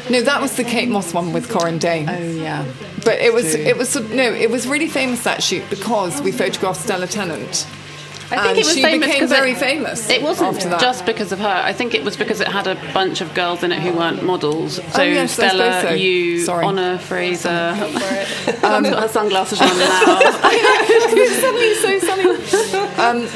No, 0.08 0.22
that 0.22 0.40
was 0.40 0.56
the 0.56 0.62
Kate 0.62 0.88
Moss 0.88 1.12
one 1.12 1.32
with 1.32 1.48
Corinne 1.48 1.78
Day. 1.78 2.06
Oh 2.08 2.30
yeah. 2.30 2.64
But 3.04 3.18
it 3.18 3.34
was 3.34 3.52
it 3.52 3.76
was 3.76 3.96
no, 3.96 4.32
it 4.32 4.48
was 4.48 4.68
really 4.68 4.88
famous 4.88 5.24
that 5.24 5.42
shoot 5.42 5.68
because 5.70 6.22
we 6.22 6.30
photographed 6.30 6.80
Stella 6.82 7.08
Tennant. 7.08 7.66
I 8.30 8.36
think 8.36 8.40
And 8.50 8.58
it 8.58 8.64
was 8.66 8.74
she 8.74 8.82
famous 8.82 9.06
became 9.06 9.20
'cause 9.22 9.30
very 9.30 9.52
it, 9.52 9.58
famous 9.58 10.10
It 10.10 10.20
wasn't 10.22 10.54
after 10.56 10.68
that. 10.68 10.80
just 10.80 11.06
because 11.06 11.32
of 11.32 11.38
her. 11.38 11.48
I 11.64 11.72
think 11.72 11.94
it 11.94 12.04
was 12.04 12.16
because 12.16 12.40
it 12.42 12.48
had 12.48 12.66
a 12.66 12.74
bunch 12.92 13.20
of 13.22 13.32
girls 13.34 13.62
in 13.62 13.72
it 13.72 13.78
who 13.80 13.92
weren't 13.94 14.22
models. 14.22 14.74
So 14.76 14.82
Oh, 14.96 15.02
yes, 15.02 15.32
Stella, 15.32 15.80
suppose 15.80 15.82
so. 15.82 15.94
you, 15.94 16.44
Sorry. 16.44 16.64
Honor 16.66 16.98
Fraser. 16.98 17.48
Um, 18.62 18.82
got 18.82 19.02
her 19.02 19.08
sunglasses 19.08 19.60
on 19.62 19.78
now. 19.78 20.20
suddenly 21.40 21.74
so 21.74 21.98
sunny. 22.00 22.92
Um, 22.98 23.28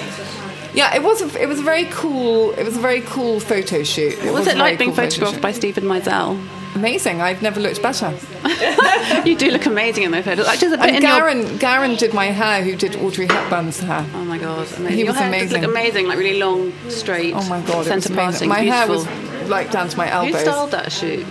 yeah, 0.74 0.94
it 0.94 1.02
was 1.02 1.22
a, 1.22 1.42
it 1.42 1.46
was 1.48 1.58
a 1.60 1.62
very 1.62 1.86
cool 1.90 2.52
it 2.52 2.64
was 2.64 2.76
a 2.76 2.80
very 2.80 3.00
cool 3.02 3.40
photo 3.40 3.82
shoot. 3.82 4.16
What 4.24 4.34
was 4.34 4.46
a 4.46 4.50
it 4.50 4.56
like 4.56 4.64
very 4.64 4.76
being 4.76 4.90
cool 4.90 5.04
photographed 5.04 5.40
by 5.40 5.52
Steven 5.52 5.84
Meisel? 5.84 6.38
Amazing. 6.74 7.20
I've 7.20 7.42
never 7.42 7.60
looked 7.60 7.82
better. 7.82 8.16
you 9.28 9.36
do 9.36 9.50
look 9.50 9.66
amazing 9.66 10.04
in 10.04 10.10
those 10.10 10.24
photos. 10.24 10.46
Actually, 10.46 10.74
a 10.74 10.78
bit 10.78 10.94
and 10.94 11.04
Garren, 11.04 11.48
your... 11.48 11.58
Garren 11.58 11.98
did 11.98 12.14
my 12.14 12.26
hair, 12.26 12.62
who 12.62 12.76
did 12.76 12.96
Audrey 12.96 13.26
Hepburn's 13.26 13.78
hair. 13.80 14.06
Oh 14.14 14.24
my 14.24 14.38
god, 14.38 14.66
amazing! 14.76 14.88
He 14.88 14.98
your 14.98 15.08
was 15.08 15.16
hair 15.16 15.28
amazing. 15.28 15.64
Amazing, 15.64 16.08
like 16.08 16.18
really 16.18 16.38
long, 16.38 16.72
straight. 16.88 17.34
Oh 17.34 17.46
my 17.48 17.60
god, 17.62 17.86
it 17.86 17.94
was 17.94 18.06
amazing. 18.06 18.14
parting. 18.16 18.48
My 18.48 18.60
hair 18.60 18.88
was 18.88 19.06
like 19.48 19.70
down 19.70 19.88
to 19.88 19.96
my 19.96 20.06
Who 20.06 20.26
elbows. 20.26 20.40
styled 20.40 20.70
that 20.70 20.92
shoot? 20.92 21.26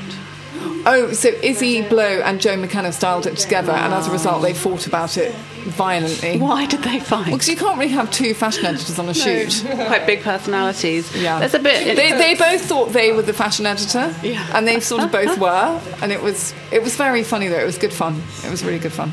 Oh, 0.85 1.11
so 1.13 1.29
Izzy 1.29 1.81
Blow 1.87 2.21
and 2.21 2.39
Joe 2.41 2.55
McKenna 2.57 2.91
styled 2.91 3.27
it 3.27 3.37
together, 3.37 3.71
and 3.71 3.93
as 3.93 4.07
a 4.07 4.11
result, 4.11 4.41
they 4.41 4.53
fought 4.53 4.87
about 4.87 5.17
it 5.17 5.33
violently. 5.65 6.39
Why 6.39 6.65
did 6.65 6.81
they 6.81 6.99
fight? 6.99 7.25
Because 7.31 7.47
you 7.49 7.55
can't 7.55 7.77
really 7.77 7.91
have 7.91 8.09
two 8.11 8.33
fashion 8.33 8.65
editors 8.65 8.97
on 8.97 9.07
a 9.09 9.13
shoot. 9.13 9.63
Quite 9.65 10.05
big 10.05 10.21
personalities. 10.21 11.15
Yeah, 11.15 11.39
There's 11.39 11.53
a 11.53 11.59
bit. 11.59 11.95
They, 11.95 12.11
they 12.13 12.35
both 12.35 12.61
thought 12.65 12.93
they 12.93 13.11
were 13.11 13.21
the 13.21 13.33
fashion 13.33 13.65
editor, 13.65 14.13
Yeah. 14.23 14.45
and 14.57 14.67
they 14.67 14.79
sort 14.79 15.03
of 15.03 15.11
both 15.21 15.37
were, 15.37 15.81
and 16.01 16.11
it 16.11 16.21
was 16.21 16.53
it 16.71 16.81
was 16.81 16.95
very 16.95 17.23
funny 17.23 17.47
though. 17.47 17.59
It 17.59 17.65
was 17.65 17.77
good 17.77 17.93
fun. 17.93 18.21
It 18.43 18.49
was 18.49 18.63
really 18.63 18.79
good 18.79 18.93
fun. 18.93 19.11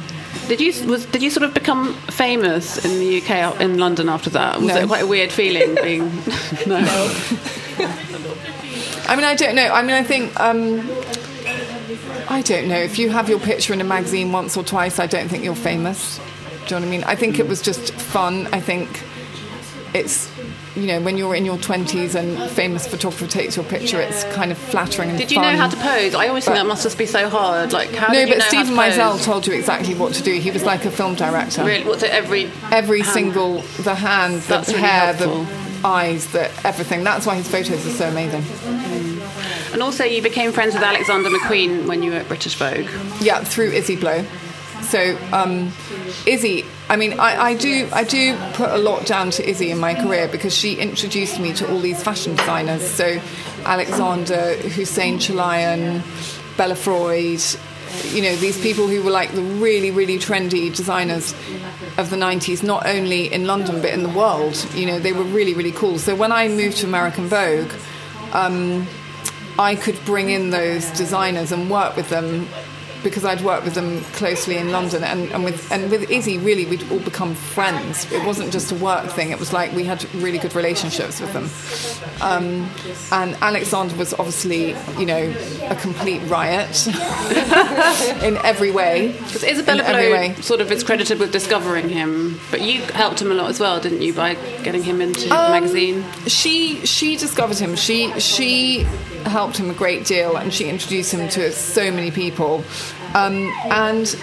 Did 0.48 0.60
you 0.62 0.72
was 0.86 1.04
did 1.06 1.22
you 1.22 1.30
sort 1.30 1.44
of 1.44 1.52
become 1.52 1.92
famous 2.10 2.82
in 2.84 2.98
the 2.98 3.20
UK 3.20 3.60
in 3.60 3.76
London 3.78 4.08
after 4.08 4.30
that? 4.30 4.56
Was 4.58 4.68
No. 4.68 4.76
it 4.76 4.86
quite 4.86 5.02
a 5.02 5.06
weird 5.06 5.30
feeling 5.30 5.74
being? 5.82 6.06
no. 6.66 6.78
I 9.06 9.16
mean, 9.16 9.24
I 9.24 9.34
don't 9.34 9.54
know. 9.54 9.68
I 9.72 9.82
mean, 9.82 9.92
I 9.92 10.02
think. 10.02 10.38
Um, 10.40 10.88
I 12.38 12.42
don't 12.42 12.68
know. 12.68 12.78
If 12.78 13.00
you 13.00 13.10
have 13.10 13.28
your 13.28 13.40
picture 13.40 13.72
in 13.72 13.80
a 13.80 13.84
magazine 13.84 14.30
once 14.30 14.56
or 14.56 14.62
twice, 14.62 15.00
I 15.00 15.06
don't 15.08 15.28
think 15.28 15.42
you're 15.42 15.56
famous. 15.56 16.18
Do 16.68 16.74
you 16.76 16.80
know 16.80 16.86
what 16.86 16.86
I 16.86 16.90
mean? 16.98 17.04
I 17.04 17.16
think 17.16 17.40
it 17.40 17.48
was 17.48 17.60
just 17.60 17.92
fun. 17.94 18.46
I 18.52 18.60
think 18.60 18.88
it's, 19.92 20.30
you 20.76 20.86
know, 20.86 21.00
when 21.00 21.16
you're 21.18 21.34
in 21.34 21.44
your 21.44 21.56
20s 21.56 22.14
and 22.14 22.48
famous 22.52 22.86
photographer 22.86 23.26
takes 23.26 23.56
your 23.56 23.64
picture, 23.64 24.00
it's 24.00 24.22
kind 24.34 24.52
of 24.52 24.58
flattering 24.58 25.08
and 25.08 25.18
Did 25.18 25.32
you 25.32 25.38
fun. 25.40 25.52
know 25.52 25.58
how 25.58 25.68
to 25.68 25.76
pose? 25.78 26.14
I 26.14 26.28
always 26.28 26.44
think 26.44 26.56
that 26.58 26.66
must 26.66 26.84
just 26.84 26.96
be 26.96 27.06
so 27.06 27.28
hard. 27.28 27.72
Like 27.72 27.92
how 27.92 28.12
No, 28.12 28.24
but 28.28 28.38
know 28.38 28.44
Steven 28.44 28.74
Meisel 28.74 29.20
told 29.24 29.44
you 29.48 29.54
exactly 29.54 29.94
what 29.96 30.14
to 30.14 30.22
do. 30.22 30.34
He 30.38 30.52
was 30.52 30.62
like 30.62 30.84
a 30.84 30.92
film 30.92 31.16
director. 31.16 31.64
Really, 31.64 31.84
what's 31.84 32.04
it? 32.04 32.10
Every 32.12 32.52
Every 32.70 33.00
hand? 33.00 33.12
single, 33.14 33.62
the 33.82 33.96
hand, 33.96 34.42
the 34.42 34.48
That's 34.48 34.70
hair, 34.70 35.12
helpful. 35.12 35.42
the 35.42 35.88
eyes, 35.88 36.30
the 36.30 36.44
everything. 36.64 37.02
That's 37.02 37.26
why 37.26 37.34
his 37.34 37.48
photos 37.48 37.84
are 37.84 37.90
so 37.90 38.06
amazing. 38.08 38.44
And 39.78 39.84
also, 39.84 40.02
you 40.02 40.20
became 40.22 40.50
friends 40.50 40.74
with 40.74 40.82
Alexander 40.82 41.30
McQueen 41.30 41.86
when 41.86 42.02
you 42.02 42.10
were 42.10 42.16
at 42.16 42.26
British 42.26 42.56
Vogue. 42.56 42.88
Yeah, 43.20 43.44
through 43.44 43.70
Izzy 43.70 43.94
Blow. 43.94 44.24
So 44.80 45.16
um, 45.32 45.70
Izzy, 46.26 46.64
I 46.88 46.96
mean, 46.96 47.20
I, 47.20 47.40
I 47.40 47.54
do 47.54 47.88
I 47.92 48.02
do 48.02 48.36
put 48.54 48.70
a 48.70 48.76
lot 48.76 49.06
down 49.06 49.30
to 49.30 49.48
Izzy 49.48 49.70
in 49.70 49.78
my 49.78 49.94
career 49.94 50.26
because 50.26 50.52
she 50.52 50.74
introduced 50.74 51.38
me 51.38 51.52
to 51.52 51.70
all 51.70 51.78
these 51.78 52.02
fashion 52.02 52.34
designers. 52.34 52.84
So 52.90 53.20
Alexander, 53.64 54.56
Hussein 54.56 55.18
Chalayan, 55.18 56.02
Bella 56.56 56.74
Freud, 56.74 57.40
you 58.12 58.20
know, 58.20 58.34
these 58.34 58.60
people 58.60 58.88
who 58.88 59.00
were 59.00 59.12
like 59.12 59.30
the 59.30 59.42
really, 59.42 59.92
really 59.92 60.18
trendy 60.18 60.74
designers 60.74 61.34
of 61.98 62.10
the 62.10 62.16
90s, 62.16 62.64
not 62.64 62.84
only 62.84 63.32
in 63.32 63.46
London 63.46 63.80
but 63.80 63.90
in 63.90 64.02
the 64.02 64.08
world. 64.08 64.56
You 64.74 64.86
know, 64.86 64.98
they 64.98 65.12
were 65.12 65.22
really, 65.22 65.54
really 65.54 65.70
cool. 65.70 66.00
So 66.00 66.16
when 66.16 66.32
I 66.32 66.48
moved 66.48 66.78
to 66.78 66.86
American 66.86 67.26
Vogue, 67.28 67.70
um, 68.32 68.88
I 69.58 69.74
could 69.74 69.98
bring 70.04 70.30
in 70.30 70.50
those 70.50 70.88
designers 70.92 71.50
and 71.50 71.68
work 71.68 71.96
with 71.96 72.08
them 72.10 72.48
because 73.02 73.24
I'd 73.24 73.40
worked 73.42 73.64
with 73.64 73.74
them 73.74 74.00
closely 74.14 74.56
in 74.56 74.72
London 74.72 75.04
and, 75.04 75.30
and 75.32 75.44
with 75.44 75.70
and 75.70 75.90
with 75.90 76.10
Izzy 76.10 76.38
really 76.38 76.64
we'd 76.66 76.90
all 76.90 77.00
become 77.00 77.34
friends. 77.34 78.10
It 78.12 78.24
wasn't 78.26 78.52
just 78.52 78.72
a 78.72 78.74
work 78.76 79.10
thing, 79.10 79.30
it 79.30 79.38
was 79.38 79.52
like 79.52 79.72
we 79.72 79.84
had 79.84 80.04
really 80.16 80.38
good 80.38 80.54
relationships 80.54 81.20
with 81.20 81.32
them. 81.32 81.48
Um, 82.20 82.68
and 83.12 83.36
Alexander 83.42 83.94
was 83.96 84.12
obviously, 84.14 84.74
you 84.98 85.06
know, 85.06 85.34
a 85.64 85.76
complete 85.76 86.20
riot 86.28 86.86
in 88.22 88.36
every 88.38 88.70
way. 88.70 89.12
Because 89.12 89.44
Isabella. 89.44 89.82
Blow 89.82 90.32
sort 90.42 90.60
of 90.60 90.70
is 90.72 90.82
credited 90.82 91.18
with 91.18 91.32
discovering 91.32 91.88
him, 91.88 92.40
but 92.50 92.60
you 92.60 92.80
helped 92.82 93.20
him 93.22 93.30
a 93.30 93.34
lot 93.34 93.50
as 93.50 93.60
well, 93.60 93.80
didn't 93.80 94.02
you, 94.02 94.12
by 94.12 94.34
getting 94.62 94.82
him 94.82 95.00
into 95.00 95.24
Um, 95.34 95.52
the 95.52 95.60
magazine? 95.60 96.04
She 96.26 96.84
she 96.86 97.16
discovered 97.16 97.58
him. 97.58 97.76
She 97.76 98.18
she 98.18 98.80
helped 99.24 99.56
him 99.56 99.70
a 99.70 99.74
great 99.74 100.04
deal, 100.04 100.36
and 100.36 100.52
she 100.52 100.68
introduced 100.68 101.12
him 101.12 101.28
to 101.30 101.52
so 101.52 101.90
many 101.90 102.10
people. 102.10 102.64
Um, 103.14 103.52
and 103.70 104.16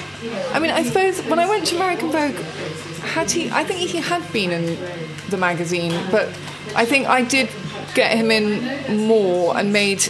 I 0.54 0.60
mean, 0.60 0.72
I 0.72 0.84
suppose 0.84 1.22
when 1.26 1.40
I 1.40 1.48
went 1.48 1.66
to 1.68 1.76
American 1.76 2.12
Vogue, 2.12 2.36
had 3.06 3.32
he? 3.32 3.50
I 3.52 3.64
think 3.64 3.80
he 3.80 3.98
had 4.00 4.32
been 4.32 4.52
in 4.52 4.78
the 5.30 5.38
magazine, 5.38 5.94
but 6.12 6.28
I 6.76 6.86
think 6.86 7.08
I 7.08 7.24
did 7.24 7.50
get 7.94 8.18
him 8.18 8.32
in 8.32 9.08
more 9.08 9.58
and 9.58 9.72
made. 9.72 10.08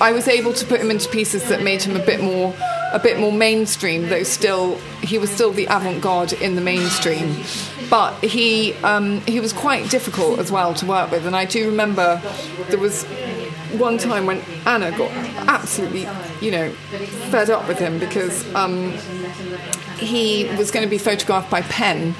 I 0.00 0.12
was 0.12 0.28
able 0.28 0.52
to 0.54 0.64
put 0.64 0.80
him 0.80 0.90
into 0.90 1.08
pieces 1.08 1.48
that 1.48 1.62
made 1.62 1.82
him 1.82 1.96
a 1.96 2.04
bit 2.04 2.22
more 2.22 2.54
a 2.92 2.98
bit 2.98 3.18
more 3.18 3.32
mainstream, 3.32 4.08
though 4.08 4.22
still 4.22 4.76
he 5.02 5.18
was 5.18 5.30
still 5.30 5.52
the 5.52 5.66
avant-garde 5.66 6.32
in 6.34 6.54
the 6.54 6.60
mainstream. 6.60 7.36
But 7.90 8.22
he 8.24 8.72
um, 8.84 9.20
he 9.22 9.40
was 9.40 9.52
quite 9.52 9.90
difficult 9.90 10.38
as 10.38 10.50
well 10.50 10.74
to 10.74 10.86
work 10.86 11.10
with, 11.10 11.26
and 11.26 11.36
I 11.36 11.44
do 11.44 11.66
remember 11.66 12.22
there 12.68 12.78
was 12.78 13.04
one 13.78 13.98
time 13.98 14.26
when 14.26 14.40
Anna 14.66 14.90
got 14.96 15.10
absolutely, 15.48 16.06
you 16.40 16.50
know, 16.50 16.70
fed 17.30 17.50
up 17.50 17.66
with 17.68 17.78
him 17.78 17.98
because 17.98 18.52
um, 18.54 18.90
he 19.98 20.44
was 20.56 20.70
going 20.70 20.84
to 20.84 20.90
be 20.90 20.98
photographed 20.98 21.50
by 21.50 21.62
Penn 21.62 22.14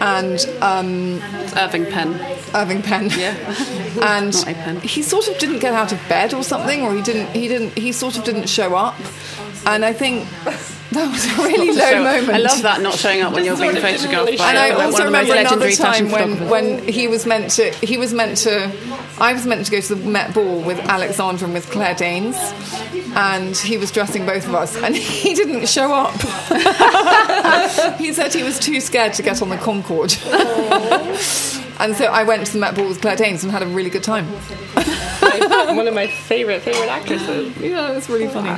and 0.00 0.38
um, 0.60 1.20
Irving 1.56 1.86
Penn. 1.86 2.14
Irving 2.54 2.82
Penn. 2.82 3.10
Yeah. 3.10 3.34
and 4.02 4.32
Not 4.34 4.48
a 4.48 4.54
pen. 4.54 4.80
he 4.80 5.02
sort 5.02 5.28
of 5.28 5.38
didn't 5.38 5.60
get 5.60 5.72
out 5.72 5.92
of 5.92 6.08
bed 6.08 6.34
or 6.34 6.42
something, 6.42 6.82
or 6.82 6.94
he 6.94 7.02
didn't. 7.02 7.28
He 7.34 7.48
didn't. 7.48 7.76
He 7.76 7.92
sort 7.92 8.18
of 8.18 8.24
didn't 8.24 8.48
show 8.48 8.74
up, 8.74 8.96
and 9.64 9.84
I 9.84 9.92
think 9.92 10.28
that 10.92 11.10
was 11.10 11.24
a 11.26 11.42
really 11.42 11.72
low 11.72 11.90
So- 11.90 12.02
moment. 12.02 12.30
I 12.30 12.38
love 12.38 12.62
that 12.62 12.80
not 12.80 12.94
showing 12.94 13.22
up 13.22 13.32
when 13.32 13.44
you're 13.44 13.56
being 13.56 13.74
photographed 13.76 14.38
by 14.38 14.48
And 14.48 14.58
I 14.58 14.70
also 14.70 14.98
the 14.98 15.04
remember 15.04 15.34
another 15.34 15.70
time 15.72 16.10
when, 16.10 16.48
when 16.48 16.86
he 16.88 17.08
was 17.08 17.26
meant 17.26 17.50
to 17.52 17.70
he 17.84 17.96
was 17.98 18.12
meant 18.14 18.38
to 18.38 18.72
I 19.18 19.32
was 19.32 19.46
meant 19.46 19.64
to 19.66 19.72
go 19.72 19.80
to 19.80 19.94
the 19.94 20.08
Met 20.08 20.34
Ball 20.34 20.60
with 20.60 20.78
Alexandra 20.78 21.46
and 21.46 21.54
with 21.54 21.70
Claire 21.70 21.94
Danes 21.94 22.36
and 23.16 23.56
he 23.56 23.78
was 23.78 23.90
dressing 23.90 24.26
both 24.26 24.46
of 24.46 24.54
us 24.54 24.76
and 24.76 24.94
he 25.22 25.34
didn't 25.34 25.66
show 25.68 25.92
up. 25.92 26.12
he 27.98 28.12
said 28.12 28.32
he 28.32 28.42
was 28.42 28.58
too 28.58 28.80
scared 28.80 29.14
to 29.14 29.22
get 29.22 29.42
on 29.42 29.48
the 29.48 29.56
Concorde. 29.56 30.14
and 31.80 31.96
so 31.96 32.06
I 32.06 32.24
went 32.24 32.46
to 32.46 32.52
the 32.52 32.58
Met 32.58 32.74
Ball 32.76 32.88
with 32.88 33.00
Claire 33.00 33.16
Danes 33.16 33.42
and 33.42 33.50
had 33.50 33.62
a 33.62 33.66
really 33.66 33.90
good 33.90 34.04
time. 34.04 34.26
One 35.76 35.88
of 35.88 35.94
my 35.94 36.06
favorite 36.06 36.62
favorite 36.62 36.88
actresses. 36.88 37.56
Yeah, 37.58 37.92
that's 37.92 38.08
really 38.08 38.28
funny. 38.28 38.50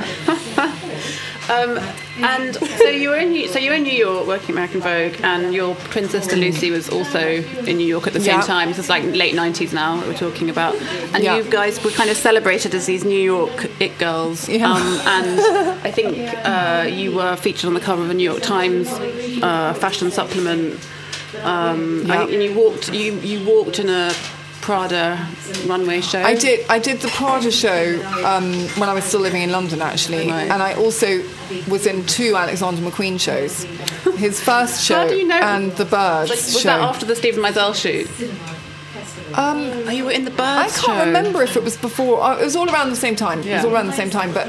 Um, 1.49 1.79
and 2.21 2.55
so 2.55 2.89
you 2.89 3.09
were 3.09 3.15
in 3.17 3.31
New- 3.31 3.47
so 3.47 3.59
you 3.59 3.69
were 3.71 3.75
in 3.77 3.83
New 3.83 3.93
York 4.07 4.27
working 4.27 4.49
at 4.49 4.51
American 4.51 4.81
Vogue, 4.81 5.15
and 5.23 5.53
your 5.53 5.75
twin 5.91 6.07
sister 6.09 6.35
Lucy 6.35 6.69
was 6.69 6.89
also 6.89 7.19
in 7.19 7.77
New 7.77 7.87
York 7.87 8.05
at 8.07 8.13
the 8.13 8.19
same 8.19 8.39
Yeah. 8.39 8.45
time. 8.45 8.67
This 8.69 8.77
is 8.79 8.89
like 8.89 9.03
late 9.15 9.33
nineties 9.35 9.73
now 9.73 9.97
that 9.97 10.07
we're 10.07 10.13
talking 10.29 10.49
about, 10.49 10.75
and 11.13 11.23
Yeah. 11.23 11.37
you 11.37 11.43
guys 11.43 11.83
were 11.83 11.91
kind 11.91 12.09
of 12.09 12.17
celebrated 12.17 12.75
as 12.75 12.85
these 12.85 13.03
New 13.03 13.19
York 13.19 13.67
it 13.79 13.97
girls. 13.97 14.47
Yeah. 14.47 14.71
Um, 14.71 14.99
and 15.07 15.39
I 15.83 15.91
think 15.91 16.29
uh, 16.45 16.85
you 16.89 17.13
were 17.13 17.35
featured 17.35 17.65
on 17.65 17.73
the 17.73 17.79
cover 17.79 18.03
of 18.03 18.09
a 18.09 18.13
New 18.13 18.29
York 18.31 18.41
Times 18.43 18.87
uh, 19.41 19.73
fashion 19.73 20.11
supplement. 20.11 20.79
Um, 21.43 22.03
Yeah. 22.05 22.21
I, 22.21 22.23
and 22.23 22.43
you 22.43 22.53
walked 22.53 22.93
you 22.93 23.13
you 23.31 23.39
walked 23.45 23.79
in 23.79 23.89
a 23.89 24.11
Prada 24.69 25.27
runway 25.65 25.99
show. 25.99 26.21
I 26.21 26.35
did. 26.35 26.59
I 26.69 26.77
did 26.77 26.99
the 27.01 27.07
Prada 27.07 27.49
show 27.51 27.99
um, 28.23 28.53
when 28.79 28.87
I 28.87 28.93
was 28.93 29.03
still 29.03 29.19
living 29.19 29.41
in 29.41 29.51
London, 29.51 29.81
actually, 29.81 30.29
Right. 30.29 30.47
and 30.51 30.61
I 30.61 30.75
also 30.75 31.23
was 31.67 31.87
in 31.87 32.05
two 32.05 32.35
Alexander 32.35 32.79
McQueen 32.87 33.19
shows. 33.19 33.63
His 34.17 34.39
first 34.39 34.83
show 34.85 35.09
you 35.09 35.25
know- 35.27 35.39
and 35.41 35.71
the 35.77 35.85
Birds 35.85 36.29
Like, 36.29 36.37
was 36.39 36.61
show. 36.61 36.69
that 36.69 36.81
after 36.81 37.05
the 37.07 37.15
Steven 37.15 37.43
Meisel 37.43 37.73
shoot? 37.73 38.07
Um, 39.33 39.71
Oh, 39.87 39.91
you 39.91 40.05
were 40.05 40.11
in 40.11 40.25
the 40.25 40.31
Birds. 40.31 40.39
I 40.39 40.67
can't 40.85 40.99
show. 40.99 41.05
remember 41.05 41.41
if 41.41 41.55
it 41.55 41.63
was 41.63 41.75
before. 41.77 42.21
Uh, 42.21 42.37
it 42.37 42.45
was 42.45 42.55
all 42.55 42.69
around 42.69 42.91
the 42.91 42.95
same 42.95 43.15
time. 43.15 43.39
It 43.41 43.51
was 43.55 43.65
all 43.65 43.73
around 43.73 43.87
the 43.87 43.93
same 43.93 44.11
time. 44.11 44.31
But 44.33 44.47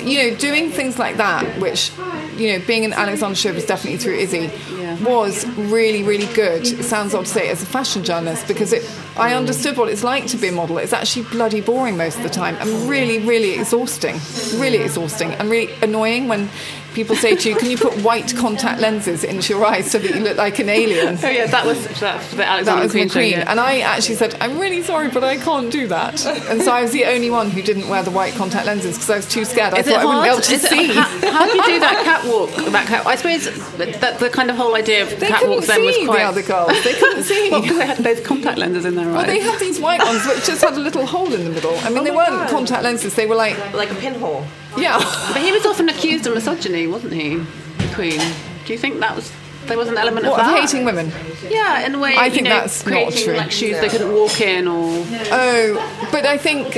you 0.00 0.18
know, 0.30 0.36
doing 0.36 0.70
things 0.70 0.98
like 1.00 1.16
that, 1.16 1.44
which 1.60 1.90
you 2.36 2.52
know, 2.52 2.64
being 2.66 2.84
an 2.84 2.92
Alexander 2.92 3.34
show 3.34 3.52
was 3.52 3.64
definitely 3.66 3.98
through 3.98 4.14
Izzy, 4.14 4.50
Yeah. 4.78 4.87
Was 5.02 5.46
really, 5.56 6.02
really 6.02 6.32
good. 6.34 6.66
It 6.66 6.84
sounds 6.84 7.14
odd 7.14 7.26
to 7.26 7.30
say 7.30 7.48
as 7.48 7.62
a 7.62 7.66
fashion 7.66 8.04
journalist 8.04 8.46
because 8.48 8.72
it. 8.72 8.88
I 9.16 9.34
understood 9.34 9.76
what 9.76 9.88
it's 9.88 10.04
like 10.04 10.26
to 10.28 10.36
be 10.36 10.46
a 10.48 10.52
model. 10.52 10.78
It's 10.78 10.92
actually 10.92 11.24
bloody 11.24 11.60
boring 11.60 11.96
most 11.96 12.18
of 12.18 12.22
the 12.22 12.28
time 12.30 12.54
and 12.60 12.88
really, 12.88 13.18
really 13.18 13.54
exhausting. 13.54 14.14
Really 14.60 14.78
exhausting 14.78 15.32
and 15.32 15.50
really 15.50 15.72
annoying 15.82 16.28
when 16.28 16.48
people 16.94 17.16
say 17.16 17.34
to 17.34 17.48
you, 17.50 17.56
"Can 17.56 17.68
you 17.68 17.76
put 17.76 17.94
white 18.04 18.34
contact 18.36 18.80
lenses 18.80 19.24
into 19.24 19.52
your 19.54 19.64
eyes 19.66 19.90
so 19.90 19.98
that 19.98 20.14
you 20.14 20.20
look 20.20 20.36
like 20.36 20.60
an 20.60 20.68
alien?" 20.68 21.18
Oh 21.20 21.28
yeah, 21.28 21.46
that 21.46 21.66
was 21.66 21.84
that 21.98 22.22
Alexander 22.38 22.64
That 22.64 22.82
was 22.82 22.94
McQueen, 22.94 23.32
McQueen. 23.34 23.44
And 23.48 23.58
I 23.58 23.80
actually 23.80 24.14
said, 24.14 24.36
I'm 24.40 24.56
really 24.58 24.82
sorry, 24.84 25.08
but 25.08 25.24
I 25.24 25.36
can't 25.36 25.70
do 25.72 25.88
that. 25.88 26.24
And 26.48 26.62
so 26.62 26.70
I 26.72 26.82
was 26.82 26.92
the 26.92 27.04
only 27.06 27.30
one 27.30 27.50
who 27.50 27.60
didn't 27.60 27.88
wear 27.88 28.04
the 28.04 28.10
white 28.12 28.34
contact 28.34 28.66
lenses 28.66 28.94
because 28.94 29.10
I 29.10 29.16
was 29.16 29.28
too 29.28 29.44
scared. 29.44 29.74
I 29.74 29.78
Is 29.80 29.86
thought 29.86 29.94
it 29.94 29.98
I 30.00 30.04
wouldn't 30.04 30.24
be 30.24 30.30
able 30.30 30.40
to 30.42 30.54
Is 30.54 30.64
it- 30.64 30.68
see. 30.68 30.86
how, 30.92 31.02
how 31.32 31.46
do 31.50 31.56
you 31.56 31.64
do 31.64 31.80
that 31.80 32.04
catwalk? 32.04 32.50
That 32.72 32.86
cat, 32.86 33.04
I 33.06 33.16
suppose 33.16 33.44
that 33.78 34.18
the 34.20 34.30
kind 34.30 34.48
of 34.50 34.56
whole 34.56 34.74
idea 34.76 34.87
of 34.96 35.10
they 35.10 35.26
couldn't 35.28 35.48
catwalks 35.60 35.66
then 35.66 35.84
was 35.84 35.94
see 35.94 36.04
quite. 36.06 36.18
the 36.18 36.24
other 36.24 36.42
girls. 36.42 36.84
They 36.84 36.94
couldn't 36.94 37.22
see. 37.24 37.48
well, 37.52 37.62
because 37.62 37.78
they 37.78 37.86
had 37.86 37.98
those 37.98 38.20
contact 38.20 38.58
lenses 38.58 38.84
in 38.84 38.94
their 38.94 39.06
arrived. 39.06 39.16
Well, 39.16 39.26
they 39.26 39.40
had 39.40 39.58
these 39.60 39.78
white 39.80 40.00
ones 40.00 40.26
which 40.26 40.44
just 40.46 40.62
had 40.62 40.74
a 40.74 40.80
little 40.80 41.06
hole 41.06 41.32
in 41.32 41.44
the 41.44 41.50
middle. 41.50 41.76
I 41.78 41.88
mean, 41.90 41.98
Oh 41.98 42.04
they 42.04 42.10
weren't 42.10 42.30
God. 42.30 42.50
contact 42.50 42.82
lenses. 42.82 43.14
They 43.14 43.26
were 43.26 43.34
like, 43.36 43.56
Like 43.74 43.90
a 43.90 43.94
pinhole. 43.94 44.44
yeah. 44.76 44.98
But 45.32 45.42
he 45.42 45.52
was 45.52 45.64
often 45.66 45.88
accused 45.88 46.26
of 46.26 46.34
misogyny, 46.34 46.86
wasn't 46.86 47.12
he, 47.12 47.36
the 47.36 47.94
Queen? 47.94 48.20
Do 48.66 48.72
you 48.72 48.78
think 48.78 49.00
that 49.00 49.14
was 49.16 49.32
there 49.66 49.76
was 49.76 49.88
an 49.88 49.98
element 49.98 50.24
What, 50.26 50.40
of 50.40 50.46
of 50.46 50.52
that? 50.54 50.60
hating 50.70 50.84
women? 50.86 51.12
Yeah, 51.48 51.84
in 51.84 51.94
a 51.94 51.98
way. 51.98 52.14
I 52.16 52.30
think 52.30 52.44
know, 52.44 52.50
that's 52.60 52.86
not 52.86 53.12
true. 53.12 53.34
Like 53.34 53.50
shoes 53.50 53.78
they 53.80 53.88
couldn't 53.90 54.12
walk 54.14 54.40
in, 54.40 54.66
or 54.66 55.04
Oh, 55.30 56.08
but 56.10 56.24
I 56.24 56.38
think, 56.38 56.76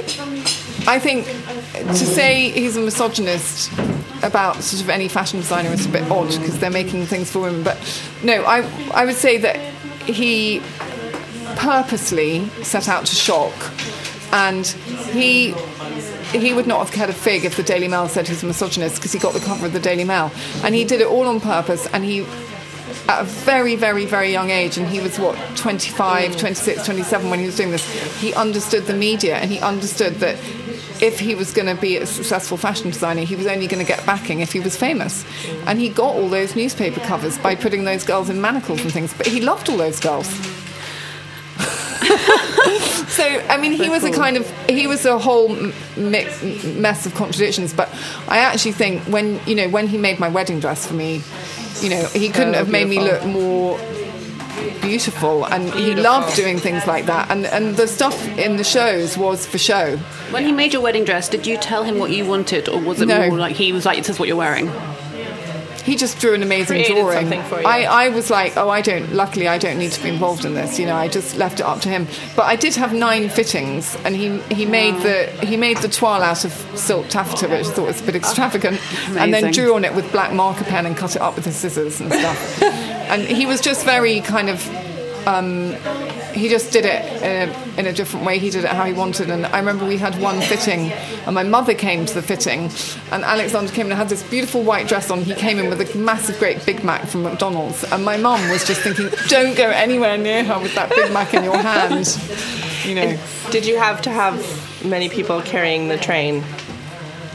I 0.88 0.98
think 0.98 1.26
to 1.26 1.94
say 1.94 2.50
he's 2.50 2.76
a 2.76 2.80
misogynist 2.80 3.70
about 4.22 4.56
sort 4.62 4.82
of 4.82 4.90
any 4.90 5.08
fashion 5.08 5.40
designer 5.40 5.70
is 5.70 5.86
a 5.86 5.88
bit 5.88 6.08
odd 6.10 6.28
because 6.28 6.58
they're 6.58 6.70
making 6.70 7.06
things 7.06 7.30
for 7.30 7.40
women. 7.40 7.62
But 7.62 7.78
no, 8.22 8.42
I, 8.44 8.62
I 8.92 9.04
would 9.04 9.16
say 9.16 9.38
that 9.38 9.56
he 10.04 10.60
purposely 11.56 12.48
set 12.62 12.88
out 12.88 13.06
to 13.06 13.14
shock, 13.14 13.54
and 14.32 14.66
he. 14.66 15.54
He 16.30 16.54
would 16.54 16.68
not 16.68 16.78
have 16.78 16.92
cared 16.92 17.10
a 17.10 17.12
fig 17.12 17.44
if 17.44 17.56
the 17.56 17.64
Daily 17.64 17.88
Mail 17.88 18.06
said 18.08 18.28
he's 18.28 18.44
a 18.44 18.46
misogynist 18.46 18.94
because 18.94 19.10
he 19.10 19.18
got 19.18 19.32
the 19.32 19.40
cover 19.40 19.66
of 19.66 19.72
the 19.72 19.80
Daily 19.80 20.04
Mail. 20.04 20.30
And 20.62 20.76
he 20.76 20.84
did 20.84 21.00
it 21.00 21.08
all 21.08 21.26
on 21.26 21.40
purpose, 21.40 21.88
and 21.88 22.04
he 22.04 22.24
at 23.08 23.22
a 23.22 23.24
very, 23.24 23.74
very, 23.74 24.04
very 24.04 24.30
young 24.30 24.50
age, 24.50 24.78
and 24.78 24.86
he 24.86 25.00
was 25.00 25.18
what, 25.18 25.36
25, 25.56 26.36
26, 26.36 26.84
27 26.84 27.30
when 27.30 27.40
he 27.40 27.46
was 27.46 27.56
doing 27.56 27.72
this, 27.72 27.84
he 28.20 28.32
understood 28.34 28.84
the 28.84 28.94
media 28.94 29.36
and 29.36 29.50
he 29.50 29.58
understood 29.60 30.14
that 30.16 30.36
if 31.02 31.18
he 31.18 31.34
was 31.34 31.52
going 31.52 31.74
to 31.74 31.80
be 31.80 31.96
a 31.96 32.06
successful 32.06 32.56
fashion 32.56 32.90
designer, 32.90 33.22
he 33.22 33.36
was 33.36 33.46
only 33.46 33.66
going 33.66 33.84
to 33.84 33.88
get 33.88 34.04
backing 34.04 34.40
if 34.40 34.52
he 34.52 34.60
was 34.60 34.76
famous. 34.76 35.24
And 35.66 35.78
he 35.78 35.88
got 35.88 36.14
all 36.14 36.28
those 36.28 36.54
newspaper 36.54 37.00
covers 37.00 37.38
by 37.38 37.54
putting 37.54 37.84
those 37.84 38.04
girls 38.04 38.28
in 38.28 38.40
manacles 38.40 38.82
and 38.82 38.92
things, 38.92 39.14
but 39.14 39.26
he 39.26 39.40
loved 39.40 39.68
all 39.68 39.76
those 39.76 40.00
girls. 40.00 40.28
so 43.08 43.24
I 43.48 43.58
mean, 43.60 43.72
he 43.72 43.88
was 43.88 44.04
a 44.04 44.10
kind 44.10 44.36
of 44.36 44.50
he 44.68 44.86
was 44.86 45.04
a 45.04 45.18
whole 45.18 45.48
mix, 45.96 46.42
mess 46.64 47.06
of 47.06 47.14
contradictions. 47.14 47.72
But 47.72 47.88
I 48.28 48.38
actually 48.38 48.72
think 48.72 49.02
when 49.02 49.40
you 49.46 49.54
know 49.54 49.68
when 49.68 49.86
he 49.86 49.98
made 49.98 50.18
my 50.18 50.28
wedding 50.28 50.60
dress 50.60 50.86
for 50.86 50.94
me, 50.94 51.22
you 51.80 51.90
know, 51.90 52.04
he 52.06 52.28
couldn't 52.28 52.54
oh, 52.54 52.58
have 52.58 52.70
made 52.70 52.88
me 52.88 52.98
look 52.98 53.24
more 53.26 53.78
beautiful, 54.80 55.44
and 55.46 55.72
he 55.74 55.94
loved 55.94 56.36
doing 56.36 56.58
things 56.58 56.86
like 56.86 57.06
that. 57.06 57.30
And 57.30 57.46
and 57.46 57.76
the 57.76 57.86
stuff 57.86 58.16
in 58.38 58.56
the 58.56 58.64
shows 58.64 59.16
was 59.18 59.46
for 59.46 59.58
show. 59.58 59.96
when 60.30 60.44
he 60.44 60.52
made 60.52 60.72
your 60.72 60.82
wedding 60.82 61.04
dress, 61.04 61.28
did 61.28 61.46
you 61.46 61.56
tell 61.56 61.82
him 61.84 61.98
what 61.98 62.10
you 62.10 62.24
wanted, 62.24 62.68
or 62.68 62.80
was 62.80 63.00
it 63.00 63.06
No. 63.08 63.28
more 63.28 63.38
like 63.38 63.56
he 63.56 63.72
was 63.72 63.84
like, 63.86 63.98
"This 63.98 64.08
is 64.10 64.18
what 64.18 64.28
you're 64.28 64.36
wearing"? 64.36 64.70
He 65.82 65.96
just 65.96 66.18
drew 66.18 66.34
an 66.34 66.42
amazing 66.42 66.84
drawing. 66.84 67.18
something 67.18 67.42
for 67.44 67.60
you. 67.60 67.66
I, 67.66 68.06
I 68.06 68.08
was 68.08 68.30
like, 68.30 68.56
oh, 68.56 68.68
I 68.68 68.80
don't. 68.80 69.12
Luckily, 69.12 69.48
I 69.48 69.58
don't 69.58 69.78
need 69.78 69.92
to 69.92 70.02
be 70.02 70.08
involved 70.08 70.44
in 70.44 70.54
this. 70.54 70.78
You 70.78 70.86
know, 70.86 70.96
I 70.96 71.08
just 71.08 71.36
left 71.36 71.60
it 71.60 71.66
up 71.66 71.80
to 71.82 71.88
him. 71.88 72.06
But 72.36 72.44
I 72.44 72.56
did 72.56 72.74
have 72.76 72.92
nine 72.92 73.28
fittings, 73.28 73.96
and 74.04 74.14
he 74.14 74.38
he 74.54 74.66
made 74.66 74.94
the 75.02 75.26
he 75.46 75.56
made 75.56 75.78
the 75.78 75.88
toile 75.88 76.22
out 76.22 76.44
of 76.44 76.52
silk 76.74 77.08
taffeta, 77.08 77.48
which 77.48 77.66
I 77.66 77.70
thought 77.70 77.86
was 77.86 78.00
a 78.00 78.04
bit 78.04 78.14
oh, 78.14 78.18
extravagant, 78.18 78.80
and 79.16 79.32
then 79.32 79.52
drew 79.52 79.74
on 79.74 79.84
it 79.84 79.94
with 79.94 80.10
black 80.12 80.32
marker 80.32 80.64
pen 80.64 80.86
and 80.86 80.96
cut 80.96 81.16
it 81.16 81.22
up 81.22 81.36
with 81.36 81.44
his 81.44 81.56
scissors 81.56 82.00
and 82.00 82.12
stuff. 82.12 82.62
and 82.62 83.22
he 83.22 83.46
was 83.46 83.60
just 83.60 83.84
very 83.84 84.20
kind 84.20 84.48
of. 84.48 84.89
Um, 85.26 85.74
he 86.32 86.48
just 86.48 86.72
did 86.72 86.84
it 86.86 87.04
in 87.22 87.48
a, 87.48 87.78
in 87.80 87.86
a 87.86 87.92
different 87.92 88.24
way. 88.24 88.38
He 88.38 88.50
did 88.50 88.64
it 88.64 88.70
how 88.70 88.84
he 88.84 88.92
wanted. 88.92 89.30
And 89.30 89.44
I 89.46 89.58
remember 89.58 89.84
we 89.84 89.96
had 89.98 90.20
one 90.20 90.40
fitting, 90.40 90.92
and 91.26 91.34
my 91.34 91.42
mother 91.42 91.74
came 91.74 92.06
to 92.06 92.14
the 92.14 92.22
fitting, 92.22 92.70
and 93.10 93.24
Alexander 93.24 93.72
came 93.72 93.86
and 93.86 93.94
had 93.94 94.08
this 94.08 94.22
beautiful 94.24 94.62
white 94.62 94.88
dress 94.88 95.10
on. 95.10 95.22
He 95.22 95.34
came 95.34 95.58
in 95.58 95.68
with 95.68 95.80
a 95.80 95.98
massive, 95.98 96.38
great 96.38 96.64
Big 96.64 96.82
Mac 96.84 97.06
from 97.06 97.22
McDonald's, 97.24 97.84
and 97.84 98.04
my 98.04 98.16
mum 98.16 98.48
was 98.50 98.64
just 98.66 98.80
thinking, 98.82 99.10
"Don't 99.28 99.56
go 99.56 99.68
anywhere 99.68 100.16
near 100.16 100.44
her 100.44 100.58
with 100.60 100.74
that 100.74 100.88
Big 100.90 101.12
Mac 101.12 101.34
in 101.34 101.44
your 101.44 101.58
hand." 101.58 102.06
You 102.84 102.94
know. 102.94 103.18
Did 103.50 103.66
you 103.66 103.76
have 103.78 104.00
to 104.02 104.10
have 104.10 104.84
many 104.84 105.08
people 105.08 105.42
carrying 105.42 105.88
the 105.88 105.98
train? 105.98 106.42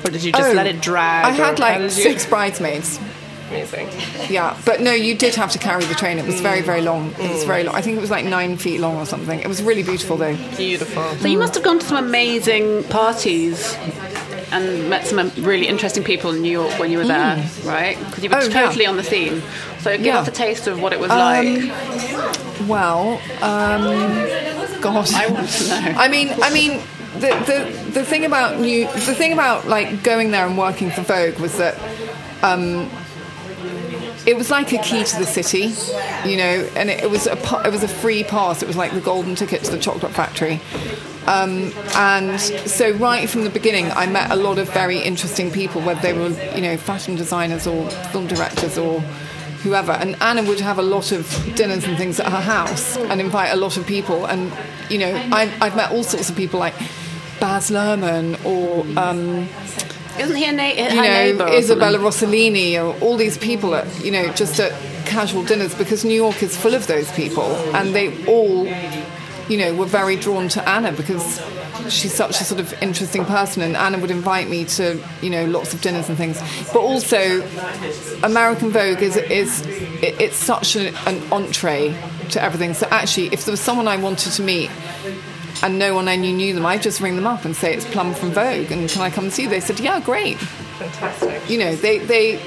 Or 0.03 0.09
did 0.09 0.23
you 0.23 0.31
just 0.31 0.49
Oh, 0.49 0.53
let 0.53 0.65
it 0.65 0.81
drag? 0.81 1.25
I 1.25 1.29
had 1.31 1.59
like 1.59 1.91
six 1.91 2.25
bridesmaids. 2.25 2.99
Amazing. 3.49 3.89
Yeah, 4.29 4.57
but 4.65 4.81
no, 4.81 4.91
you 4.91 5.15
did 5.15 5.35
have 5.35 5.51
to 5.51 5.59
carry 5.59 5.85
the 5.85 5.93
train. 5.93 6.17
It 6.17 6.25
was 6.25 6.41
very, 6.41 6.61
very 6.61 6.81
long. 6.81 7.11
It 7.19 7.31
was 7.31 7.43
very 7.43 7.63
long. 7.63 7.75
I 7.75 7.81
think 7.81 7.95
it 7.97 8.01
was 8.01 8.09
like 8.09 8.25
nine 8.25 8.57
feet 8.57 8.79
long 8.79 8.97
or 8.97 9.05
something. 9.05 9.39
It 9.39 9.47
was 9.47 9.61
really 9.61 9.83
beautiful 9.83 10.17
though. 10.17 10.35
Beautiful. 10.57 11.03
So 11.17 11.27
you 11.27 11.37
must 11.37 11.53
have 11.53 11.63
gone 11.63 11.79
to 11.79 11.85
some 11.85 11.97
amazing 12.03 12.83
parties 12.85 13.75
and 14.51 14.89
met 14.89 15.05
some 15.05 15.31
really 15.37 15.67
interesting 15.67 16.03
people 16.03 16.31
in 16.31 16.41
New 16.41 16.51
York 16.51 16.79
when 16.79 16.89
you 16.91 16.97
were 16.97 17.05
there, 17.05 17.47
right? 17.65 17.97
Because 17.99 18.23
you 18.23 18.29
were 18.29 18.37
Oh, 18.37 18.41
yeah. 18.43 18.65
totally 18.65 18.85
on 18.87 18.95
the 18.97 19.03
scene. 19.03 19.41
So 19.79 19.95
give 19.95 20.05
Yeah. 20.07 20.19
us 20.19 20.27
a 20.27 20.31
taste 20.31 20.65
of 20.67 20.81
what 20.81 20.91
it 20.93 20.99
was 20.99 21.11
Um, 21.11 21.17
like. 21.19 21.71
Well, 22.67 23.21
um, 23.41 23.83
God, 24.81 25.11
I 25.13 25.27
want 25.27 25.49
to 25.49 25.67
know. 25.69 25.93
I 25.97 26.07
mean, 26.07 26.29
I 26.41 26.49
mean, 26.51 26.81
the, 27.15 27.27
the 27.45 27.91
the 27.91 28.03
thing 28.05 28.25
about 28.25 28.59
new, 28.59 28.85
the 28.85 29.13
thing 29.13 29.33
about 29.33 29.67
like 29.67 30.01
going 30.03 30.31
there 30.31 30.45
and 30.47 30.57
working 30.57 30.89
for 30.89 31.01
Vogue 31.01 31.37
was 31.39 31.57
that. 31.57 31.77
Um, 32.41 32.89
it 34.25 34.35
was 34.35 34.49
like 34.49 34.73
a 34.73 34.79
key 34.79 35.03
to 35.03 35.19
the 35.19 35.25
city, 35.25 35.73
you 36.29 36.37
know, 36.37 36.69
and 36.75 36.89
it, 36.89 37.03
it 37.03 37.09
was 37.09 37.27
a 37.27 37.37
it 37.65 37.71
was 37.71 37.83
a 37.83 37.87
free 37.87 38.23
pass. 38.23 38.61
It 38.61 38.67
was 38.67 38.75
like 38.75 38.91
the 38.93 39.01
golden 39.01 39.35
ticket 39.35 39.63
to 39.63 39.71
the 39.71 39.79
chocolate 39.79 40.13
factory. 40.13 40.59
Um, 41.27 41.71
and 41.95 42.39
so 42.39 42.91
right 42.91 43.27
from 43.29 43.43
the 43.43 43.49
beginning, 43.49 43.91
I 43.91 44.05
met 44.05 44.31
a 44.31 44.35
lot 44.35 44.59
of 44.59 44.71
very 44.71 44.99
interesting 44.99 45.51
people, 45.51 45.81
whether 45.81 46.01
they 46.01 46.13
were, 46.13 46.29
you 46.55 46.61
know, 46.61 46.77
fashion 46.77 47.15
designers 47.15 47.65
or 47.65 47.89
film 48.11 48.27
directors 48.27 48.77
or 48.77 49.01
whoever. 49.63 49.93
And 49.93 50.15
Anna 50.21 50.43
would 50.43 50.59
have 50.59 50.77
a 50.77 50.83
lot 50.83 51.11
of 51.11 51.27
dinners 51.55 51.85
and 51.85 51.97
things 51.97 52.19
at 52.19 52.31
her 52.31 52.41
house 52.41 52.97
and 52.97 53.19
invite 53.19 53.51
a 53.51 53.55
lot 53.55 53.77
of 53.77 53.87
people. 53.87 54.25
And, 54.25 54.53
you 54.89 54.99
know, 54.99 55.15
I've, 55.31 55.61
I've 55.61 55.75
met 55.75 55.91
all 55.91 56.03
sorts 56.03 56.29
of 56.29 56.35
people 56.35 56.59
like 56.59 56.75
Baz 57.39 57.71
Luhrmann 57.71 58.37
or, 58.45 58.85
um, 58.99 59.49
Isn't 60.19 60.35
he 60.35 60.45
a, 60.45 60.51
na- 60.51 60.63
you 60.63 60.89
know, 60.95 61.01
neighbour? 61.01 61.47
Isabella? 61.49 61.97
Rossellini 61.97 62.75
or 62.75 62.97
all 63.01 63.17
these 63.17 63.37
people 63.37 63.75
at, 63.75 64.03
you 64.03 64.11
know, 64.11 64.31
just 64.33 64.59
at 64.59 64.71
casual 65.05 65.43
dinners 65.43 65.75
because 65.75 66.03
New 66.05 66.15
York 66.15 66.41
is 66.41 66.55
full 66.57 66.73
of 66.73 66.87
those 66.87 67.11
people 67.11 67.43
and 67.75 67.93
they 67.93 68.25
all, 68.25 68.65
you 69.47 69.57
know, 69.57 69.73
were 69.75 69.85
very 69.85 70.15
drawn 70.15 70.47
to 70.49 70.67
Anna 70.67 70.91
because 70.91 71.41
she's 71.89 72.13
such 72.13 72.41
a 72.41 72.43
sort 72.43 72.59
of 72.59 72.73
interesting 72.81 73.25
person 73.25 73.61
and 73.61 73.75
Anna 73.77 73.99
would 73.99 74.09
invite 74.11 74.49
me 74.49 74.65
to, 74.65 74.99
you 75.21 75.29
know, 75.29 75.45
lots 75.45 75.73
of 75.73 75.81
dinners 75.81 76.09
and 76.09 76.17
things. 76.17 76.39
But 76.73 76.79
also 76.79 77.41
American 78.23 78.71
Vogue 78.71 79.01
is, 79.01 79.17
is 79.17 79.63
it's 80.01 80.37
such 80.37 80.75
an, 80.75 80.95
an 81.05 81.21
entree 81.31 81.95
to 82.31 82.41
everything. 82.41 82.73
So 82.73 82.87
actually, 82.89 83.27
if 83.27 83.45
there 83.45 83.51
was 83.51 83.59
someone 83.61 83.87
I 83.87 83.97
wanted 83.97 84.31
to 84.33 84.41
meet 84.41 84.71
and 85.63 85.79
no 85.79 85.95
one 85.95 86.07
I 86.07 86.15
knew 86.15 86.33
knew 86.33 86.53
them, 86.53 86.65
I'd 86.65 86.81
just 86.81 87.01
ring 87.01 87.15
them 87.15 87.27
up 87.27 87.45
and 87.45 87.55
say 87.55 87.73
it's 87.73 87.85
Plum 87.85 88.13
from 88.13 88.31
Vogue, 88.31 88.71
and 88.71 88.89
can 88.89 89.01
I 89.01 89.09
come 89.09 89.25
and 89.25 89.33
see 89.33 89.43
you? 89.43 89.49
They 89.49 89.59
said, 89.59 89.79
yeah, 89.79 89.99
great. 89.99 90.37
Fantastic. 90.37 91.49
You 91.49 91.59
know, 91.59 91.75
they 91.75 91.99
they. 91.99 92.41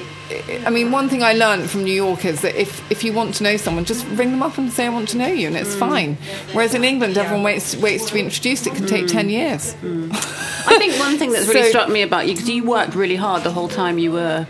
I 0.66 0.68
mean, 0.68 0.90
one 0.90 1.08
thing 1.08 1.22
I 1.22 1.32
learned 1.32 1.70
from 1.70 1.84
New 1.84 1.92
York 1.92 2.26
is 2.26 2.42
that 2.42 2.54
if, 2.54 2.90
if 2.92 3.02
you 3.02 3.14
want 3.14 3.36
to 3.36 3.42
know 3.42 3.56
someone, 3.56 3.86
just 3.86 4.06
ring 4.08 4.30
them 4.30 4.42
up 4.42 4.58
and 4.58 4.70
say 4.70 4.84
I 4.84 4.90
want 4.90 5.08
to 5.10 5.16
know 5.16 5.28
you, 5.28 5.46
and 5.46 5.56
it's 5.56 5.74
mm. 5.74 5.78
fine. 5.78 6.18
Whereas 6.52 6.74
in 6.74 6.84
England, 6.84 7.16
everyone 7.16 7.44
waits 7.44 7.74
waits 7.76 8.06
to 8.08 8.14
be 8.14 8.20
introduced. 8.20 8.66
It 8.66 8.74
can 8.74 8.86
take 8.86 9.06
mm. 9.06 9.10
ten 9.10 9.30
years. 9.30 9.74
Mm. 9.76 10.10
I 10.12 10.76
think 10.76 10.98
one 10.98 11.16
thing 11.16 11.32
that's 11.32 11.48
really 11.48 11.62
So- 11.62 11.70
struck 11.70 11.88
me 11.88 12.02
about 12.02 12.26
you 12.26 12.34
because 12.34 12.48
you 12.48 12.64
worked 12.64 12.94
really 12.94 13.16
hard 13.16 13.42
the 13.42 13.52
whole 13.52 13.68
time 13.68 13.98
you 13.98 14.12
were 14.12 14.46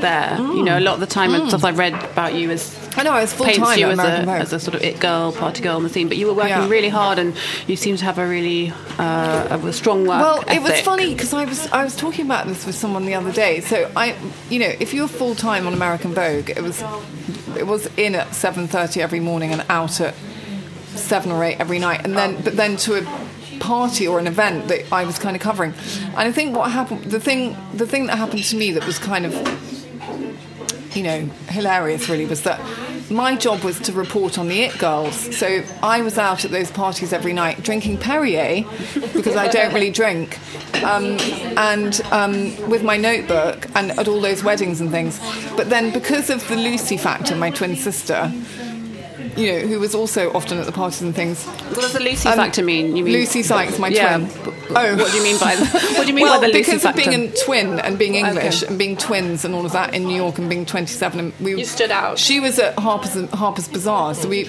there. 0.00 0.36
You 0.36 0.62
know, 0.62 0.78
a 0.78 0.80
lot 0.80 0.94
of 0.94 1.00
the 1.00 1.06
time 1.06 1.34
and 1.34 1.48
stuff 1.48 1.64
I've 1.64 1.78
read 1.78 1.94
about 1.94 2.34
you 2.34 2.50
is 2.50 2.81
I 2.96 3.02
know 3.04 3.12
I 3.12 3.20
was 3.22 3.32
full 3.32 3.46
time 3.46 3.78
you 3.78 3.86
as 3.88 3.98
a, 3.98 4.02
American 4.02 4.26
Vogue. 4.26 4.40
as 4.42 4.52
a 4.52 4.60
sort 4.60 4.74
of 4.74 4.82
it 4.82 5.00
girl, 5.00 5.32
party 5.32 5.62
girl 5.62 5.76
on 5.76 5.82
the 5.82 5.88
scene. 5.88 6.08
But 6.08 6.16
you 6.18 6.26
were 6.26 6.34
working 6.34 6.50
Yeah. 6.50 6.68
really 6.68 6.88
hard, 6.88 7.18
and 7.18 7.34
you 7.66 7.76
seem 7.76 7.96
to 7.96 8.04
have 8.04 8.18
a 8.18 8.26
really 8.28 8.72
uh, 8.98 9.58
a 9.62 9.72
strong 9.72 10.06
work. 10.06 10.20
Well, 10.20 10.44
it 10.48 10.60
was 10.62 10.80
funny 10.80 11.12
because 11.14 11.32
I 11.32 11.44
was 11.44 11.66
I 11.72 11.84
was 11.84 11.96
talking 11.96 12.26
about 12.26 12.46
this 12.46 12.66
with 12.66 12.74
someone 12.74 13.06
the 13.06 13.14
other 13.14 13.32
day. 13.32 13.60
So 13.60 13.90
I, 13.96 14.14
you 14.50 14.58
know, 14.58 14.72
if 14.78 14.92
you 14.94 15.02
were 15.02 15.08
full 15.08 15.34
time 15.34 15.66
on 15.66 15.72
American 15.72 16.12
Vogue, 16.14 16.50
it 16.50 16.62
was 16.62 16.82
it 17.56 17.66
was 17.66 17.88
in 17.96 18.14
at 18.14 18.34
seven 18.34 18.66
thirty 18.68 19.00
every 19.00 19.20
morning 19.20 19.52
and 19.52 19.64
out 19.68 20.00
at 20.00 20.14
seven 20.94 21.32
or 21.32 21.42
eight 21.44 21.58
every 21.60 21.78
night, 21.78 22.04
and 22.04 22.16
then 22.16 22.40
but 22.42 22.56
then 22.56 22.76
to 22.78 22.96
a 22.96 23.58
party 23.60 24.08
or 24.08 24.18
an 24.18 24.26
event 24.26 24.68
that 24.68 24.92
I 24.92 25.04
was 25.04 25.18
kind 25.18 25.36
of 25.36 25.42
covering. 25.42 25.72
And 26.08 26.18
I 26.18 26.32
think 26.32 26.56
what 26.56 26.70
happened, 26.70 27.04
the 27.04 27.20
thing 27.20 27.56
the 27.72 27.86
thing 27.86 28.06
that 28.06 28.18
happened 28.18 28.44
to 28.44 28.56
me 28.56 28.72
that 28.72 28.84
was 28.86 28.98
kind 28.98 29.24
of 29.24 29.32
you 30.94 31.02
know, 31.02 31.20
hilarious 31.48 32.08
really 32.08 32.26
was 32.26 32.42
that 32.42 32.60
my 33.10 33.36
job 33.36 33.62
was 33.62 33.78
to 33.80 33.92
report 33.92 34.38
on 34.38 34.48
the 34.48 34.60
It 34.60 34.78
Girls. 34.78 35.36
So 35.36 35.62
I 35.82 36.00
was 36.02 36.18
out 36.18 36.44
at 36.44 36.50
those 36.50 36.70
parties 36.70 37.12
every 37.12 37.32
night 37.32 37.62
drinking 37.62 37.98
Perrier 37.98 38.64
because 39.12 39.36
I 39.36 39.48
don't 39.48 39.72
really 39.74 39.90
drink, 39.90 40.38
um, 40.82 41.18
and 41.56 42.00
um, 42.10 42.70
with 42.70 42.82
my 42.82 42.96
notebook 42.96 43.66
and 43.74 43.92
at 43.92 44.08
all 44.08 44.20
those 44.20 44.42
weddings 44.42 44.80
and 44.80 44.90
things. 44.90 45.20
But 45.56 45.70
then 45.70 45.92
because 45.92 46.30
of 46.30 46.46
the 46.48 46.56
Lucy 46.56 46.96
factor, 46.96 47.34
my 47.36 47.50
twin 47.50 47.76
sister, 47.76 48.32
you 49.36 49.52
know, 49.52 49.58
who 49.66 49.80
was 49.80 49.94
also 49.94 50.32
often 50.32 50.58
at 50.58 50.66
the 50.66 50.72
parties 50.72 51.02
and 51.02 51.14
things. 51.14 51.44
What 51.44 51.80
does 51.80 51.92
the 51.92 52.00
Lucy 52.00 52.28
um, 52.28 52.36
factor 52.36 52.62
mean? 52.62 52.96
You 52.96 53.04
mean 53.04 53.14
Lucy 53.14 53.42
Sykes, 53.42 53.78
my 53.78 53.88
yeah. 53.88 54.18
twin. 54.18 54.30
Oh. 54.74 54.96
what 54.96 55.10
do 55.10 55.16
you 55.18 55.22
mean 55.22 55.38
by 55.38 55.54
the, 55.56 55.64
what 55.96 56.02
do 56.02 56.08
you 56.08 56.14
mean 56.14 56.24
well, 56.24 56.40
by 56.40 56.46
the 56.46 56.52
Lucy 56.52 56.60
because 56.70 56.82
factor? 56.82 57.00
of 57.00 57.06
being 57.06 57.28
a 57.28 57.32
twin 57.44 57.78
and 57.80 57.98
being 57.98 58.14
English 58.14 58.62
Okay. 58.62 58.68
and 58.70 58.78
being 58.78 58.96
twins 58.96 59.44
and 59.44 59.54
all 59.54 59.66
of 59.66 59.72
that 59.72 59.94
in 59.94 60.04
New 60.04 60.16
York 60.16 60.38
and 60.38 60.48
being 60.48 60.64
27, 60.64 61.20
and 61.20 61.32
we 61.40 61.56
You 61.56 61.64
stood 61.64 61.90
out. 61.90 62.18
She 62.18 62.40
was 62.40 62.58
at 62.58 62.78
Harper's 62.78 63.14
Harper's 63.30 63.68
Bazaar, 63.68 64.14
so 64.14 64.28
we, 64.28 64.46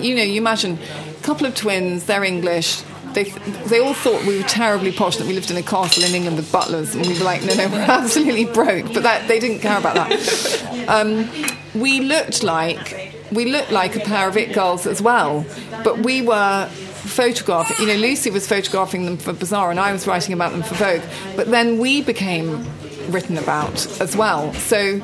you 0.00 0.16
know, 0.16 0.22
you 0.22 0.40
imagine 0.40 0.78
a 1.18 1.22
couple 1.22 1.46
of 1.46 1.54
twins. 1.54 2.06
They're 2.06 2.24
English. 2.24 2.82
They, 3.12 3.24
they 3.66 3.78
all 3.78 3.92
thought 3.92 4.24
we 4.24 4.38
were 4.38 4.48
terribly 4.48 4.90
posh 4.90 5.16
that 5.18 5.26
we 5.26 5.34
lived 5.34 5.50
in 5.50 5.58
a 5.58 5.62
castle 5.62 6.02
in 6.02 6.14
England 6.14 6.36
with 6.38 6.50
butlers, 6.50 6.94
and 6.94 7.06
we 7.06 7.18
were 7.18 7.24
like, 7.24 7.42
no, 7.44 7.54
no, 7.54 7.68
we're 7.68 7.78
absolutely 7.80 8.46
broke. 8.46 8.86
But 8.94 9.02
that 9.02 9.28
they 9.28 9.38
didn't 9.38 9.58
care 9.60 9.78
about 9.78 9.94
that. 9.96 10.68
Um, 10.88 11.30
we 11.76 12.00
looked 12.00 12.42
like 12.42 13.01
we 13.32 13.46
looked 13.46 13.70
like 13.70 13.96
a 13.96 14.00
pair 14.00 14.28
of 14.28 14.36
it 14.36 14.52
girls 14.52 14.86
as 14.86 15.00
well, 15.00 15.44
but 15.84 15.98
we 15.98 16.22
were 16.22 16.68
photographing. 16.68 17.76
You 17.86 17.94
know, 17.94 18.00
Lucy 18.00 18.30
was 18.30 18.46
photographing 18.46 19.04
them 19.04 19.16
for 19.16 19.32
Bazaar, 19.32 19.70
and 19.70 19.80
I 19.80 19.92
was 19.92 20.06
writing 20.06 20.32
about 20.32 20.52
them 20.52 20.62
for 20.62 20.74
Vogue. 20.74 21.02
But 21.36 21.50
then 21.50 21.78
we 21.78 22.02
became 22.02 22.66
written 23.08 23.36
about 23.38 24.00
as 24.00 24.16
well. 24.16 24.52
So 24.54 25.00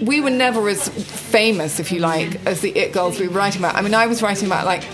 we 0.00 0.20
were 0.20 0.30
never 0.30 0.68
as 0.68 0.88
famous, 0.88 1.80
if 1.80 1.92
you 1.92 2.00
like, 2.00 2.44
as 2.46 2.60
the 2.60 2.70
it 2.70 2.92
girls 2.92 3.18
we 3.20 3.28
were 3.28 3.34
writing 3.34 3.60
about. 3.60 3.76
I 3.76 3.82
mean, 3.82 3.94
I 3.94 4.06
was 4.06 4.22
writing 4.22 4.46
about 4.46 4.66
like 4.66 4.84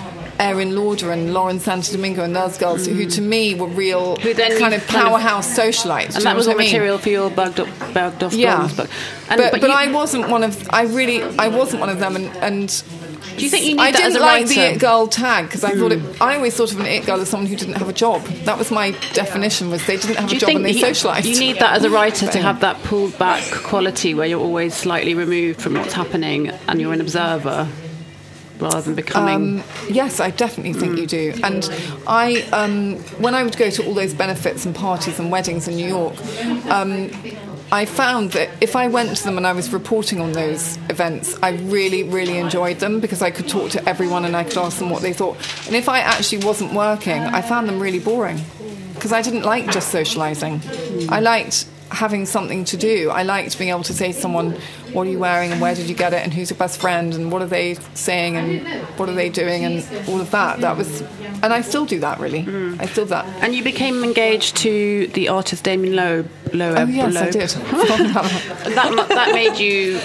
Aerin 0.40 0.74
Lauder 0.76 1.10
and 1.10 1.34
Lauren 1.34 1.58
Santo 1.58 1.92
Domingo 1.92 2.22
and 2.22 2.34
those 2.36 2.56
girls 2.58 2.86
who, 2.86 3.06
to 3.06 3.20
me, 3.20 3.54
were 3.54 3.66
real 3.66 4.16
Who 4.16 4.34
then 4.34 4.58
kind 4.58 4.72
you 4.72 4.78
of 4.78 4.86
kind 4.86 5.06
of- 5.06 5.10
powerhouse 5.10 5.58
socialites. 5.58 6.14
And 6.16 6.24
that 6.24 6.36
was 6.36 6.46
what 6.46 6.54
all 6.54 6.60
I 6.60 6.64
mean? 6.64 6.72
material 6.72 6.98
for 6.98 7.08
your 7.08 7.30
bugged 7.30 7.60
up, 7.60 7.66
Bergdorf 7.92 8.36
Yeah, 8.36 8.56
blondes 8.56 8.74
book. 8.76 8.90
but 9.28 9.50
but, 9.52 9.62
you- 9.62 9.68
I 9.68 9.90
wasn't 9.90 10.28
one 10.28 10.44
of. 10.44 10.68
I 10.70 10.82
really 10.82 11.22
I 11.38 11.48
wasn't 11.48 11.80
one 11.80 11.88
of 11.90 11.98
them, 11.98 12.16
and. 12.16 12.26
and 12.36 12.82
Do 13.36 13.44
you 13.44 13.50
think 13.50 13.66
you 13.66 13.74
need 13.76 13.80
I 13.82 13.90
that 13.92 13.98
didn't 13.98 14.16
as 14.16 14.16
a 14.16 14.20
like 14.20 14.46
the 14.48 14.56
writer? 14.56 14.68
Hmm. 14.70 14.74
it 14.76 14.80
girl 14.80 15.06
tag 15.06 15.44
because 15.44 15.62
I 15.64 15.70
thought 15.76 15.92
it. 15.92 16.00
I 16.20 16.34
always 16.36 16.56
thought 16.56 16.72
of 16.72 16.80
an 16.80 16.86
it 16.86 17.06
girl 17.06 17.20
as 17.20 17.28
someone 17.28 17.46
who 17.48 17.54
didn't 17.56 17.74
have 17.74 17.88
a 17.88 17.92
job. 17.92 18.22
That 18.46 18.58
was 18.58 18.70
my 18.72 18.90
definition. 19.12 19.70
Was 19.70 19.86
they 19.86 19.96
didn't 19.96 20.16
have 20.16 20.28
Do 20.30 20.36
a 20.36 20.38
job 20.40 20.50
and 20.50 20.64
they 20.64 20.72
you, 20.72 20.84
socialised. 20.84 21.24
you 21.24 21.38
need 21.38 21.56
that 21.60 21.72
as 21.76 21.84
a 21.84 21.90
writer 21.90 22.26
to 22.26 22.38
have 22.40 22.60
that 22.60 22.82
pulled 22.84 23.16
back 23.18 23.42
quality 23.52 24.12
where 24.14 24.26
you're 24.26 24.40
always 24.40 24.74
slightly 24.74 25.14
removed 25.14 25.60
from 25.60 25.74
what's 25.74 25.92
happening 25.92 26.48
and 26.68 26.80
you're 26.80 26.92
an 26.92 27.00
observer 27.00 27.68
rather 28.60 28.80
than 28.80 28.94
becoming. 28.94 29.60
Um, 29.60 29.64
yes, 29.88 30.20
I 30.20 30.30
definitely 30.30 30.74
think 30.74 30.98
you 30.98 31.06
do. 31.06 31.34
And 31.42 31.68
I, 32.06 32.42
um, 32.52 32.96
when 33.20 33.34
I 33.34 33.42
would 33.42 33.56
go 33.56 33.70
to 33.70 33.86
all 33.86 33.94
those 33.94 34.14
benefits 34.14 34.66
and 34.66 34.74
parties 34.74 35.18
and 35.18 35.30
weddings 35.30 35.68
in 35.68 35.76
New 35.76 35.88
York, 35.88 36.14
um, 36.70 37.10
I 37.70 37.84
found 37.84 38.32
that 38.32 38.48
if 38.62 38.76
I 38.76 38.88
went 38.88 39.14
to 39.18 39.24
them 39.24 39.36
and 39.36 39.46
I 39.46 39.52
was 39.52 39.72
reporting 39.72 40.20
on 40.20 40.32
those 40.32 40.78
events, 40.88 41.36
I 41.42 41.50
really, 41.50 42.02
really 42.02 42.38
enjoyed 42.38 42.78
them 42.78 42.98
because 42.98 43.20
I 43.20 43.30
could 43.30 43.46
talk 43.46 43.70
to 43.72 43.88
everyone 43.88 44.24
and 44.24 44.34
I 44.34 44.44
could 44.44 44.56
ask 44.56 44.78
them 44.78 44.88
what 44.88 45.02
they 45.02 45.12
thought. 45.12 45.36
And 45.66 45.76
if 45.76 45.88
I 45.88 46.00
actually 46.00 46.44
wasn't 46.44 46.72
working, 46.72 47.20
I 47.20 47.42
found 47.42 47.68
them 47.68 47.78
really 47.78 47.98
boring 47.98 48.40
because 48.94 49.12
I 49.12 49.20
didn't 49.20 49.42
like 49.42 49.70
just 49.70 49.92
socialising. 49.94 51.10
I 51.10 51.20
liked 51.20 51.66
having 51.90 52.26
something 52.26 52.64
to 52.66 52.76
do. 52.76 53.10
I 53.10 53.22
liked 53.22 53.58
being 53.58 53.70
able 53.70 53.82
to 53.84 53.94
say 53.94 54.12
to 54.12 54.18
someone, 54.18 54.58
what 54.92 55.06
are 55.06 55.10
you 55.10 55.18
wearing 55.18 55.52
and 55.52 55.60
where 55.60 55.74
did 55.74 55.88
you 55.88 55.94
get 55.94 56.12
it 56.12 56.22
and 56.22 56.32
who's 56.34 56.50
your 56.50 56.58
best 56.58 56.80
friend 56.80 57.14
and 57.14 57.30
what 57.32 57.42
are 57.42 57.46
they 57.46 57.74
saying 57.94 58.36
and 58.36 58.66
what 58.98 59.08
are 59.08 59.14
they 59.14 59.28
doing 59.28 59.64
and 59.64 60.08
all 60.08 60.20
of 60.20 60.30
that. 60.30 60.60
That 60.60 60.76
was, 60.76 61.02
and 61.42 61.52
I 61.52 61.60
still 61.60 61.86
do 61.86 62.00
that 62.00 62.18
really. 62.20 62.40
I 62.78 62.86
still 62.86 63.04
do 63.04 63.10
that. 63.10 63.26
and 63.42 63.54
you 63.54 63.62
became 63.62 64.02
engaged 64.04 64.56
to 64.58 65.06
the 65.08 65.28
artist 65.28 65.64
Damian 65.64 65.94
Loeb. 65.96 66.30
Loeb 66.52 66.78
Oh 66.78 66.84
yes, 66.86 67.16
I 67.16 67.30
did. 67.30 67.50
that 68.74 69.06
that 69.08 69.32
made 69.32 69.58
you 69.58 70.00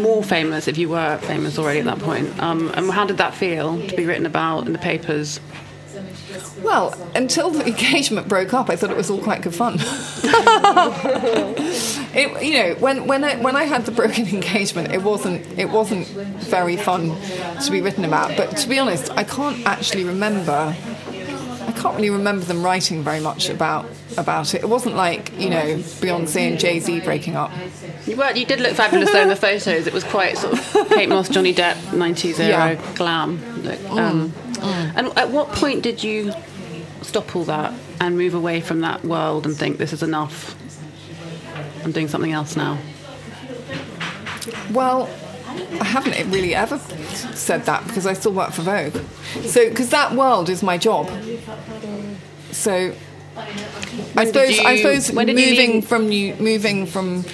more 0.00 0.22
famous 0.22 0.68
if 0.68 0.78
you 0.78 0.88
were 0.88 1.18
famous 1.18 1.58
already 1.58 1.80
at 1.80 1.86
that 1.86 1.98
point. 1.98 2.28
Um, 2.42 2.70
and 2.74 2.90
how 2.90 3.04
did 3.06 3.18
that 3.18 3.34
feel 3.34 3.80
to 3.88 3.96
be 3.96 4.04
written 4.06 4.26
about 4.26 4.66
in 4.66 4.72
the 4.72 4.78
papers? 4.78 5.40
Well, 6.62 6.94
until 7.14 7.50
the 7.50 7.66
engagement 7.66 8.28
broke 8.28 8.52
up, 8.54 8.70
I 8.70 8.76
thought 8.76 8.90
it 8.90 8.96
was 8.96 9.10
all 9.10 9.20
quite 9.22 9.42
good 9.42 9.54
fun. 9.54 9.74
it, 12.14 12.42
you 12.44 12.54
know, 12.54 12.74
when 12.80 13.06
when 13.06 13.24
I, 13.24 13.36
when 13.36 13.56
I 13.56 13.64
had 13.64 13.86
the 13.86 13.92
broken 13.92 14.26
engagement, 14.34 14.92
it 14.92 15.02
wasn't 15.02 15.46
it 15.58 15.70
wasn't 15.70 16.06
very 16.06 16.76
fun 16.76 17.16
to 17.64 17.70
be 17.70 17.80
written 17.80 18.04
about. 18.04 18.36
But 18.36 18.56
to 18.58 18.68
be 18.68 18.78
honest, 18.78 19.10
I 19.12 19.24
can't 19.24 19.64
actually 19.66 20.04
remember. 20.04 20.74
I 21.66 21.72
can't 21.82 21.94
really 21.96 22.10
remember 22.10 22.44
them 22.44 22.62
writing 22.62 23.02
very 23.02 23.20
much 23.20 23.48
about 23.48 23.86
about 24.18 24.54
it. 24.54 24.62
It 24.62 24.68
wasn't 24.68 24.96
like 24.96 25.32
you 25.38 25.48
know 25.50 25.76
Beyonce 26.00 26.48
and 26.50 26.58
Jay 26.60 26.80
Z 26.80 27.00
breaking 27.00 27.36
up. 27.36 27.50
You 28.06 28.16
were, 28.16 28.30
you 28.32 28.44
did 28.44 28.60
look 28.60 28.74
fabulous 28.74 29.10
though 29.12 29.22
in 29.22 29.28
the 29.28 29.36
photos. 29.36 29.86
It 29.86 29.92
was 29.92 30.04
quite 30.04 30.36
sort 30.36 30.54
of 30.54 30.88
Kate 30.88 31.08
Moss, 31.08 31.28
Johnny 31.28 31.54
Depp, 31.54 31.74
90s 31.92 32.38
era 32.40 32.72
Yeah. 32.72 32.94
glam. 32.96 33.62
look. 33.62 33.90
Um, 33.90 34.32
Oh. 34.62 34.92
And 34.96 35.18
at 35.18 35.30
what 35.30 35.48
point 35.48 35.82
did 35.82 36.02
you 36.02 36.32
stop 37.02 37.34
all 37.34 37.44
that 37.44 37.72
and 38.00 38.16
move 38.16 38.34
away 38.34 38.60
from 38.60 38.80
that 38.80 39.04
world 39.04 39.46
and 39.46 39.56
think 39.56 39.78
this 39.78 39.92
is 39.92 40.02
enough? 40.02 40.56
I'm 41.84 41.92
doing 41.92 42.08
something 42.08 42.32
else 42.32 42.56
now. 42.56 42.78
Well, 44.72 45.08
I 45.80 45.84
haven't 45.84 46.30
really 46.30 46.54
ever 46.54 46.78
said 46.78 47.64
that 47.64 47.86
because 47.86 48.06
I 48.06 48.12
still 48.12 48.32
work 48.32 48.52
for 48.52 48.62
Vogue. 48.62 48.96
So, 49.42 49.68
because 49.68 49.90
that 49.90 50.12
world 50.14 50.48
is 50.48 50.62
my 50.62 50.78
job. 50.78 51.10
So, 52.52 52.94
I 54.16 54.24
did 54.24 54.34
suppose 54.34 54.58
I 54.60 54.76
suppose 54.76 55.12
when 55.12 55.26
did 55.26 55.38
you 55.38 55.50
moving 55.50 55.82
from 55.82 56.08
New 56.08 56.34
moving 56.36 56.86
from 56.86 57.24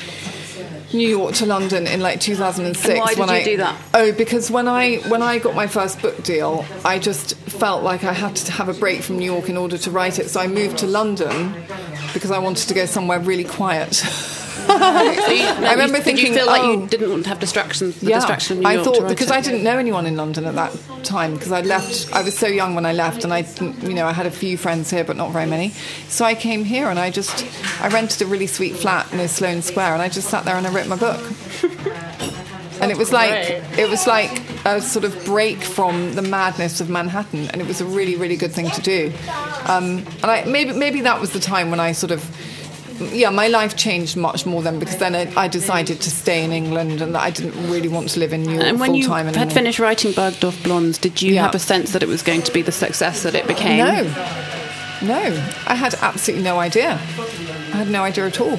New 0.97 1.09
York 1.09 1.35
to 1.37 1.47
London 1.47 1.87
in 1.87 2.01
like 2.01 2.21
2006. 2.21 2.89
And 2.89 2.99
why 2.99 3.15
did 3.15 3.19
you 3.19 3.25
I, 3.25 3.45
do 3.45 3.57
that? 3.59 3.81
Oh, 3.95 4.13
because 4.13 4.51
when 4.51 4.69
I 4.69 4.97
when 5.09 5.23
I 5.23 5.39
got 5.39 5.55
my 5.55 5.67
first 5.67 6.01
book 6.03 6.23
deal, 6.23 6.65
I 6.85 6.99
just 6.99 7.37
felt 7.37 7.83
like 7.83 8.05
I 8.05 8.13
had 8.13 8.37
to 8.37 8.53
have 8.53 8.69
a 8.69 8.75
break 8.75 9.03
from 9.03 9.19
New 9.19 9.25
York 9.25 9.49
in 9.49 9.57
order 9.57 9.79
to 9.79 9.91
write 9.91 10.19
it. 10.19 10.29
So 10.29 10.41
I 10.41 10.47
moved 10.47 10.79
to 10.79 10.87
London 10.87 11.55
because 12.13 12.31
I 12.31 12.39
wanted 12.39 12.69
to 12.69 12.75
go 12.75 12.87
somewhere 12.87 13.21
really 13.21 13.45
quiet. 13.45 14.03
You, 15.27 15.43
I 15.43 15.73
remember 15.73 15.99
did 15.99 16.05
thinking, 16.05 16.27
you 16.29 16.35
feel 16.35 16.47
like 16.47 16.63
oh. 16.63 16.81
you 16.81 16.87
didn't 16.87 17.11
want 17.11 17.25
to 17.25 17.29
have 17.29 17.41
distractions, 17.41 17.99
the 18.01 18.07
distraction 18.07 18.65
I 18.65 18.83
thought 18.83 19.09
because 19.09 19.31
it? 19.31 19.35
I 19.35 19.41
didn't 19.41 19.65
know 19.65 19.77
anyone 19.79 20.07
in 20.07 20.17
London 20.17 20.45
at 20.45 20.55
that 20.55 20.73
time 21.05 21.35
because 21.35 21.53
I 21.53 21.61
left. 21.63 22.13
I 22.15 22.23
was 22.23 22.37
so 22.39 22.47
young 22.47 22.75
when 22.75 22.87
I 22.87 22.93
left, 22.93 23.25
and 23.25 23.33
I, 23.33 23.47
you 23.61 23.95
know, 23.95 24.07
I 24.07 24.13
had 24.13 24.27
a 24.27 24.31
few 24.31 24.57
friends 24.57 24.91
here, 24.91 25.05
but 25.05 25.17
not 25.17 25.33
very 25.33 25.47
many. 25.47 25.71
So 26.09 26.25
I 26.25 26.35
came 26.35 26.65
here, 26.65 26.89
and 26.89 26.99
I 26.99 27.11
just, 27.11 27.47
I 27.81 27.89
rented 27.89 28.23
a 28.23 28.27
really 28.27 28.47
sweet 28.47 28.77
flat 28.77 29.13
near 29.13 29.29
Sloane 29.29 29.63
Square, 29.63 29.95
and 29.95 30.03
I 30.03 30.09
just 30.09 30.29
sat 30.29 30.45
there 30.45 30.57
and 30.57 30.67
I 30.67 30.73
wrote 30.73 30.87
my 30.87 30.97
book. 30.97 31.21
And 32.79 32.91
it 32.91 32.99
was 32.99 33.11
like 33.11 33.31
Great. 33.31 33.79
it 33.79 33.89
was 33.89 34.07
like 34.07 34.43
a 34.67 34.83
sort 34.83 35.07
of 35.07 35.25
break 35.25 35.63
from 35.63 36.15
the 36.15 36.21
madness 36.21 36.79
of 36.81 36.91
Manhattan, 36.91 37.49
and 37.49 37.63
it 37.63 37.67
was 37.67 37.81
a 37.81 37.87
really, 37.87 38.17
really 38.17 38.37
good 38.37 38.53
thing 38.53 38.69
to 38.71 38.83
do. 38.83 39.13
Um, 39.67 40.05
and 40.23 40.27
I, 40.27 40.45
maybe 40.45 40.73
maybe 40.75 41.01
that 41.01 41.19
was 41.19 41.33
the 41.33 41.41
time 41.41 41.71
when 41.71 41.81
I 41.81 41.93
sort 41.93 42.11
of 42.11 42.23
yeah, 43.13 43.31
my 43.31 43.49
life 43.49 43.77
changed 43.77 44.17
much 44.17 44.47
more 44.47 44.63
then 44.63 44.79
because 44.79 44.97
then 44.99 45.15
I, 45.15 45.33
I 45.45 45.49
decided 45.49 46.01
to 46.01 46.11
stay 46.11 46.45
in 46.45 46.53
England 46.53 47.01
and 47.03 47.15
that 47.15 47.23
I 47.23 47.31
didn't 47.31 47.55
really 47.71 47.89
want 47.89 48.09
to 48.11 48.21
live 48.21 48.33
in 48.33 48.43
New 48.43 48.55
York 48.55 48.63
full 48.65 48.69
time 48.69 48.69
in 48.69 48.71
And 48.77 48.81
when 48.81 48.91
full 48.91 48.97
you 48.97 49.07
time 49.07 49.27
had 49.35 49.53
finished 49.53 49.79
writing 49.79 50.13
Bergdorf 50.13 50.63
Blondes, 50.63 50.99
did 50.99 51.21
you 51.23 51.35
Yeah. 51.35 51.43
have 51.43 51.55
a 51.55 51.59
sense 51.59 51.93
that 51.93 52.03
it 52.03 52.09
was 52.09 52.23
going 52.23 52.43
to 52.43 52.53
be 52.53 52.63
the 52.63 52.73
success 52.73 53.23
that 53.23 53.35
it 53.35 53.47
became? 53.47 53.79
No, 53.79 54.03
no, 55.03 55.23
I 55.67 55.75
had 55.75 55.95
absolutely 56.01 56.45
no 56.45 56.59
idea. 56.59 56.93
I 56.93 57.77
had 57.79 57.91
no 57.91 58.03
idea 58.03 58.27
at 58.27 58.41
all. 58.41 58.59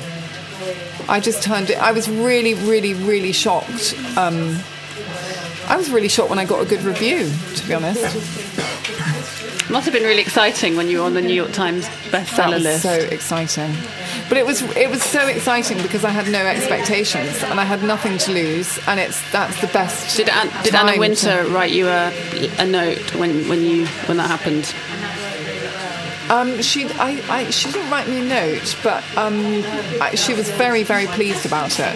I 1.09 1.19
just 1.19 1.41
turned 1.41 1.69
it. 1.69 1.77
I 1.81 1.91
was 1.93 2.09
really, 2.09 2.53
really, 2.53 2.93
really 2.93 3.31
shocked. 3.31 3.95
Um, 4.17 4.59
I 5.67 5.75
was 5.77 5.89
really 5.89 6.09
shocked 6.09 6.29
when 6.29 6.39
I 6.39 6.45
got 6.45 6.61
a 6.61 6.65
good 6.65 6.83
review. 6.83 7.29
To 7.55 7.67
be 7.67 7.73
honest, 7.73 8.03
Must 9.69 9.83
have 9.85 9.93
been 9.93 10.03
really 10.03 10.21
exciting 10.21 10.77
when 10.77 10.87
you 10.87 10.99
were 10.99 11.05
on 11.05 11.13
the 11.13 11.21
New 11.21 11.33
York 11.33 11.51
Times 11.51 11.87
that 12.11 12.25
bestseller 12.25 12.53
was 12.53 12.63
list. 12.63 12.83
so 12.83 12.91
exciting. 12.93 13.73
But 14.29 14.37
it 14.37 14.45
was 14.45 14.61
it 14.75 14.89
was 14.89 15.01
so 15.01 15.25
exciting 15.27 15.81
because 15.81 16.03
I 16.03 16.09
had 16.09 16.29
no 16.29 16.45
expectations 16.45 17.41
and 17.43 17.59
I 17.59 17.63
had 17.63 17.81
nothing 17.81 18.17
to 18.19 18.31
lose, 18.31 18.77
and 18.87 18.99
it's 18.99 19.19
that's 19.31 19.59
the 19.61 19.67
best. 19.67 20.17
Did, 20.17 20.29
An- 20.29 20.51
did 20.63 20.75
Anna 20.75 20.93
to- 20.93 20.99
Wintour 20.99 21.45
write 21.47 21.71
you 21.71 21.87
a, 21.87 22.11
a 22.59 22.65
note 22.65 23.15
when, 23.15 23.47
when 23.47 23.61
you 23.61 23.85
when 24.07 24.17
that 24.17 24.27
happened? 24.29 24.73
Um, 26.29 26.61
she, 26.61 26.89
I, 26.95 27.21
I, 27.29 27.49
she 27.51 27.71
didn't 27.71 27.89
write 27.89 28.09
me 28.09 28.19
a 28.19 28.23
note, 28.25 28.75
but 28.83 29.01
um, 29.15 29.63
I, 30.01 30.13
she 30.15 30.33
was 30.33 30.49
very, 30.51 30.83
very 30.83 31.05
pleased 31.07 31.45
about 31.45 31.79
it. 31.79 31.95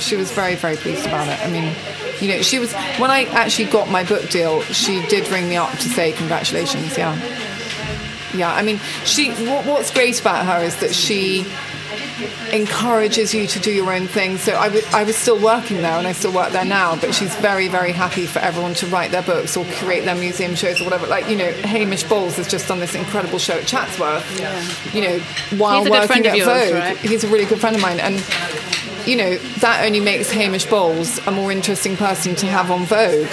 She 0.00 0.16
was 0.16 0.32
very, 0.32 0.56
very 0.56 0.74
pleased 0.74 1.06
about 1.06 1.28
it. 1.28 1.38
I 1.46 1.48
mean, 1.48 1.72
you 2.20 2.26
know, 2.34 2.42
she 2.42 2.58
was 2.58 2.72
when 2.98 3.12
I 3.12 3.26
actually 3.26 3.66
got 3.70 3.88
my 3.88 4.02
book 4.02 4.28
deal. 4.30 4.62
She 4.62 5.06
did 5.06 5.28
ring 5.30 5.48
me 5.48 5.54
up 5.56 5.70
to 5.70 5.88
say 5.88 6.10
congratulations. 6.10 6.98
Yeah, 6.98 7.14
yeah. 8.34 8.52
I 8.52 8.62
mean, 8.62 8.80
she. 9.04 9.30
What, 9.46 9.64
what's 9.64 9.92
great 9.92 10.20
about 10.20 10.44
her 10.44 10.64
is 10.64 10.74
that 10.80 10.92
she 10.92 11.46
encourages 12.52 13.34
you 13.34 13.46
to 13.46 13.58
do 13.60 13.70
your 13.70 13.92
own 13.92 14.06
thing. 14.06 14.36
So 14.38 14.56
I, 14.56 14.64
w- 14.68 14.84
I 14.92 15.04
was 15.04 15.16
still 15.16 15.38
working 15.40 15.78
there 15.78 15.92
and 15.92 16.06
I 16.06 16.12
still 16.12 16.32
work 16.32 16.52
there 16.52 16.64
now, 16.64 16.96
but 16.96 17.14
she's 17.14 17.34
very, 17.36 17.68
very 17.68 17.92
happy 17.92 18.26
for 18.26 18.38
everyone 18.40 18.74
to 18.74 18.86
write 18.86 19.10
their 19.10 19.22
books 19.22 19.56
or 19.56 19.64
create 19.74 20.04
their 20.04 20.14
museum 20.14 20.54
shows 20.54 20.80
or 20.80 20.84
whatever. 20.84 21.06
Like, 21.06 21.28
you 21.28 21.36
know, 21.36 21.50
Hamish 21.52 22.04
Bowles 22.04 22.36
has 22.36 22.48
just 22.48 22.68
done 22.68 22.80
this 22.80 22.94
incredible 22.94 23.38
show 23.38 23.58
at 23.58 23.66
Chatsworth, 23.66 24.24
you 24.94 25.02
know, 25.02 25.18
while 25.58 25.78
He's 25.78 25.86
a 25.86 25.90
good 25.90 26.08
working 26.08 26.26
at 26.26 26.36
yours, 26.36 26.48
Vogue. 26.70 26.74
right? 26.74 26.96
He's 26.98 27.24
a 27.24 27.28
really 27.28 27.44
good 27.46 27.60
friend 27.60 27.76
of 27.76 27.82
mine. 27.82 28.00
And, 28.00 28.16
you 29.06 29.16
know, 29.16 29.36
that 29.60 29.84
only 29.86 30.00
makes 30.00 30.30
Hamish 30.30 30.66
Bowles 30.66 31.18
a 31.26 31.30
more 31.30 31.50
interesting 31.52 31.96
person 31.96 32.34
to 32.36 32.46
have 32.46 32.70
on 32.70 32.84
Vogue. 32.84 33.28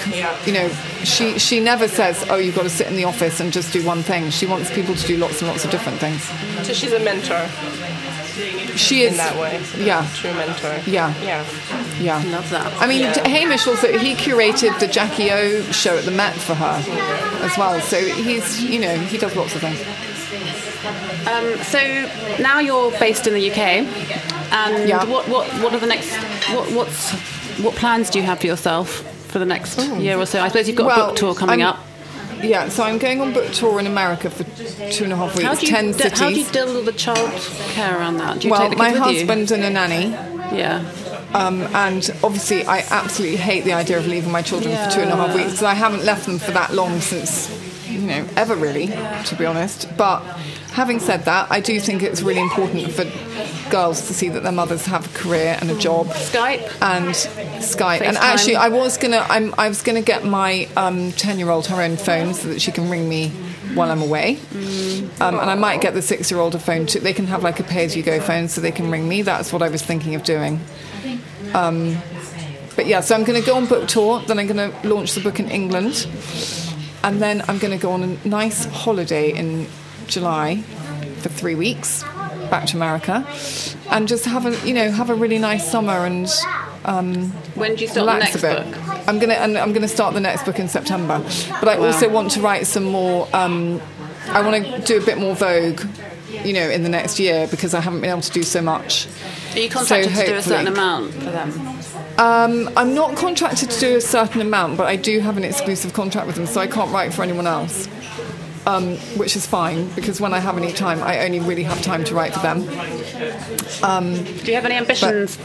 You 0.46 0.54
know, 0.54 0.70
she, 1.04 1.38
she 1.40 1.60
never 1.60 1.88
says, 1.88 2.26
oh, 2.30 2.38
you've 2.38 2.56
got 2.56 2.64
to 2.64 2.70
sit 2.70 2.88
in 2.88 2.96
the 2.96 3.04
office 3.04 3.40
and 3.40 3.52
just 3.52 3.74
do 3.74 3.86
one 3.86 4.02
thing. 4.04 4.30
She 4.30 4.46
wants 4.46 4.74
people 4.74 4.96
to 4.96 5.08
do 5.08 5.18
lots 5.18 5.42
and 5.42 5.50
lots 5.50 5.66
of 5.66 5.72
different 5.72 6.00
things. 6.00 6.24
So 6.66 6.74
she's 6.74 6.94
a 6.94 7.00
mentor. 7.00 7.48
She 8.76 9.02
is 9.04 9.12
in 9.12 9.18
that 9.18 9.36
way. 9.40 9.62
Yeah, 9.78 10.08
True 10.16 10.34
mentor. 10.34 10.80
Yeah. 10.90 11.14
Yeah. 11.24 11.46
yeah. 12.00 12.24
Love 12.32 12.50
that. 12.52 12.74
I 12.82 12.88
mean, 12.88 13.02
Yeah. 13.02 13.28
Hamish 13.28 13.68
also 13.68 13.98
he 13.98 14.14
curated 14.16 14.78
the 14.80 14.88
Jackie 14.88 15.32
O 15.32 15.62
show 15.72 15.98
at 15.98 16.04
the 16.06 16.12
Met 16.12 16.34
for 16.36 16.54
her 16.56 16.82
as 17.46 17.58
well. 17.58 17.80
So 17.82 18.00
he's 18.00 18.62
you 18.64 18.80
know 18.80 18.96
he 18.98 19.18
does 19.18 19.36
lots 19.36 19.56
of 19.56 19.62
things. 19.62 19.80
Um, 21.28 21.58
so 21.64 21.80
now 22.42 22.60
you're 22.60 22.92
based 23.00 23.26
in 23.28 23.34
the 23.34 23.50
UK, 23.52 23.58
and 24.52 24.88
Yeah. 24.88 25.04
what, 25.06 25.28
what, 25.28 25.48
what 25.62 25.74
are 25.74 25.80
the 25.80 25.88
next? 25.88 26.14
What, 26.54 26.72
what's 26.72 27.12
what 27.60 27.74
plans 27.76 28.10
do 28.10 28.20
you 28.20 28.26
have 28.26 28.40
for 28.40 28.48
yourself 28.48 28.90
for 29.32 29.40
the 29.40 29.46
next 29.46 29.80
year 30.00 30.18
or 30.20 30.26
so? 30.26 30.40
I 30.42 30.50
suppose 30.50 30.68
you've 30.68 30.78
got 30.78 30.92
a 30.92 31.06
book 31.08 31.16
tour 31.16 31.34
coming 31.34 31.64
I'm- 31.64 31.74
up. 31.76 31.85
Yeah, 32.50 32.70
so 32.70 32.84
I'm 32.84 32.98
going 32.98 33.22
on 33.22 33.34
book 33.34 33.52
tour 33.52 33.80
in 33.80 33.88
America 33.88 34.30
for 34.30 34.44
two 34.92 35.04
and 35.04 35.14
a 35.14 35.16
half 35.16 35.36
weeks, 35.36 35.48
How 35.48 35.56
do 35.56 35.66
you 35.66 35.72
ten 35.72 35.94
cities. 35.94 36.20
how 36.20 36.30
do 36.30 36.40
you 36.40 36.46
deal 36.52 36.74
with 36.74 36.86
the 36.86 36.94
child 36.94 37.32
care 37.74 37.98
around 37.98 38.18
that? 38.18 38.40
Do 38.40 38.48
you 38.48 38.52
well, 38.52 38.62
take 38.62 38.72
the 38.72 38.78
my 38.78 38.90
husband 38.92 39.52
and 39.52 39.64
a 39.64 39.70
nanny. 39.70 40.10
Yeah. 40.56 40.86
um, 41.34 41.62
and 41.74 42.10
obviously 42.24 42.66
I 42.66 42.80
absolutely 42.90 43.38
hate 43.38 43.64
the 43.64 43.74
idea 43.74 43.98
of 43.98 44.08
leaving 44.08 44.32
my 44.32 44.42
children 44.42 44.76
for 44.76 44.92
two 44.92 45.02
and 45.02 45.12
a 45.12 45.16
half 45.16 45.36
weeks 45.36 45.52
because 45.52 45.64
I 45.64 45.74
haven't 45.74 46.04
left 46.06 46.26
them 46.26 46.38
for 46.38 46.52
that 46.52 46.74
long 46.74 47.00
since, 47.02 47.50
you 47.90 48.00
know, 48.00 48.28
ever 48.36 48.56
really, 48.56 48.88
to 48.88 49.36
be 49.38 49.46
honest. 49.46 49.90
But 49.98 50.22
having 50.76 51.00
said 51.00 51.24
that, 51.24 51.48
I 51.50 51.62
do 51.62 51.80
think 51.80 52.04
it's 52.04 52.22
really 52.22 52.42
important 52.42 52.92
for 52.92 53.06
girls 53.72 54.08
to 54.08 54.14
see 54.14 54.28
that 54.30 54.44
their 54.44 54.52
mothers 54.52 54.86
have 54.86 55.06
a 55.06 55.18
career 55.18 55.58
and 55.62 55.72
a 55.72 55.78
job. 55.78 56.08
Skype. 56.08 56.64
and 56.82 57.16
Skype. 57.64 58.02
And 58.02 58.18
actually, 58.18 58.58
I 58.58 58.68
was 58.68 58.98
gonna, 58.98 59.26
I'm, 59.30 59.56
I 59.58 59.70
was 59.70 59.82
gonna 59.82 60.02
get 60.02 60.26
my 60.26 60.66
ten-year-old 61.16 61.68
her 61.68 61.82
own 61.82 61.96
phone 61.96 62.34
so 62.34 62.50
that 62.50 62.62
she 62.62 62.72
can 62.74 62.90
ring 62.90 63.08
me 63.08 63.30
while 63.74 63.90
I'm 63.90 64.02
away. 64.02 64.38
Um, 65.22 65.40
and 65.40 65.50
I 65.50 65.56
might 65.56 65.80
get 65.80 65.94
the 65.94 66.02
six-year-old 66.02 66.56
a 66.56 66.60
phone 66.60 66.86
too. 66.88 67.00
They 67.00 67.14
can 67.14 67.28
have 67.28 67.42
like 67.42 67.60
a 67.62 67.64
pay-as-you-go 67.64 68.20
phone 68.20 68.50
so 68.50 68.60
they 68.60 68.72
can 68.72 68.92
ring 68.92 69.08
me. 69.08 69.22
That's 69.22 69.54
what 69.54 69.62
I 69.62 69.70
was 69.70 69.82
thinking 69.82 70.14
of 70.16 70.24
doing. 70.24 70.60
Um, 71.54 71.98
but 72.76 72.86
yeah, 72.86 73.00
so 73.00 73.16
I'm 73.16 73.24
going 73.24 73.40
to 73.42 73.46
go 73.46 73.56
on 73.56 73.66
book 73.66 73.88
tour. 73.88 74.22
Then 74.28 74.40
I'm 74.40 74.48
going 74.48 74.72
to 74.72 74.88
launch 74.88 75.14
the 75.14 75.22
book 75.22 75.40
in 75.40 75.50
England, 75.50 76.06
and 77.02 77.22
then 77.22 77.42
I'm 77.48 77.58
going 77.60 77.72
to 77.72 77.82
go 77.82 77.92
on 77.92 78.04
a 78.04 78.28
nice 78.28 78.66
holiday 78.66 79.32
in 79.32 79.68
July 80.08 80.58
for 81.22 81.30
three 81.30 81.56
weeks 81.56 82.04
back 82.50 82.68
to 82.68 82.78
America, 82.78 83.26
and 83.90 84.08
just 84.08 84.26
have 84.26 84.46
a 84.46 84.68
you 84.68 84.74
know 84.74 84.92
have 84.92 85.10
a 85.10 85.16
really 85.16 85.40
nice 85.40 85.70
summer 85.70 86.06
and 86.06 86.30
When 87.56 87.76
do 87.76 87.82
you 87.82 87.88
start 87.88 87.94
the 87.94 88.02
relax 88.02 88.20
next 88.22 88.36
a 88.36 88.42
bit. 88.42 88.72
book? 88.72 89.08
I'm 89.08 89.20
gonna 89.20 89.34
and 89.36 89.58
I'm 89.58 89.74
gonna 89.74 89.88
start 89.88 90.14
the 90.14 90.20
next 90.20 90.46
book 90.46 90.60
in 90.60 90.68
September, 90.68 91.24
but 91.62 91.68
I 91.68 91.78
also 91.78 92.10
want 92.10 92.32
to 92.32 92.42
write 92.42 92.68
some 92.68 92.84
more. 92.86 93.28
Um, 93.34 93.82
I 94.30 94.42
want 94.42 94.66
to 94.66 94.82
do 94.82 94.98
a 95.02 95.06
bit 95.06 95.18
more 95.20 95.36
Vogue, 95.36 95.82
you 96.44 96.54
know, 96.54 96.68
in 96.70 96.82
the 96.84 96.90
next 96.90 97.20
year 97.20 97.48
because 97.48 97.74
I 97.76 97.80
haven't 97.82 98.02
been 98.02 98.10
able 98.10 98.22
to 98.22 98.32
do 98.32 98.42
so 98.44 98.62
much. 98.62 99.08
Are 99.54 99.60
you 99.60 99.70
contracted 99.70 100.16
So 100.16 100.22
to 100.24 100.28
do 100.28 100.36
a 100.36 100.42
certain 100.42 100.68
amount 100.68 101.14
for 101.14 101.20
them? 101.32 101.52
Um, 102.18 102.70
I'm 102.78 102.94
not 102.96 103.16
contracted 103.18 103.70
to 103.70 103.80
do 103.80 103.98
a 103.98 104.02
certain 104.02 104.42
amount, 104.42 104.78
but 104.78 104.88
I 104.88 104.96
do 104.96 105.20
have 105.20 105.38
an 105.38 105.44
exclusive 105.44 105.94
contract 105.94 106.28
with 106.28 106.36
them, 106.38 106.46
so 106.48 106.60
I 106.62 106.68
can't 106.68 106.92
write 106.92 107.14
for 107.14 107.24
anyone 107.24 107.46
else. 107.46 107.88
Um, 108.68 108.98
which 109.18 109.36
is 109.36 109.46
fine 109.46 109.90
because 109.90 110.20
when 110.20 110.34
I 110.34 110.40
have 110.40 110.58
any 110.58 110.72
time, 110.74 111.02
I 111.04 111.20
only 111.26 111.40
really 111.40 111.62
have 111.64 111.82
time 111.84 112.04
to 112.06 112.16
write 112.16 112.34
for 112.34 112.40
them. 112.40 112.62
Do 112.62 114.52
you 114.52 114.56
have 114.56 114.66
any 114.66 114.76
ambitions 114.76 115.38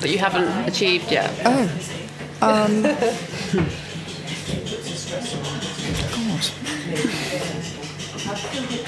that 0.00 0.10
you 0.10 0.18
haven't 0.18 0.68
achieved 0.68 1.10
yet? 1.10 1.30
Oh, 1.46 1.70
um, 2.42 2.82
God, 2.82 2.98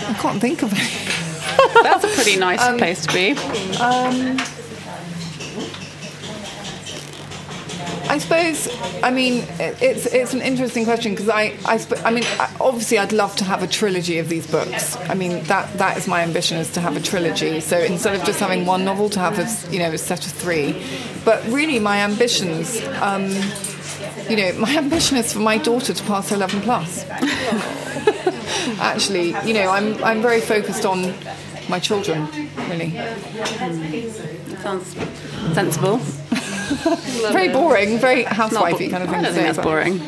I 0.08 0.14
can't 0.20 0.40
think 0.40 0.62
of 0.62 0.72
any. 0.72 1.82
That's 1.82 2.04
a 2.04 2.08
pretty 2.08 2.36
nice 2.36 2.62
Um, 2.62 2.78
place 2.78 3.06
to 3.06 3.12
be. 3.12 3.34
I 8.10 8.18
suppose. 8.18 8.68
I 9.04 9.10
mean, 9.12 9.44
it's 9.60 10.06
it's 10.06 10.34
an 10.34 10.42
interesting 10.42 10.84
question 10.84 11.12
because 11.12 11.28
I 11.28 11.56
I, 11.64 11.76
sp- 11.78 12.02
I 12.04 12.10
mean, 12.10 12.24
obviously, 12.60 12.98
I'd 12.98 13.12
love 13.12 13.36
to 13.36 13.44
have 13.44 13.62
a 13.62 13.68
trilogy 13.68 14.18
of 14.18 14.28
these 14.28 14.48
books. 14.48 14.96
I 15.08 15.14
mean, 15.14 15.44
that 15.44 15.72
that 15.78 15.96
is 15.96 16.08
my 16.08 16.22
ambition 16.22 16.58
is 16.58 16.72
to 16.72 16.80
have 16.80 16.96
a 16.96 17.00
trilogy. 17.00 17.60
So 17.60 17.78
instead 17.78 18.16
of 18.16 18.24
just 18.24 18.40
having 18.40 18.66
one 18.66 18.84
novel, 18.84 19.10
to 19.10 19.20
have 19.20 19.38
a 19.38 19.46
you 19.72 19.78
know 19.78 19.92
a 19.92 19.98
set 19.98 20.26
of 20.26 20.32
three. 20.32 20.84
But 21.24 21.46
really, 21.46 21.78
my 21.78 21.98
ambitions. 21.98 22.82
Um, 23.00 23.30
you 24.28 24.36
know, 24.36 24.52
my 24.54 24.76
ambition 24.84 25.16
is 25.16 25.32
for 25.32 25.38
my 25.38 25.58
daughter 25.58 25.92
to 25.94 26.02
pass 26.04 26.32
11 26.32 26.62
plus. 26.62 27.04
Actually, 28.80 29.36
you 29.44 29.54
know, 29.54 29.68
I'm 29.70 30.02
I'm 30.02 30.20
very 30.20 30.40
focused 30.40 30.84
on 30.84 31.14
my 31.68 31.78
children, 31.78 32.26
really. 32.68 32.90
Sounds 34.62 34.96
sensible. 35.54 36.00
Very 37.32 37.48
boring, 37.48 37.98
very 37.98 38.24
housewifey 38.24 38.90
kind 38.90 39.02
of 39.02 39.08
thing 39.10 39.18
I 39.18 39.22
don't 39.22 39.34
think 39.34 39.46
that's 39.46 39.58
boring. 39.58 39.98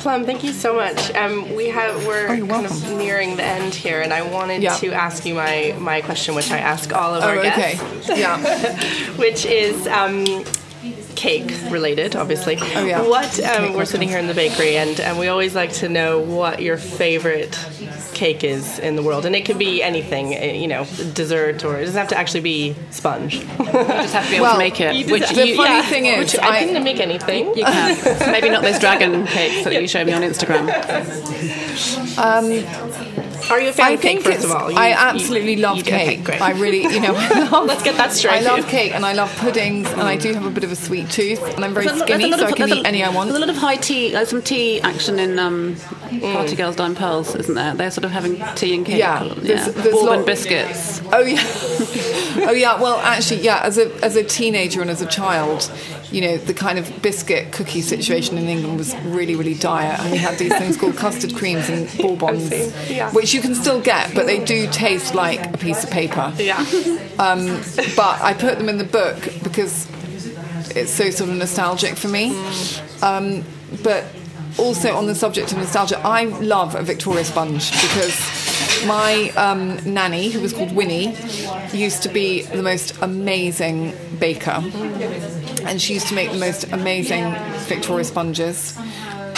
Plum, 0.00 0.24
thank 0.24 0.44
you 0.44 0.52
so 0.52 0.74
much. 0.74 1.12
Um, 1.14 1.54
we 1.56 1.68
have 1.68 2.06
we're 2.06 2.28
Oh, 2.28 2.32
you're 2.32 2.46
kind 2.46 2.66
of 2.66 2.90
nearing 2.92 3.36
the 3.36 3.42
end 3.44 3.74
here, 3.74 4.00
and 4.00 4.12
I 4.12 4.22
wanted 4.22 4.62
Yeah. 4.62 4.74
to 4.76 4.92
ask 4.92 5.24
you 5.26 5.34
my 5.34 5.74
my 5.78 6.00
question, 6.00 6.34
which 6.34 6.50
I 6.50 6.58
ask 6.58 6.92
all 6.94 7.14
of 7.14 7.24
Oh, 7.24 7.28
our 7.28 7.36
okay. 7.38 7.76
guests, 7.78 8.08
Yeah. 8.16 8.38
which 9.16 9.44
is. 9.44 9.86
Um, 9.88 10.44
Cake 11.18 11.52
related, 11.68 12.14
obviously. 12.14 12.56
Oh, 12.60 12.84
yeah. 12.86 13.02
What 13.02 13.40
um, 13.44 13.74
we're 13.74 13.86
sitting 13.86 14.08
here 14.08 14.18
in 14.20 14.28
the 14.28 14.34
bakery, 14.34 14.76
and, 14.76 15.00
and 15.00 15.18
we 15.18 15.26
always 15.26 15.52
like 15.52 15.72
to 15.74 15.88
know 15.88 16.20
what 16.20 16.62
your 16.62 16.76
favorite 16.76 17.58
cake 18.14 18.44
is 18.44 18.78
in 18.78 18.94
the 18.94 19.02
world, 19.02 19.26
and 19.26 19.34
it 19.34 19.44
could 19.44 19.58
be 19.58 19.82
anything, 19.82 20.32
eh, 20.34 20.52
you 20.52 20.68
know, 20.68 20.84
dessert, 21.14 21.64
or 21.64 21.76
it 21.76 21.86
doesn't 21.86 21.98
have 21.98 22.06
to 22.10 22.16
actually 22.16 22.42
be 22.42 22.76
sponge. 22.90 23.34
You 23.34 23.40
just 23.46 24.14
have 24.14 24.24
to 24.26 24.30
be 24.30 24.36
able 24.36 24.44
Well, 24.44 24.52
to 24.54 24.58
make 24.58 24.80
it. 24.80 24.94
You 24.94 25.10
which 25.12 25.28
the 25.28 25.44
you, 25.48 25.56
funny 25.56 25.74
yeah, 25.74 25.82
thing 25.82 26.06
is, 26.06 26.18
which 26.34 26.40
I, 26.40 26.58
I- 26.58 26.64
didn't 26.66 26.84
make 26.84 27.00
anything. 27.00 27.48
you 27.56 27.64
can. 27.64 28.30
Maybe 28.30 28.48
not 28.48 28.62
those 28.62 28.78
dragon 28.78 29.26
cakes 29.26 29.64
that 29.64 29.74
you 29.80 29.88
showed 29.88 30.06
me 30.06 30.12
on 30.12 30.22
Instagram. 30.22 30.68
Are 33.50 33.60
you 33.60 33.68
a 33.70 33.72
fan 33.72 33.86
I 33.86 33.90
of 33.92 34.00
cake, 34.00 34.22
think 34.22 34.24
first 34.24 34.36
it's, 34.36 34.44
of 34.44 34.50
all? 34.52 34.70
You- 34.70 34.76
I 34.76 34.88
you- 34.88 34.94
absolutely 34.96 35.56
love 35.56 35.76
you 35.78 35.82
do- 35.84 35.94
okay, 35.94 36.16
cake. 36.16 36.40
I 36.40 36.50
really, 36.52 36.82
you 36.82 37.00
know, 37.00 37.14
I 37.16 37.48
love, 37.50 37.66
Let's 37.66 37.82
get 37.82 37.96
that 37.96 38.12
straight. 38.12 38.34
I 38.34 38.40
love 38.40 38.66
cake 38.68 38.94
and 38.94 39.04
I 39.06 39.12
love 39.12 39.34
puddings 39.36 39.88
and 39.92 40.02
I 40.02 40.16
do 40.16 40.32
have 40.34 40.44
a 40.44 40.50
bit 40.50 40.64
of 40.64 40.72
a 40.72 40.76
sweet 40.76 41.08
tooth 41.10 41.42
and 41.54 41.64
I'm 41.64 41.72
very 41.74 41.86
There's 41.86 42.00
skinny, 42.00 42.30
there's 42.30 42.40
a 42.40 42.44
lot 42.44 42.50
so 42.50 42.54
I 42.54 42.66
can 42.66 42.68
eat 42.78 42.84
a- 42.84 42.88
any 42.88 43.02
I 43.04 43.10
want. 43.10 43.28
There's 43.30 43.36
a 43.42 43.46
lot 43.46 43.50
of 43.50 43.56
high 43.56 43.76
tea, 43.76 44.10
there's 44.12 44.28
some 44.28 44.42
tea 44.42 44.80
action 44.82 45.18
in 45.18 45.38
um, 45.38 45.76
Party 46.20 46.56
Girls 46.56 46.76
Die 46.76 46.86
in 46.86 46.94
Pearls, 46.94 47.34
isn't 47.34 47.54
there? 47.54 47.74
They're 47.74 47.90
sort 47.90 48.04
of 48.04 48.10
having 48.10 48.36
tea 48.54 48.74
and 48.74 48.84
cake. 48.84 48.98
Yeah, 48.98 49.22
there's- 49.38 49.72
there's 49.72 49.94
Bourbon 49.94 50.06
lot- 50.18 50.26
biscuits. 50.26 51.00
Oh 51.12 51.20
yeah, 51.20 51.42
oh 52.48 52.52
yeah. 52.52 52.80
Well, 52.80 52.98
actually, 52.98 53.40
yeah. 53.42 53.60
As 53.62 53.78
a 53.78 53.92
as 54.04 54.16
a 54.16 54.22
teenager 54.24 54.80
and 54.82 54.90
as 54.90 55.00
a 55.00 55.06
child, 55.06 55.70
you 56.10 56.20
know, 56.22 56.36
the 56.38 56.54
kind 56.54 56.78
of 56.78 57.02
biscuit 57.02 57.52
cookie 57.52 57.82
situation 57.82 58.38
in 58.38 58.46
England 58.48 58.78
was 58.78 58.96
really 59.04 59.36
really 59.36 59.54
dire, 59.54 59.96
and 60.00 60.10
we 60.12 60.18
had 60.18 60.38
these 60.38 60.56
things 60.56 60.76
called 60.76 60.96
custard 60.96 61.34
creams 61.34 61.68
and 61.68 61.86
bourbons, 61.98 62.50
Yeah. 62.90 63.10
which 63.12 63.34
you 63.34 63.40
can 63.40 63.54
still 63.54 63.80
get, 63.80 64.14
but 64.14 64.26
they 64.26 64.42
do 64.44 64.68
taste 64.70 65.14
like 65.14 65.54
a 65.54 65.58
piece 65.58 65.84
of 65.84 65.90
paper. 65.90 66.32
Yeah. 66.38 66.58
Um, 67.18 67.60
but 67.96 68.20
I 68.22 68.34
put 68.38 68.58
them 68.58 68.68
in 68.68 68.78
the 68.78 68.84
book 68.84 69.16
because 69.42 69.86
it's 70.76 70.90
so 70.92 71.10
sort 71.10 71.30
of 71.30 71.36
nostalgic 71.36 71.96
for 71.96 72.08
me. 72.08 72.36
Um, 73.02 73.44
but 73.82 74.04
also 74.58 74.94
on 74.96 75.06
the 75.06 75.14
subject 75.14 75.52
of 75.52 75.58
nostalgia, 75.58 75.98
I 76.00 76.24
love 76.24 76.74
a 76.74 76.82
Victoria 76.82 77.24
sponge 77.24 77.70
because 77.70 78.16
my 78.86 79.30
um, 79.36 79.78
nanny, 79.92 80.30
who 80.30 80.40
was 80.40 80.52
called 80.52 80.74
Winnie, 80.74 81.14
used 81.72 82.02
to 82.04 82.08
be 82.08 82.42
the 82.42 82.62
most 82.62 83.00
amazing 83.02 83.92
baker, 84.18 84.60
and 85.60 85.80
she 85.80 85.94
used 85.94 86.08
to 86.08 86.14
make 86.14 86.30
the 86.30 86.38
most 86.38 86.64
amazing 86.72 87.34
Victoria 87.66 88.04
sponges. 88.04 88.76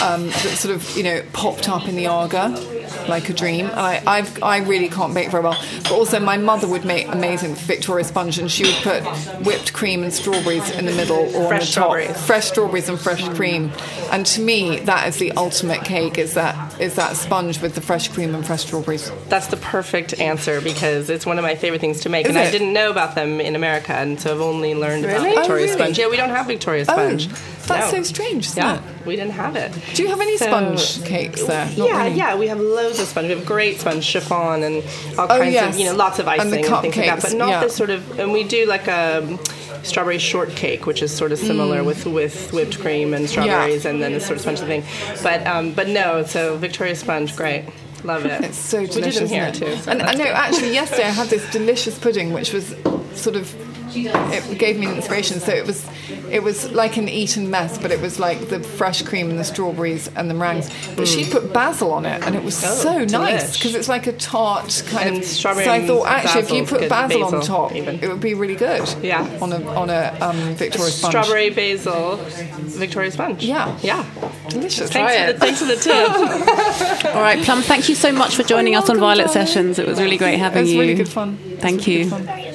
Um, 0.02 0.28
that 0.28 0.56
sort 0.56 0.74
of, 0.74 0.96
you 0.96 1.02
know, 1.02 1.22
popped 1.32 1.68
up 1.68 1.86
in 1.86 1.94
the 1.94 2.06
Aga 2.06 2.79
like 3.08 3.28
a 3.28 3.32
dream. 3.32 3.66
And 3.66 3.78
I, 3.78 4.02
I've, 4.06 4.42
I 4.42 4.58
really 4.58 4.88
can't 4.88 5.14
bake 5.14 5.30
very 5.30 5.42
well. 5.42 5.58
But 5.82 5.92
also, 5.92 6.20
my 6.20 6.36
mother 6.36 6.68
would 6.68 6.84
make 6.84 7.08
amazing 7.08 7.54
Victoria 7.54 8.04
sponge, 8.04 8.38
and 8.38 8.50
she 8.50 8.64
would 8.64 8.74
put 8.76 9.02
whipped 9.46 9.72
cream 9.72 10.02
and 10.02 10.12
strawberries 10.12 10.70
in 10.70 10.86
the 10.86 10.92
middle 10.92 11.18
or 11.36 11.48
Fresh 11.48 11.50
on 11.50 11.50
the 11.50 11.58
top. 11.58 11.66
strawberries. 11.66 12.26
Fresh 12.26 12.46
strawberries 12.48 12.88
and 12.88 12.98
fresh 13.00 13.28
cream. 13.30 13.72
And 14.10 14.24
to 14.26 14.40
me, 14.40 14.80
that 14.80 15.08
is 15.08 15.16
the 15.18 15.32
ultimate 15.32 15.84
cake. 15.84 16.18
Is 16.18 16.34
that 16.34 16.80
is 16.80 16.94
that 16.96 17.16
sponge 17.16 17.60
with 17.60 17.74
the 17.74 17.80
fresh 17.80 18.08
cream 18.08 18.34
and 18.34 18.46
fresh 18.46 18.64
strawberries? 18.64 19.10
That's 19.28 19.46
the 19.48 19.56
perfect 19.56 20.18
answer 20.20 20.60
because 20.60 21.10
it's 21.10 21.26
one 21.26 21.38
of 21.38 21.42
my 21.42 21.54
favorite 21.54 21.80
things 21.80 22.00
to 22.00 22.08
make, 22.08 22.26
Is 22.26 22.30
and 22.30 22.38
I 22.38 22.50
didn't 22.50 22.72
know 22.72 22.90
about 22.90 23.14
them 23.14 23.40
in 23.40 23.54
America, 23.56 23.92
and 23.94 24.20
so 24.20 24.32
I've 24.34 24.40
only 24.40 24.74
learned 24.74 25.04
Really? 25.04 25.32
about 25.32 25.36
Oh, 25.38 25.40
Victoria 25.40 25.64
really? 25.66 25.76
sponge. 25.78 25.98
Yeah, 25.98 26.08
we 26.08 26.16
don't 26.16 26.30
have 26.30 26.46
Victoria 26.46 26.84
oh. 26.88 26.92
sponge. 26.92 27.28
Oh, 27.30 27.34
that's 27.70 27.92
No. 27.92 27.98
so 27.98 28.02
strange, 28.04 28.46
isn't 28.46 28.62
Yeah, 28.62 28.76
it? 28.76 29.06
we 29.06 29.16
didn't 29.16 29.32
have 29.32 29.56
it. 29.56 29.72
Do 29.94 30.02
you 30.02 30.08
have 30.08 30.20
any 30.20 30.36
So- 30.36 30.46
sponge 30.46 31.04
cakes 31.04 31.42
there? 31.44 31.66
Not 31.76 31.88
yeah, 31.88 32.04
really. 32.04 32.16
yeah, 32.16 32.36
we 32.36 32.48
have 32.48 32.60
loads 32.60 33.00
of 33.00 33.06
sponge. 33.06 33.28
We 33.28 33.34
have 33.34 33.46
great 33.46 33.80
sponge 33.80 34.04
chiffon 34.04 34.62
and 34.62 34.82
all 35.18 35.26
Oh, 35.30 35.38
kinds 35.38 35.52
yes. 35.54 35.74
of, 35.74 35.80
you 35.80 35.86
know, 35.86 35.94
lots 35.94 36.18
of 36.18 36.26
And 36.28 36.40
icing 36.40 36.50
the 36.50 36.56
and, 36.58 36.82
things 36.82 36.96
like 36.96 37.06
that. 37.06 37.22
But 37.22 37.34
not 37.34 37.48
yeah. 37.48 37.60
this 37.60 37.74
sort 37.74 37.90
of, 37.90 38.18
and 38.20 38.32
we 38.32 38.44
do 38.44 38.66
like 38.66 38.86
a 38.88 39.38
strawberry 39.82 40.18
shortcake, 40.18 40.84
which 40.86 41.02
is 41.02 41.10
sort 41.16 41.32
of 41.32 41.38
similar 41.38 41.82
with 41.82 42.04
with 42.06 42.52
whipped 42.52 42.78
cream 42.80 43.14
and 43.14 43.28
strawberries, 43.30 43.86
and 43.86 44.02
then 44.02 44.12
this 44.12 44.26
sort 44.26 44.36
of 44.36 44.42
spongy 44.42 44.62
thing. 44.64 44.84
But 45.22 45.46
um, 45.46 45.72
but 45.72 45.88
no, 45.88 46.22
so 46.24 46.56
Victoria 46.58 46.94
sponge, 46.94 47.34
great. 47.34 47.64
Love 48.04 48.24
it. 48.24 48.42
It's 48.44 48.56
so 48.58 48.80
We 48.80 48.86
did 48.86 48.94
delicious. 48.94 49.18
them 49.20 49.28
here 49.28 49.52
too. 49.52 49.76
so 49.76 49.90
and 49.90 50.00
I 50.02 50.14
know 50.14 50.24
actually 50.24 50.72
yesterday 50.72 51.04
I 51.04 51.10
had 51.10 51.28
this 51.28 51.44
delicious 51.50 51.98
pudding 51.98 52.32
which 52.32 52.50
was 52.52 52.74
sort 53.14 53.36
of 53.36 53.54
it 53.92 54.58
gave 54.58 54.78
me 54.78 54.86
an 54.86 54.94
inspiration. 54.94 55.40
So 55.40 55.52
it 55.52 55.66
was 55.66 55.84
it 56.30 56.44
was 56.44 56.70
like 56.70 56.96
an 56.96 57.08
Eton 57.08 57.50
mess, 57.50 57.76
but 57.76 57.90
it 57.90 58.00
was 58.00 58.20
like 58.20 58.48
the 58.48 58.60
fresh 58.60 59.02
cream 59.02 59.30
and 59.30 59.38
the 59.38 59.42
strawberries 59.44 60.08
and 60.14 60.30
the 60.30 60.34
meringues. 60.34 60.70
But 60.96 61.08
she 61.08 61.28
put 61.28 61.52
basil 61.52 61.92
on 61.92 62.06
it, 62.06 62.22
and 62.24 62.36
it 62.36 62.44
was 62.44 62.62
Oh, 62.64 62.74
so 62.74 63.04
nice 63.04 63.56
because 63.56 63.74
it's 63.74 63.88
like 63.88 64.06
a 64.06 64.12
tart 64.12 64.84
kind 64.86 65.08
And 65.08 65.18
of. 65.18 65.24
strawberry 65.24 65.64
so 65.64 65.72
I 65.72 65.86
thought 65.86 66.06
actually 66.06 66.42
if 66.42 66.50
you 66.52 66.64
put 66.66 66.80
good. 66.80 66.88
basil, 66.88 67.24
on 67.24 67.30
Basil, 67.32 67.46
top, 67.68 67.74
even. 67.74 67.98
it 68.00 68.08
would 68.08 68.20
be 68.20 68.34
really 68.34 68.54
good. 68.54 68.88
Yeah. 69.02 69.22
On 69.42 69.52
a 69.52 69.60
on 69.74 69.90
a 69.90 70.16
um, 70.20 70.36
Victoria 70.54 70.92
sponge. 70.92 71.10
Strawberry 71.12 71.50
basil 71.50 72.16
Victoria 72.16 73.10
sponge. 73.10 73.44
Yeah. 73.44 73.76
Yeah. 73.82 74.04
delicious. 74.50 74.90
Thanks 74.90 75.14
for, 75.16 75.20
it. 75.30 75.32
the, 75.32 75.40
thanks 75.40 75.58
for 75.60 75.66
the 75.66 75.76
tip. 75.76 77.04
All 77.14 77.20
right, 77.22 77.42
Plum, 77.44 77.62
thank 77.62 77.88
you 77.88 77.94
so 77.96 78.12
much 78.12 78.36
for 78.36 78.42
joining 78.44 78.76
us 78.76 78.88
on 78.88 78.98
Violet 78.98 79.26
darling. 79.26 79.46
Sessions. 79.46 79.78
It 79.80 79.86
was 79.88 80.00
really 80.00 80.16
great 80.16 80.34
It 80.34 80.38
having 80.40 80.62
was 80.62 80.72
you. 80.72 80.80
really 80.80 80.94
good 80.94 81.08
fun. 81.08 81.36
Thank 81.58 81.86
you. 81.88 82.08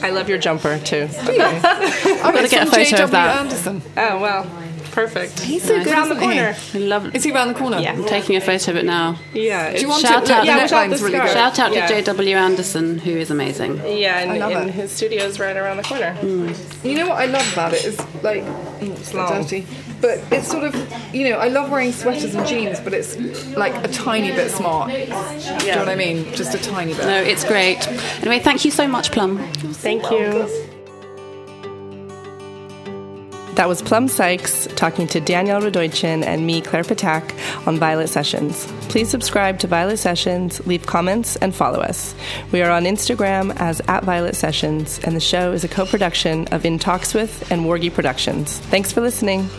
I 0.05 0.09
love 0.11 0.29
your 0.29 0.37
jumper 0.37 0.77
too. 0.79 1.07
Oh, 1.11 1.35
Gotta 2.23 2.47
get 2.47 2.67
a 2.67 2.71
photo 2.71 2.83
J.W. 2.83 3.03
of 3.03 3.11
that. 3.11 3.37
Anderson. 3.41 3.81
Oh 3.97 4.19
well, 4.21 4.43
perfect. 4.91 5.39
He's 5.39 5.63
so 5.63 5.77
good, 5.83 5.87
Around 5.93 6.09
the 6.09 6.15
isn't 6.15 6.29
he? 6.29 6.35
corner. 6.37 6.55
I 6.73 6.77
love 6.77 7.15
Is 7.15 7.23
he 7.23 7.31
around 7.31 7.47
the 7.49 7.53
corner? 7.55 7.79
Yeah. 7.79 7.93
I'm 7.93 8.05
taking 8.05 8.35
a 8.35 8.41
photo 8.41 8.71
of 8.71 8.77
it 8.77 8.85
now. 8.85 9.17
Yeah. 9.33 9.73
Do 9.73 9.81
you 9.81 9.89
want 9.89 10.01
Shout 10.01 10.25
to? 10.27 10.33
out- 10.33 10.45
Yeah, 10.45 10.67
the 10.67 10.95
the 10.97 11.03
really 11.03 11.17
good. 11.19 11.29
Shout 11.31 11.57
out 11.59 11.73
Yeah. 11.73 11.87
to 11.87 11.93
J.W. 11.95 12.35
Anderson, 12.35 12.99
who 12.99 13.11
is 13.11 13.31
amazing. 13.31 13.77
Yeah, 13.77 14.19
and, 14.19 14.31
I 14.31 14.37
love 14.37 14.51
and 14.51 14.69
it. 14.69 14.73
his 14.73 14.91
studio's 14.91 15.39
right 15.39 15.57
around 15.57 15.77
the 15.77 15.83
corner. 15.83 16.15
You 16.83 16.95
know 16.97 17.07
what 17.09 17.19
I 17.19 17.25
love 17.25 17.51
about 17.53 17.73
it 17.73 17.83
is 17.83 17.97
like 18.23 18.43
mm, 18.43 18.91
it's 18.91 19.13
long. 19.13 19.41
dirty, 19.41 19.65
but 20.05 20.21
it's 20.31 20.47
sort 20.47 20.63
of 20.63 20.75
you 21.15 21.29
know 21.29 21.37
I 21.37 21.47
love 21.47 21.71
wearing 21.71 21.91
sweaters 21.91 22.35
and 22.35 22.45
jeans, 22.47 22.79
but 22.79 22.93
it's 22.93 23.17
like 23.55 23.73
a 23.83 23.87
tiny 23.87 24.31
bit 24.31 24.51
smart. 24.51 24.91
Do 24.91 24.99
you 24.99 25.07
know 25.07 25.79
what 25.79 25.89
I 25.89 25.95
mean? 25.95 26.31
Just 26.33 26.53
a 26.53 26.59
tiny 26.59 26.93
bit. 26.93 27.05
No, 27.05 27.21
it's 27.21 27.43
great. 27.43 27.87
Anyway, 28.19 28.39
thank 28.39 28.65
you 28.65 28.71
so 28.71 28.87
much, 28.87 29.11
Plum. 29.11 29.39
Thank 29.73 30.03
you. 30.11 30.47
That 33.55 33.69
was 33.69 33.81
Plum 33.81 34.09
Sykes 34.09 34.67
talking 34.75 35.07
to 35.07 35.21
Danielle 35.21 35.61
Radojcin 35.61 36.25
and 36.25 36.45
me, 36.45 36.59
Claire 36.59 36.83
Ptak, 36.83 37.23
on 37.65 37.79
Violet 37.79 38.09
Sessions. 38.09 38.65
Please 38.89 39.09
subscribe 39.09 39.59
to 39.59 39.67
Violet 39.67 39.95
Sessions, 39.95 40.65
leave 40.67 40.85
comments, 40.85 41.37
and 41.37 41.55
follow 41.55 41.79
us. 41.79 42.13
We 42.51 42.61
are 42.61 42.69
on 42.69 42.83
Instagram 42.83 43.55
as 43.55 43.81
at 43.87 44.03
Violet 44.03 44.35
Sessions, 44.35 44.99
and 45.05 45.15
the 45.15 45.21
show 45.21 45.53
is 45.53 45.63
a 45.63 45.69
co 45.69 45.85
production 45.85 46.49
of 46.49 46.65
In 46.65 46.77
Talks 46.77 47.13
With 47.13 47.49
and 47.49 47.61
Wargy 47.61 47.91
Productions. 47.91 48.59
Thanks 48.59 48.91
for 48.91 48.99
listening. 48.99 49.49